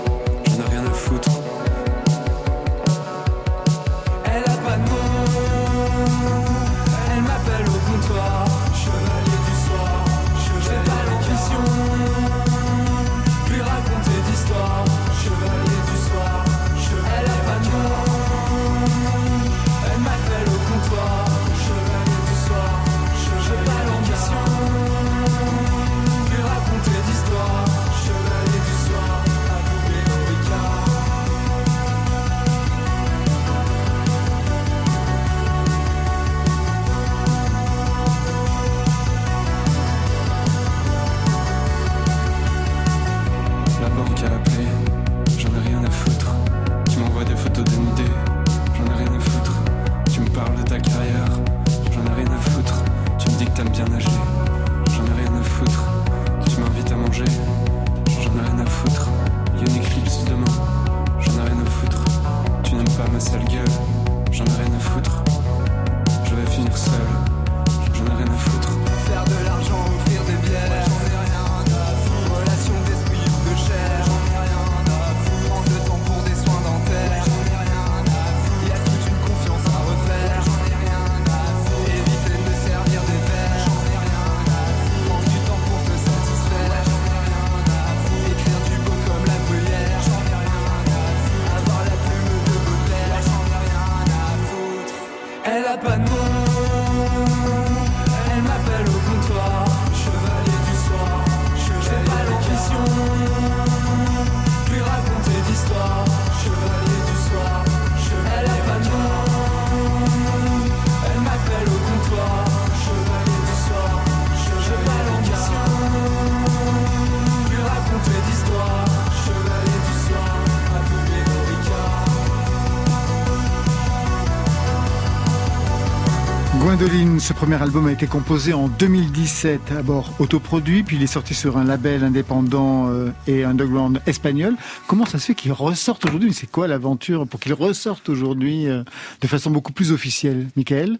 premier 127.45 127.61
album 127.61 127.85
a 127.85 127.91
été 127.91 128.07
composé 128.07 128.53
en 128.53 128.67
2017, 128.67 129.61
d'abord 129.69 130.15
autoproduit, 130.17 130.81
puis 130.81 130.95
il 130.95 131.03
est 131.03 131.05
sorti 131.05 131.35
sur 131.35 131.57
un 131.57 131.63
label 131.63 132.03
indépendant 132.03 132.89
euh, 132.89 133.11
et 133.27 133.43
underground 133.43 134.01
espagnol. 134.07 134.55
Comment 134.87 135.05
ça 135.05 135.19
se 135.19 135.27
fait 135.27 135.35
qu'il 135.35 135.51
ressorte 135.51 136.05
aujourd'hui? 136.05 136.33
C'est 136.33 136.49
quoi 136.49 136.67
l'aventure 136.67 137.27
pour 137.27 137.39
qu'il 137.39 137.53
ressorte 137.53 138.09
aujourd'hui 138.09 138.67
euh, 138.67 138.81
de 139.21 139.27
façon 139.27 139.51
beaucoup 139.51 139.73
plus 139.73 139.91
officielle? 139.91 140.47
Michael? 140.55 140.97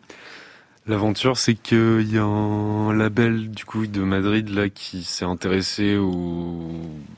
L'aventure, 0.86 1.36
c'est 1.40 1.56
qu'il 1.56 2.14
y 2.14 2.20
a 2.20 2.24
un 2.24 2.94
label 2.94 3.50
du 3.50 3.66
coup 3.66 3.88
de 3.88 4.04
Madrid 4.04 4.48
là 4.50 4.70
qui 4.70 5.04
s'est 5.04 5.26
intéressé 5.26 5.98
au, 5.98 6.70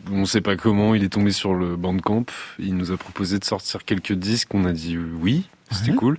on 0.09 0.23
sait 0.23 0.39
pas 0.39 0.55
comment, 0.55 0.95
il 0.95 1.03
est 1.03 1.09
tombé 1.09 1.32
sur 1.32 1.53
le 1.53 1.75
Bandcamp. 1.75 2.23
Il 2.59 2.78
nous 2.78 2.93
a 2.93 2.97
proposé 2.97 3.39
de 3.39 3.43
sortir 3.43 3.84
quelques 3.84 4.13
disques. 4.13 4.53
On 4.53 4.63
a 4.63 4.71
dit 4.71 4.97
oui, 4.97 5.43
c'était 5.69 5.89
Ouais. 5.91 5.97
cool. 5.97 6.17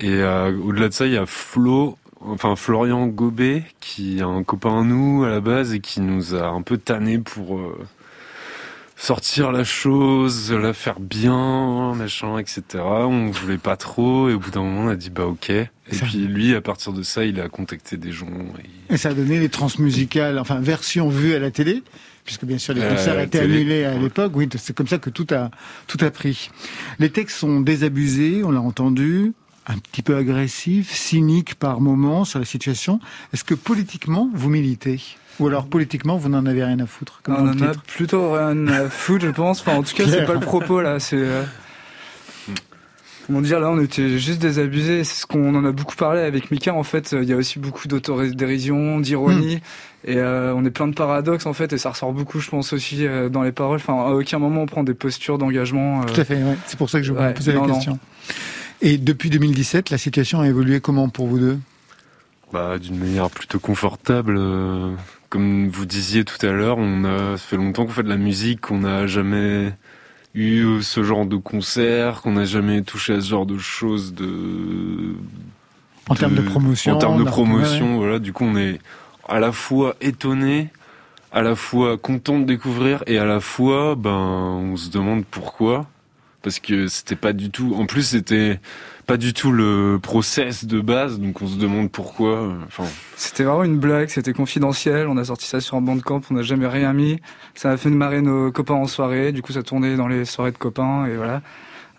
Et 0.00 0.10
euh, 0.10 0.52
au-delà 0.58 0.88
de 0.88 0.92
ça, 0.92 1.06
il 1.06 1.12
y 1.12 1.16
a 1.16 1.24
Flo, 1.24 1.96
enfin 2.24 2.56
Florian 2.56 3.06
Gobet, 3.06 3.64
qui 3.80 4.18
est 4.18 4.22
un 4.22 4.42
copain 4.42 4.80
à 4.80 4.84
nous 4.84 5.24
à 5.24 5.28
la 5.30 5.40
base 5.40 5.74
et 5.74 5.80
qui 5.80 6.00
nous 6.00 6.34
a 6.34 6.46
un 6.48 6.62
peu 6.62 6.76
tanné 6.78 7.18
pour 7.18 7.58
euh, 7.58 7.78
sortir 8.96 9.52
la 9.52 9.64
chose, 9.64 10.52
la 10.52 10.72
faire 10.72 11.00
bien, 11.00 11.94
machin, 11.94 12.38
etc. 12.38 12.62
On 12.82 13.30
voulait 13.30 13.58
pas 13.58 13.76
trop 13.76 14.28
et 14.28 14.34
au 14.34 14.38
bout 14.38 14.50
d'un 14.50 14.62
moment, 14.62 14.82
on 14.82 14.88
a 14.88 14.96
dit 14.96 15.10
bah 15.10 15.26
ok. 15.26 15.50
Et 15.50 15.68
Ça- 15.92 16.06
puis 16.06 16.26
lui, 16.26 16.54
à 16.54 16.60
partir 16.62 16.92
de 16.92 17.02
ça, 17.02 17.24
il 17.24 17.40
a 17.40 17.48
contacté 17.48 17.96
des 17.96 18.12
gens. 18.12 18.26
et- 18.88 18.94
Et 18.94 18.96
ça 18.96 19.10
a 19.10 19.14
donné 19.14 19.38
les 19.38 19.48
transmusicales, 19.50 20.38
enfin 20.38 20.60
version 20.60 21.08
vue 21.10 21.34
à 21.34 21.38
la 21.38 21.50
télé, 21.50 21.82
puisque 22.24 22.44
bien 22.46 22.56
sûr 22.58 22.72
les 22.72 22.80
Euh, 22.80 22.90
concerts 22.94 23.20
étaient 23.20 23.40
annulés 23.40 23.84
à 23.84 23.94
l'époque. 23.98 24.32
Oui, 24.34 24.48
c'est 24.56 24.74
comme 24.74 24.88
ça 24.88 24.96
que 24.98 25.10
tout 25.10 25.26
a 25.30 25.50
tout 25.86 25.98
a 26.00 26.10
pris. 26.10 26.50
Les 26.98 27.10
textes 27.10 27.36
sont 27.36 27.60
désabusés, 27.60 28.42
on 28.44 28.50
l'a 28.50 28.60
entendu, 28.62 29.34
un 29.66 29.78
petit 29.78 30.02
peu 30.02 30.16
agressifs, 30.16 30.92
cyniques 30.92 31.54
par 31.54 31.80
moments 31.80 32.24
sur 32.24 32.38
la 32.38 32.44
situation. 32.44 33.00
Est-ce 33.32 33.44
que 33.44 33.54
politiquement 33.54 34.30
vous 34.34 34.50
militez? 34.50 35.00
Ou 35.40 35.48
alors 35.48 35.66
politiquement 35.66 36.16
vous 36.16 36.28
n'en 36.28 36.46
avez 36.46 36.62
rien 36.62 36.78
à 36.78 36.86
foutre 36.86 37.20
comme 37.22 37.34
on 37.34 37.48
en 37.48 37.62
a 37.62 37.72
plutôt 37.74 38.32
rien 38.32 38.66
à 38.68 38.88
foutre, 38.88 39.26
je 39.26 39.30
pense. 39.30 39.60
Enfin, 39.60 39.76
en 39.76 39.82
tout 39.82 39.94
cas, 39.94 40.04
c'est 40.06 40.26
pas 40.26 40.34
le 40.34 40.40
propos 40.40 40.80
là. 40.80 41.00
C'est 41.00 41.16
euh, 41.16 41.42
comment 43.26 43.40
dire 43.40 43.58
là, 43.58 43.70
on 43.70 43.80
était 43.80 44.18
juste 44.18 44.40
désabusés. 44.40 45.02
C'est 45.02 45.22
ce 45.22 45.26
qu'on 45.26 45.54
en 45.54 45.64
a 45.64 45.72
beaucoup 45.72 45.96
parlé 45.96 46.20
avec 46.20 46.50
Mika. 46.50 46.74
En 46.74 46.84
fait, 46.84 47.12
il 47.20 47.28
y 47.28 47.32
a 47.32 47.36
aussi 47.36 47.58
beaucoup 47.58 47.88
d'autodérision, 47.88 49.00
d'ironie, 49.00 49.60
et 50.04 50.18
euh, 50.18 50.54
on 50.54 50.64
est 50.64 50.70
plein 50.70 50.86
de 50.86 50.94
paradoxes 50.94 51.46
en 51.46 51.52
fait, 51.52 51.72
et 51.72 51.78
ça 51.78 51.90
ressort 51.90 52.12
beaucoup, 52.12 52.38
je 52.38 52.50
pense 52.50 52.72
aussi 52.72 53.06
euh, 53.06 53.28
dans 53.28 53.42
les 53.42 53.52
paroles. 53.52 53.76
Enfin, 53.76 53.94
à 53.94 54.10
aucun 54.10 54.38
moment 54.38 54.62
on 54.62 54.66
prend 54.66 54.84
des 54.84 54.94
postures 54.94 55.38
d'engagement. 55.38 56.04
Tout 56.04 56.20
à 56.20 56.24
fait, 56.24 56.36
ouais. 56.36 56.56
c'est 56.66 56.78
pour 56.78 56.90
ça 56.90 57.00
que 57.00 57.06
je 57.06 57.12
vous 57.12 57.32
posais 57.34 57.52
la 57.52 57.60
non. 57.60 57.74
question. 57.74 57.98
Et 58.80 58.98
depuis 58.98 59.30
2017, 59.30 59.90
la 59.90 59.98
situation 59.98 60.40
a 60.40 60.46
évolué 60.48 60.80
comment 60.80 61.08
pour 61.08 61.26
vous 61.26 61.38
deux? 61.38 61.58
Bah, 62.52 62.78
d'une 62.78 62.98
manière 62.98 63.30
plutôt 63.30 63.58
confortable. 63.58 64.36
euh, 64.38 64.92
Comme 65.28 65.68
vous 65.68 65.86
disiez 65.86 66.24
tout 66.24 66.44
à 66.46 66.50
l'heure, 66.52 66.78
on 66.78 67.04
a 67.04 67.36
ça 67.36 67.42
fait 67.44 67.56
longtemps 67.56 67.86
qu'on 67.86 67.92
fait 67.92 68.02
de 68.02 68.08
la 68.08 68.16
musique, 68.16 68.60
qu'on 68.60 68.78
n'a 68.80 69.06
jamais 69.06 69.72
eu 70.34 70.82
ce 70.82 71.02
genre 71.02 71.26
de 71.26 71.36
concert, 71.36 72.20
qu'on 72.22 72.32
n'a 72.32 72.44
jamais 72.44 72.82
touché 72.82 73.14
à 73.14 73.20
ce 73.20 73.28
genre 73.30 73.46
de 73.46 73.58
choses 73.58 74.14
de. 74.14 75.14
En 76.08 76.14
termes 76.14 76.34
de 76.34 76.42
promotion, 76.42 76.94
En 76.94 76.98
termes 76.98 77.16
de 77.16 77.22
on 77.22 77.26
promotion, 77.26 77.92
ouais, 77.92 77.98
voilà. 77.98 78.18
Du 78.18 78.32
coup, 78.32 78.44
on 78.44 78.56
est 78.56 78.78
à 79.28 79.40
la 79.40 79.52
fois 79.52 79.96
étonné, 80.02 80.68
à 81.32 81.42
la 81.42 81.56
fois 81.56 81.96
content 81.96 82.38
de 82.38 82.44
découvrir, 82.44 83.02
et 83.06 83.18
à 83.18 83.24
la 83.24 83.40
fois, 83.40 83.94
ben, 83.96 84.10
on 84.10 84.76
se 84.76 84.90
demande 84.90 85.24
pourquoi. 85.24 85.86
Parce 86.44 86.60
que 86.60 86.86
c'était 86.86 87.16
pas 87.16 87.32
du 87.32 87.50
tout. 87.50 87.74
En 87.76 87.86
plus, 87.86 88.02
c'était 88.02 88.60
pas 89.06 89.16
du 89.16 89.32
tout 89.32 89.50
le 89.50 89.98
process 90.00 90.64
de 90.66 90.80
base, 90.80 91.18
donc 91.18 91.42
on 91.42 91.46
se 91.48 91.56
demande 91.56 91.90
pourquoi. 91.90 92.30
euh, 92.42 92.52
Enfin. 92.68 92.84
C'était 93.16 93.42
vraiment 93.44 93.64
une 93.64 93.78
blague, 93.78 94.08
c'était 94.10 94.32
confidentiel. 94.34 95.08
On 95.08 95.16
a 95.16 95.24
sorti 95.24 95.46
ça 95.46 95.60
sur 95.60 95.76
un 95.76 95.80
bandcamp, 95.80 96.20
on 96.30 96.34
n'a 96.34 96.42
jamais 96.42 96.66
rien 96.68 96.92
mis. 96.92 97.18
Ça 97.54 97.70
a 97.70 97.76
fait 97.78 97.90
marrer 97.90 98.20
nos 98.22 98.52
copains 98.52 98.74
en 98.74 98.86
soirée. 98.86 99.32
Du 99.32 99.40
coup, 99.42 99.52
ça 99.52 99.62
tournait 99.62 99.96
dans 99.96 100.06
les 100.06 100.24
soirées 100.26 100.52
de 100.52 100.58
copains 100.58 101.06
et 101.06 101.16
voilà. 101.16 101.40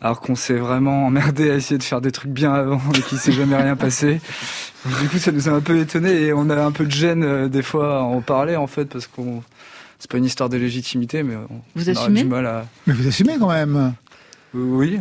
Alors 0.02 0.20
qu'on 0.20 0.36
s'est 0.36 0.58
vraiment 0.58 1.08
emmerdé 1.08 1.50
à 1.50 1.56
essayer 1.56 1.78
de 1.80 1.84
faire 1.84 2.02
des 2.02 2.12
trucs 2.12 2.32
bien 2.32 2.54
avant 2.54 2.82
et 2.96 3.02
qu'il 3.02 3.18
s'est 3.18 3.32
jamais 3.32 3.56
rien 3.56 3.76
passé. 3.76 4.22
Du 5.02 5.08
coup, 5.10 5.18
ça 5.18 5.32
nous 5.32 5.50
a 5.50 5.54
un 5.54 5.62
peu 5.62 5.78
étonné 5.80 6.22
et 6.26 6.34
on 6.34 6.50
a 6.52 6.64
un 6.64 6.72
peu 6.72 6.86
de 6.86 6.91
gêne 6.91 7.24
euh, 7.24 7.48
des 7.48 7.64
fois 7.64 7.98
à 7.98 8.02
en 8.02 8.22
parler 8.22 8.56
en 8.56 8.68
fait 8.68 8.86
parce 8.86 9.08
qu'on 9.08 9.41
c'est 9.98 10.12
pas 10.12 10.18
une 10.18 10.26
histoire 10.26 10.50
de 10.50 10.58
légitimité, 10.58 11.24
mais 11.24 11.36
on, 11.50 11.62
Vous 11.76 11.89
on 11.89 11.93
aura 11.93 12.02
assumez? 12.04 12.22
du 12.24 12.28
mal 12.30 12.46
à. 12.46 12.66
Mais 12.86 12.93
vous 12.93 13.08
assumez 13.08 13.38
quand 13.39 13.48
même 13.50 13.93
Oui. 14.56 14.99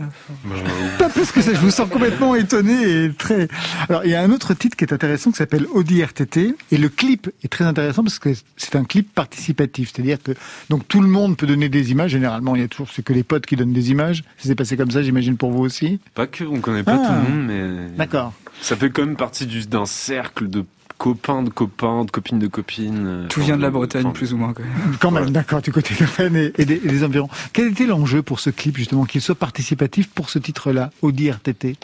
Pas 0.98 1.08
plus 1.08 1.30
que 1.30 1.40
ça, 1.40 1.54
je 1.54 1.58
vous 1.60 1.70
sens 1.70 1.88
complètement 1.88 2.34
étonné 2.34 3.04
et 3.04 3.12
très. 3.12 3.48
Alors, 3.88 4.04
il 4.04 4.10
y 4.10 4.14
a 4.14 4.20
un 4.22 4.30
autre 4.32 4.52
titre 4.54 4.76
qui 4.76 4.84
est 4.84 4.92
intéressant 4.92 5.30
qui 5.30 5.36
s'appelle 5.36 5.66
Audi 5.72 6.02
RTT 6.02 6.56
et 6.72 6.76
le 6.76 6.88
clip 6.88 7.30
est 7.44 7.48
très 7.48 7.64
intéressant 7.64 8.02
parce 8.02 8.18
que 8.18 8.30
c'est 8.56 8.74
un 8.76 8.84
clip 8.84 9.14
participatif, 9.14 9.92
c'est-à-dire 9.94 10.18
que 10.22 10.32
donc 10.70 10.88
tout 10.88 11.00
le 11.00 11.08
monde 11.08 11.36
peut 11.36 11.46
donner 11.46 11.68
des 11.68 11.92
images. 11.92 12.10
Généralement, 12.10 12.56
il 12.56 12.62
y 12.62 12.64
a 12.64 12.68
toujours 12.68 12.88
c'est 12.92 13.02
que 13.04 13.12
les 13.12 13.22
potes 13.22 13.46
qui 13.46 13.56
donnent 13.56 13.72
des 13.72 13.90
images. 13.90 14.24
Ça 14.38 14.48
s'est 14.48 14.54
passé 14.54 14.76
comme 14.76 14.90
ça, 14.90 15.02
j'imagine 15.02 15.36
pour 15.36 15.50
vous 15.52 15.62
aussi. 15.62 16.00
Pas 16.14 16.26
que, 16.26 16.44
on 16.44 16.60
connaît 16.60 16.82
pas 16.82 16.98
Ah. 17.00 17.06
tout 17.08 17.12
le 17.30 17.36
monde, 17.36 17.46
mais. 17.46 17.96
D'accord. 17.96 18.32
Ça 18.60 18.76
fait 18.76 18.90
quand 18.90 19.04
même 19.06 19.16
partie 19.16 19.46
du- 19.46 19.66
d'un 19.66 19.86
cercle 19.86 20.48
de 20.48 20.64
copains 20.98 21.42
de 21.42 21.50
copains, 21.50 22.04
de 22.04 22.10
copines 22.10 22.38
de 22.38 22.46
copines. 22.46 23.04
euh, 23.06 23.28
Tout 23.28 23.40
vient 23.40 23.56
de 23.56 23.62
la 23.62 23.70
Bretagne, 23.70 24.12
plus 24.12 24.32
ou 24.32 24.36
moins. 24.36 24.52
Quand 24.52 24.62
même. 24.62 24.96
Quand 25.00 25.10
même, 25.10 25.30
d'accord, 25.30 25.60
du 25.62 25.72
côté 25.72 25.94
de 25.98 26.04
Rennes 26.16 26.36
et, 26.36 26.52
et 26.58 26.64
des, 26.64 26.74
et 26.76 26.88
des 26.88 27.04
environs. 27.04 27.28
Quel 27.52 27.68
était 27.72 27.86
l'enjeu 27.86 28.22
pour 28.22 28.40
ce 28.40 28.50
clip 28.50 28.76
justement, 28.76 29.04
qu'il 29.04 29.20
soit 29.20 29.34
participatif 29.34 30.08
pour 30.10 30.30
ce 30.30 30.38
titre-là, 30.38 30.90
Audi 31.02 31.30
RTT 31.30 31.76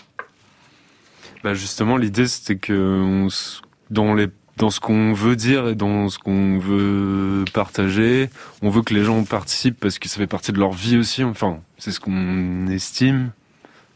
Bah 1.45 1.55
justement, 1.55 1.97
l'idée 1.97 2.27
c'était 2.27 2.57
que 2.57 2.73
on 3.03 3.27
s- 3.29 3.63
dans 3.91 4.15
les 4.15 4.29
dans 4.57 4.69
ce 4.71 4.79
qu'on 4.81 5.15
veut 5.15 5.37
dire 5.37 5.69
et 5.69 5.75
dans 5.75 6.11
ce 6.11 6.19
qu'on 6.19 6.59
veut 6.59 7.47
partager, 7.55 8.29
on 8.61 8.69
veut 8.69 8.83
que 8.83 8.93
les 8.93 9.05
gens 9.05 9.25
participent 9.25 9.81
parce 9.81 9.99
que 9.99 10.07
ça 10.07 10.19
fait 10.19 10.27
partie 10.27 10.53
de 10.53 10.59
leur 10.59 10.73
vie 10.73 10.99
aussi. 10.99 11.25
Enfin, 11.25 11.61
c'est 11.79 11.93
ce 11.93 11.99
qu'on 12.01 12.67
estime. 12.67 13.31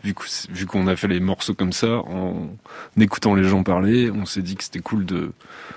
Vu 0.05 0.67
qu'on 0.67 0.87
a 0.87 0.97
fait 0.97 1.09
les 1.09 1.21
morceaux 1.21 1.55
comme 1.55 1.73
ça, 1.73 1.97
en 1.97 2.51
écoutant 3.01 3.35
les 3.35 3.45
gens 3.45 3.63
parler, 3.63 4.11
on 4.11 4.27
s'est 4.27 4.43
dit 4.43 4.55
que 4.55 4.63
c'était 4.63 4.81
cool 4.81 5.07
de 5.07 5.33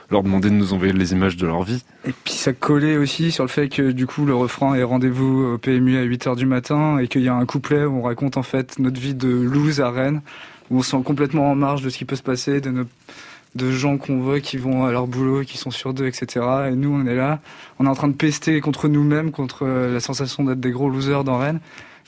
leur 0.09 0.23
demander 0.23 0.49
de 0.49 0.53
nous 0.53 0.73
envoyer 0.73 0.91
les 0.91 1.13
images 1.13 1.37
de 1.37 1.47
leur 1.47 1.63
vie. 1.63 1.83
Et 2.05 2.11
puis 2.11 2.33
ça 2.33 2.51
collait 2.53 2.97
aussi 2.97 3.31
sur 3.31 3.43
le 3.43 3.49
fait 3.49 3.69
que 3.69 3.91
du 3.91 4.05
coup 4.05 4.25
le 4.25 4.35
refrain 4.35 4.75
est 4.75 4.83
rendez-vous 4.83 5.53
au 5.53 5.57
PMU 5.57 5.97
à 5.97 6.05
8h 6.05 6.35
du 6.35 6.45
matin 6.45 6.97
et 6.99 7.07
qu'il 7.07 7.21
y 7.21 7.29
a 7.29 7.35
un 7.35 7.45
couplet 7.45 7.85
où 7.85 7.99
on 7.99 8.01
raconte 8.01 8.37
en 8.37 8.43
fait 8.43 8.79
notre 8.79 8.99
vie 8.99 9.15
de 9.15 9.29
loose 9.29 9.79
à 9.79 9.91
Rennes, 9.91 10.21
où 10.69 10.79
on 10.79 10.81
se 10.81 10.91
sent 10.91 11.03
complètement 11.05 11.51
en 11.51 11.55
marge 11.55 11.81
de 11.81 11.89
ce 11.89 11.97
qui 11.97 12.05
peut 12.05 12.15
se 12.15 12.23
passer, 12.23 12.61
de 12.61 13.71
gens 13.71 13.97
qu'on 13.97 14.19
voit 14.19 14.39
qui 14.39 14.57
vont 14.57 14.85
à 14.85 14.91
leur 14.91 15.07
boulot, 15.07 15.43
qui 15.43 15.57
sont 15.57 15.71
sur 15.71 15.93
deux, 15.93 16.05
etc. 16.05 16.45
Et 16.69 16.75
nous 16.75 16.93
on 16.93 17.05
est 17.05 17.15
là, 17.15 17.39
on 17.79 17.85
est 17.85 17.89
en 17.89 17.95
train 17.95 18.07
de 18.09 18.13
pester 18.13 18.59
contre 18.61 18.87
nous-mêmes, 18.87 19.31
contre 19.31 19.65
euh, 19.65 19.93
la 19.93 19.99
sensation 19.99 20.43
d'être 20.43 20.59
des 20.59 20.71
gros 20.71 20.89
losers 20.89 21.23
dans 21.23 21.37
Rennes. 21.37 21.59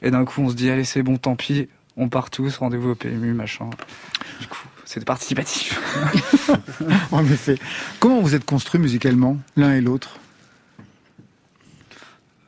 Et 0.01 0.11
d'un 0.11 0.25
coup 0.25 0.41
on 0.41 0.49
se 0.49 0.55
dit 0.55 0.69
allez 0.69 0.83
c'est 0.83 1.03
bon 1.03 1.17
tant 1.17 1.35
pis, 1.35 1.67
on 1.99 2.09
part 2.09 2.29
tous, 2.31 2.57
rendez-vous 2.57 2.89
au 2.91 2.95
PMU, 2.95 3.33
machin. 3.33 3.69
Du 4.41 4.47
coup 4.47 4.57
c'est 4.85 5.05
participatif. 5.05 5.79
En 7.11 7.23
effet. 7.23 7.59
Comment 7.99 8.21
vous 8.21 8.33
êtes 8.33 8.43
construits 8.45 8.81
musicalement, 8.81 9.37
l'un 9.55 9.73
et 9.75 9.81
l'autre? 9.81 10.17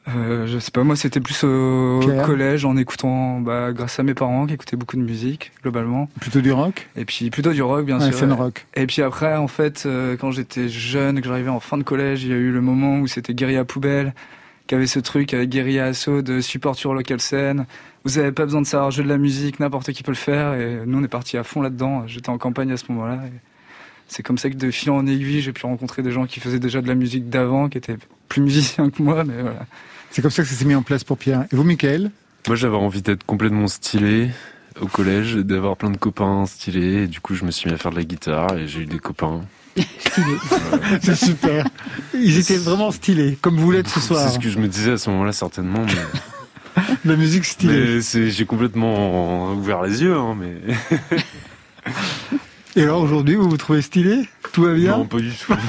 Euh, 0.08 0.48
je 0.48 0.58
sais 0.58 0.72
pas, 0.72 0.84
moi 0.84 0.96
c'était 0.96 1.20
plus 1.20 1.44
au 1.44 2.00
collège 2.26 2.66
en 2.66 2.76
écoutant, 2.76 3.40
bah, 3.40 3.72
grâce 3.72 4.00
à 4.00 4.04
mes 4.04 4.16
parents 4.16 4.48
qui 4.48 4.56
écoutaient 4.56 4.76
beaucoup 4.76 4.98
de 4.98 5.04
musique 5.04 5.52
globalement. 5.62 6.10
Plutôt 6.20 6.42
du 6.42 6.52
rock? 6.52 6.90
Et 6.96 7.06
puis 7.06 7.30
plutôt 7.30 7.54
du 7.54 7.62
rock 7.62 7.86
bien 7.86 8.00
Ouais, 8.02 8.12
sûr. 8.12 8.36
rock. 8.36 8.66
Et 8.74 8.88
puis 8.88 9.04
après 9.04 9.36
en 9.36 9.48
fait, 9.48 9.84
euh, 9.86 10.18
quand 10.18 10.32
j'étais 10.32 10.68
jeune, 10.70 11.22
que 11.22 11.28
j'arrivais 11.28 11.52
en 11.52 11.60
fin 11.60 11.78
de 11.78 11.84
collège, 11.84 12.24
il 12.24 12.30
y 12.32 12.34
a 12.34 12.38
eu 12.38 12.52
le 12.52 12.62
moment 12.62 13.00
où 13.00 13.08
c'était 13.08 13.36
Guérilla 13.36 13.64
Poubelle, 13.64 14.14
qui 14.72 14.76
avait 14.76 14.88
ce 14.88 15.00
truc 15.00 15.34
avec 15.34 15.50
Guérilla 15.50 15.88
Assaut 15.88 16.22
de 16.22 16.40
support 16.40 16.78
sur 16.78 16.94
local 16.94 17.20
scène. 17.20 17.66
Vous 18.06 18.20
avez 18.20 18.32
pas 18.32 18.46
besoin 18.46 18.62
de 18.62 18.66
savoir 18.66 18.90
jouer 18.90 19.04
de 19.04 19.10
la 19.10 19.18
musique, 19.18 19.60
n'importe 19.60 19.92
qui 19.92 20.02
peut 20.02 20.14
le 20.14 20.16
faire. 20.16 20.54
Et 20.54 20.84
nous 20.86 20.98
on 20.98 21.04
est 21.04 21.10
parti 21.10 21.36
à 21.36 21.44
fond 21.44 21.62
là-dedans. 21.62 22.08
J'étais 22.08 22.30
en 22.30 22.38
campagne 22.38 22.72
à 22.72 22.78
ce 22.78 22.86
moment-là. 22.88 23.20
C'est 24.08 24.24
comme 24.24 24.38
ça 24.38 24.50
que 24.50 24.56
de 24.56 24.72
fil 24.72 24.90
en 24.92 25.06
aiguille, 25.08 25.42
j'ai 25.42 25.52
pu 25.52 25.66
rencontrer 25.66 26.04
des 26.04 26.12
gens 26.12 26.26
qui 26.26 26.40
faisaient 26.40 26.58
déjà 26.58 26.82
de 26.82 26.88
la 26.88 26.96
musique 26.96 27.28
d'avant, 27.28 27.68
qui 27.68 27.80
étaient 27.80 27.98
plus 28.30 28.42
musiciens 28.42 28.90
que 28.90 29.04
moi, 29.04 29.26
mais 29.26 29.42
voilà. 29.42 29.66
C'est 30.10 30.22
comme 30.22 30.32
ça 30.32 30.42
que 30.42 30.48
ça 30.48 30.56
s'est 30.56 30.64
mis 30.64 30.76
en 30.76 30.84
place 30.84 31.04
pour 31.04 31.18
Pierre. 31.18 31.48
Et 31.52 31.56
vous, 31.58 31.66
Michael? 31.66 32.10
Moi, 32.48 32.56
j'avais 32.56 32.78
envie 32.78 33.02
d'être 33.02 33.26
complètement 33.26 33.68
stylé 33.68 34.30
au 34.80 34.88
collège, 34.88 35.36
d'avoir 35.36 35.76
plein 35.76 35.92
de 35.92 35.98
copains 35.98 36.46
stylés. 36.46 37.04
Et 37.04 37.08
du 37.08 37.20
coup, 37.20 37.36
je 37.36 37.44
me 37.44 37.52
suis 37.52 37.70
mis 37.70 37.76
à 37.76 37.78
faire 37.78 37.92
de 37.92 37.98
la 37.98 38.06
guitare 38.06 38.58
et 38.58 38.70
j'ai 38.70 38.84
eu 38.84 38.86
des 38.86 39.00
copains. 39.00 39.42
C'est 41.02 41.16
super. 41.16 41.66
Ils 42.14 42.38
étaient 42.38 42.58
vraiment 42.58 42.92
stylés, 42.92 43.38
comme 43.42 43.58
vous 43.58 43.72
l'êtes 43.72 43.88
ce 43.88 44.00
soir. 44.00 44.28
C'est 44.28 44.36
ce 44.36 44.40
que 44.40 44.50
je 44.50 44.58
me 44.60 44.68
disais 44.68 44.92
à 44.92 44.98
ce 44.98 45.10
moment-là, 45.10 45.32
certainement. 45.32 45.86
Mais, 45.86 46.84
La 47.06 47.16
musique 47.16 47.46
stylée. 47.46 48.02
j'ai 48.02 48.46
complètement 48.46 49.54
ouvert 49.54 49.82
les 49.82 50.02
yeux. 50.04 50.16
Hein, 50.16 50.36
mais 50.40 50.58
Et 52.76 52.84
alors 52.84 53.02
aujourd'hui, 53.02 53.36
vous 53.36 53.50
vous 53.50 53.58
trouvez 53.58 53.82
stylé? 53.82 54.28
Tout 54.54 54.64
va 54.64 54.74
bien 54.74 54.98
Non, 54.98 55.06
pas 55.06 55.20
du 55.20 55.32
tout. 55.32 55.54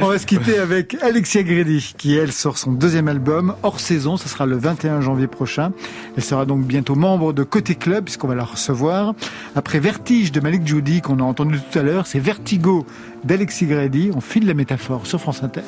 On 0.00 0.08
va 0.08 0.18
se 0.18 0.26
quitter 0.26 0.58
avec 0.58 0.96
Alexia 1.00 1.42
Grady, 1.42 1.94
qui 1.96 2.16
elle 2.16 2.32
sort 2.32 2.58
son 2.58 2.72
deuxième 2.72 3.08
album 3.08 3.54
hors 3.62 3.80
saison. 3.80 4.16
Ce 4.16 4.28
sera 4.28 4.46
le 4.46 4.56
21 4.56 5.00
janvier 5.00 5.26
prochain. 5.26 5.72
Elle 6.16 6.24
sera 6.24 6.44
donc 6.44 6.64
bientôt 6.64 6.94
membre 6.94 7.32
de 7.32 7.44
Côté 7.44 7.76
Club, 7.76 8.04
puisqu'on 8.04 8.28
va 8.28 8.34
la 8.34 8.44
recevoir. 8.44 9.14
Après 9.54 9.78
Vertige 9.78 10.32
de 10.32 10.40
Malik 10.40 10.66
Judy, 10.66 11.00
qu'on 11.00 11.20
a 11.20 11.22
entendu 11.22 11.58
tout 11.60 11.78
à 11.78 11.82
l'heure, 11.82 12.06
c'est 12.06 12.18
Vertigo 12.18 12.84
d'Alexis 13.24 13.66
Grady. 13.66 14.10
On 14.14 14.20
file 14.20 14.46
la 14.46 14.54
métaphore 14.54 15.06
sur 15.06 15.20
France 15.20 15.42
Inter. 15.42 15.62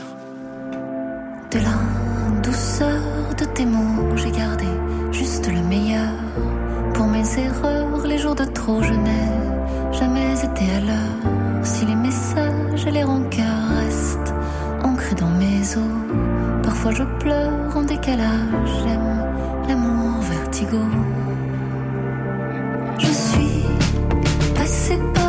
De 1.51 1.59
la 1.59 2.41
douceur 2.43 3.01
de 3.39 3.45
tes 3.45 3.65
mots, 3.65 4.17
j'ai 4.17 4.31
gardé 4.31 4.67
juste 5.13 5.49
le 5.49 5.63
meilleur. 5.63 6.13
Pour 6.93 7.07
mes 7.07 7.39
erreurs, 7.39 8.07
les 8.07 8.19
jours 8.19 8.35
de 8.35 8.45
trop, 8.45 8.83
je 8.83 8.93
n'ai 8.93 9.24
je 16.93 17.05
pleure 17.19 17.77
en 17.77 17.83
décalage. 17.83 18.71
J'aime 18.83 19.25
l'amour 19.69 20.21
vertigo. 20.21 20.81
Je 22.99 23.07
suis 23.07 23.65
passé 24.55 24.99
par 25.15 25.24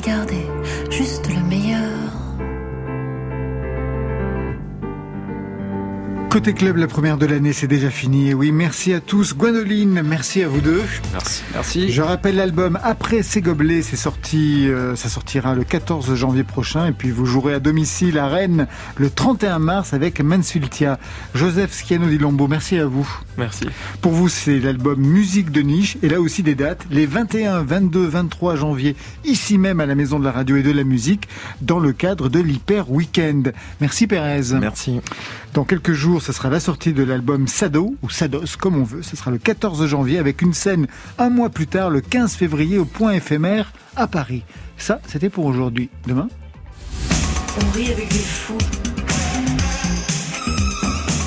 gardé 0.00 0.55
Côté 6.46 6.58
club, 6.58 6.76
la 6.76 6.86
première 6.86 7.18
de 7.18 7.26
l'année, 7.26 7.52
c'est 7.52 7.66
déjà 7.66 7.90
fini. 7.90 8.28
Et 8.28 8.34
oui, 8.34 8.52
merci 8.52 8.94
à 8.94 9.00
tous. 9.00 9.34
Gwenoline, 9.34 10.00
merci 10.04 10.44
à 10.44 10.48
vous 10.48 10.60
deux. 10.60 10.80
Merci. 11.12 11.42
Merci. 11.52 11.90
Je 11.90 12.02
rappelle 12.02 12.36
l'album 12.36 12.78
Après 12.84 13.24
ces 13.24 13.40
gobelets, 13.40 13.82
c'est 13.82 13.96
sorti, 13.96 14.68
euh, 14.68 14.94
ça 14.94 15.08
sortira 15.08 15.56
le 15.56 15.64
14 15.64 16.14
janvier 16.14 16.44
prochain. 16.44 16.86
Et 16.86 16.92
puis 16.92 17.10
vous 17.10 17.26
jouerez 17.26 17.54
à 17.54 17.58
domicile 17.58 18.16
à 18.16 18.28
Rennes 18.28 18.68
le 18.96 19.10
31 19.10 19.58
mars 19.58 19.92
avec 19.92 20.20
Mansultia. 20.20 21.00
Joseph 21.34 21.74
Schiano 21.74 22.06
di 22.06 22.16
Lombo, 22.16 22.46
merci 22.46 22.78
à 22.78 22.86
vous. 22.86 23.08
Merci. 23.38 23.64
Pour 24.00 24.12
vous, 24.12 24.28
c'est 24.28 24.60
l'album 24.60 25.00
Musique 25.00 25.50
de 25.50 25.62
niche. 25.62 25.98
Et 26.04 26.08
là 26.08 26.20
aussi 26.20 26.44
des 26.44 26.54
dates. 26.54 26.86
Les 26.92 27.06
21, 27.06 27.62
22, 27.64 28.06
23 28.06 28.54
janvier, 28.54 28.94
ici 29.24 29.58
même 29.58 29.80
à 29.80 29.86
la 29.86 29.96
Maison 29.96 30.20
de 30.20 30.24
la 30.24 30.30
Radio 30.30 30.54
et 30.54 30.62
de 30.62 30.70
la 30.70 30.84
Musique, 30.84 31.26
dans 31.60 31.80
le 31.80 31.92
cadre 31.92 32.28
de 32.28 32.38
l'Hyper 32.38 32.88
Weekend. 32.88 33.52
Merci 33.80 34.06
Pérez. 34.06 34.42
Merci. 34.60 35.00
Dans 35.52 35.64
quelques 35.64 35.94
jours, 35.94 36.22
ce 36.22 36.35
sera 36.36 36.50
la 36.50 36.60
sortie 36.60 36.92
de 36.92 37.02
l'album 37.02 37.48
Sado, 37.48 37.96
ou 38.02 38.10
Sados, 38.10 38.56
comme 38.58 38.76
on 38.76 38.84
veut. 38.84 39.02
Ce 39.02 39.16
sera 39.16 39.30
le 39.30 39.38
14 39.38 39.86
janvier 39.86 40.18
avec 40.18 40.42
une 40.42 40.52
scène 40.52 40.86
un 41.16 41.30
mois 41.30 41.48
plus 41.48 41.66
tard, 41.66 41.88
le 41.88 42.02
15 42.02 42.34
février, 42.34 42.76
au 42.76 42.84
point 42.84 43.12
éphémère 43.12 43.72
à 43.96 44.06
Paris. 44.06 44.42
Ça, 44.76 45.00
c'était 45.08 45.30
pour 45.30 45.46
aujourd'hui. 45.46 45.88
Demain? 46.06 46.28
On 47.58 47.70
rit 47.70 47.90
avec 47.90 48.08
des 48.08 48.18
fous 48.18 48.58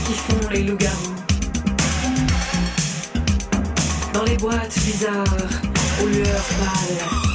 qui 0.06 0.14
font 0.14 0.50
les 0.52 0.64
loups-garous. 0.64 1.16
Dans 4.14 4.24
les 4.26 4.38
boîtes 4.38 4.76
bizarres, 4.86 5.26
aux 6.04 6.08
lueurs 6.08 6.50
pâles. 6.60 7.29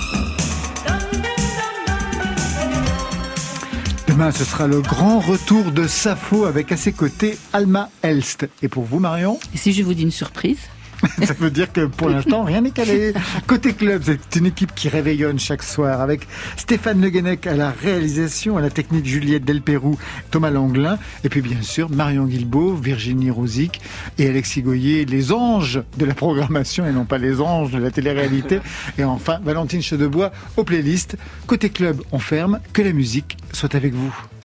Demain, 4.14 4.30
ce 4.30 4.44
sera 4.44 4.68
le 4.68 4.80
grand 4.80 5.18
retour 5.18 5.72
de 5.72 5.88
Sappho 5.88 6.44
avec 6.44 6.70
à 6.70 6.76
ses 6.76 6.92
côtés 6.92 7.36
Alma 7.52 7.90
Elst. 8.00 8.46
Et 8.62 8.68
pour 8.68 8.84
vous, 8.84 9.00
Marion 9.00 9.40
Et 9.52 9.58
si 9.58 9.72
je 9.72 9.82
vous 9.82 9.92
dis 9.92 10.04
une 10.04 10.12
surprise 10.12 10.68
Ça 11.24 11.34
veut 11.34 11.50
dire 11.50 11.72
que 11.72 11.86
pour 11.86 12.09
l'instant, 12.09 12.44
rien 12.44 12.61
n'est 12.61 12.70
calé. 12.70 13.12
Côté 13.46 13.72
club, 13.72 14.02
c'est 14.05 14.38
une 14.38 14.46
équipe 14.46 14.74
qui 14.74 14.88
réveillonne 14.88 15.38
chaque 15.38 15.62
soir 15.62 16.00
avec 16.00 16.26
Stéphane 16.57 17.00
Le 17.00 17.11
Guenec 17.11 17.46
à 17.46 17.55
la 17.55 17.70
réalisation, 17.70 18.57
à 18.57 18.61
la 18.61 18.70
technique 18.70 19.07
Juliette 19.07 19.44
Delpérou, 19.44 19.98
Thomas 20.30 20.50
Langlin, 20.50 20.98
et 21.24 21.28
puis 21.28 21.40
bien 21.40 21.62
sûr 21.62 21.90
Marion 21.90 22.26
Guilbault, 22.26 22.74
Virginie 22.74 23.30
Rosic 23.30 23.80
et 24.18 24.28
Alexis 24.28 24.62
Goyer, 24.62 25.05
les 25.05 25.32
anges 25.32 25.82
de 25.98 26.05
la 26.05 26.14
programmation 26.14 26.86
et 26.86 26.92
non 26.92 27.05
pas 27.05 27.18
les 27.18 27.40
anges 27.40 27.70
de 27.70 27.78
la 27.78 27.90
télé-réalité. 27.90 28.61
Et 28.98 29.05
enfin, 29.05 29.40
Valentine 29.44 29.82
Chedebois 29.82 30.32
aux 30.57 30.64
playlists. 30.64 31.16
Côté 31.46 31.70
club, 31.70 32.02
on 32.12 32.18
ferme. 32.18 32.61
Que 32.72 32.82
la 32.82 32.92
musique 32.92 33.36
soit 33.52 33.74
avec 33.74 33.94
vous. 33.94 34.14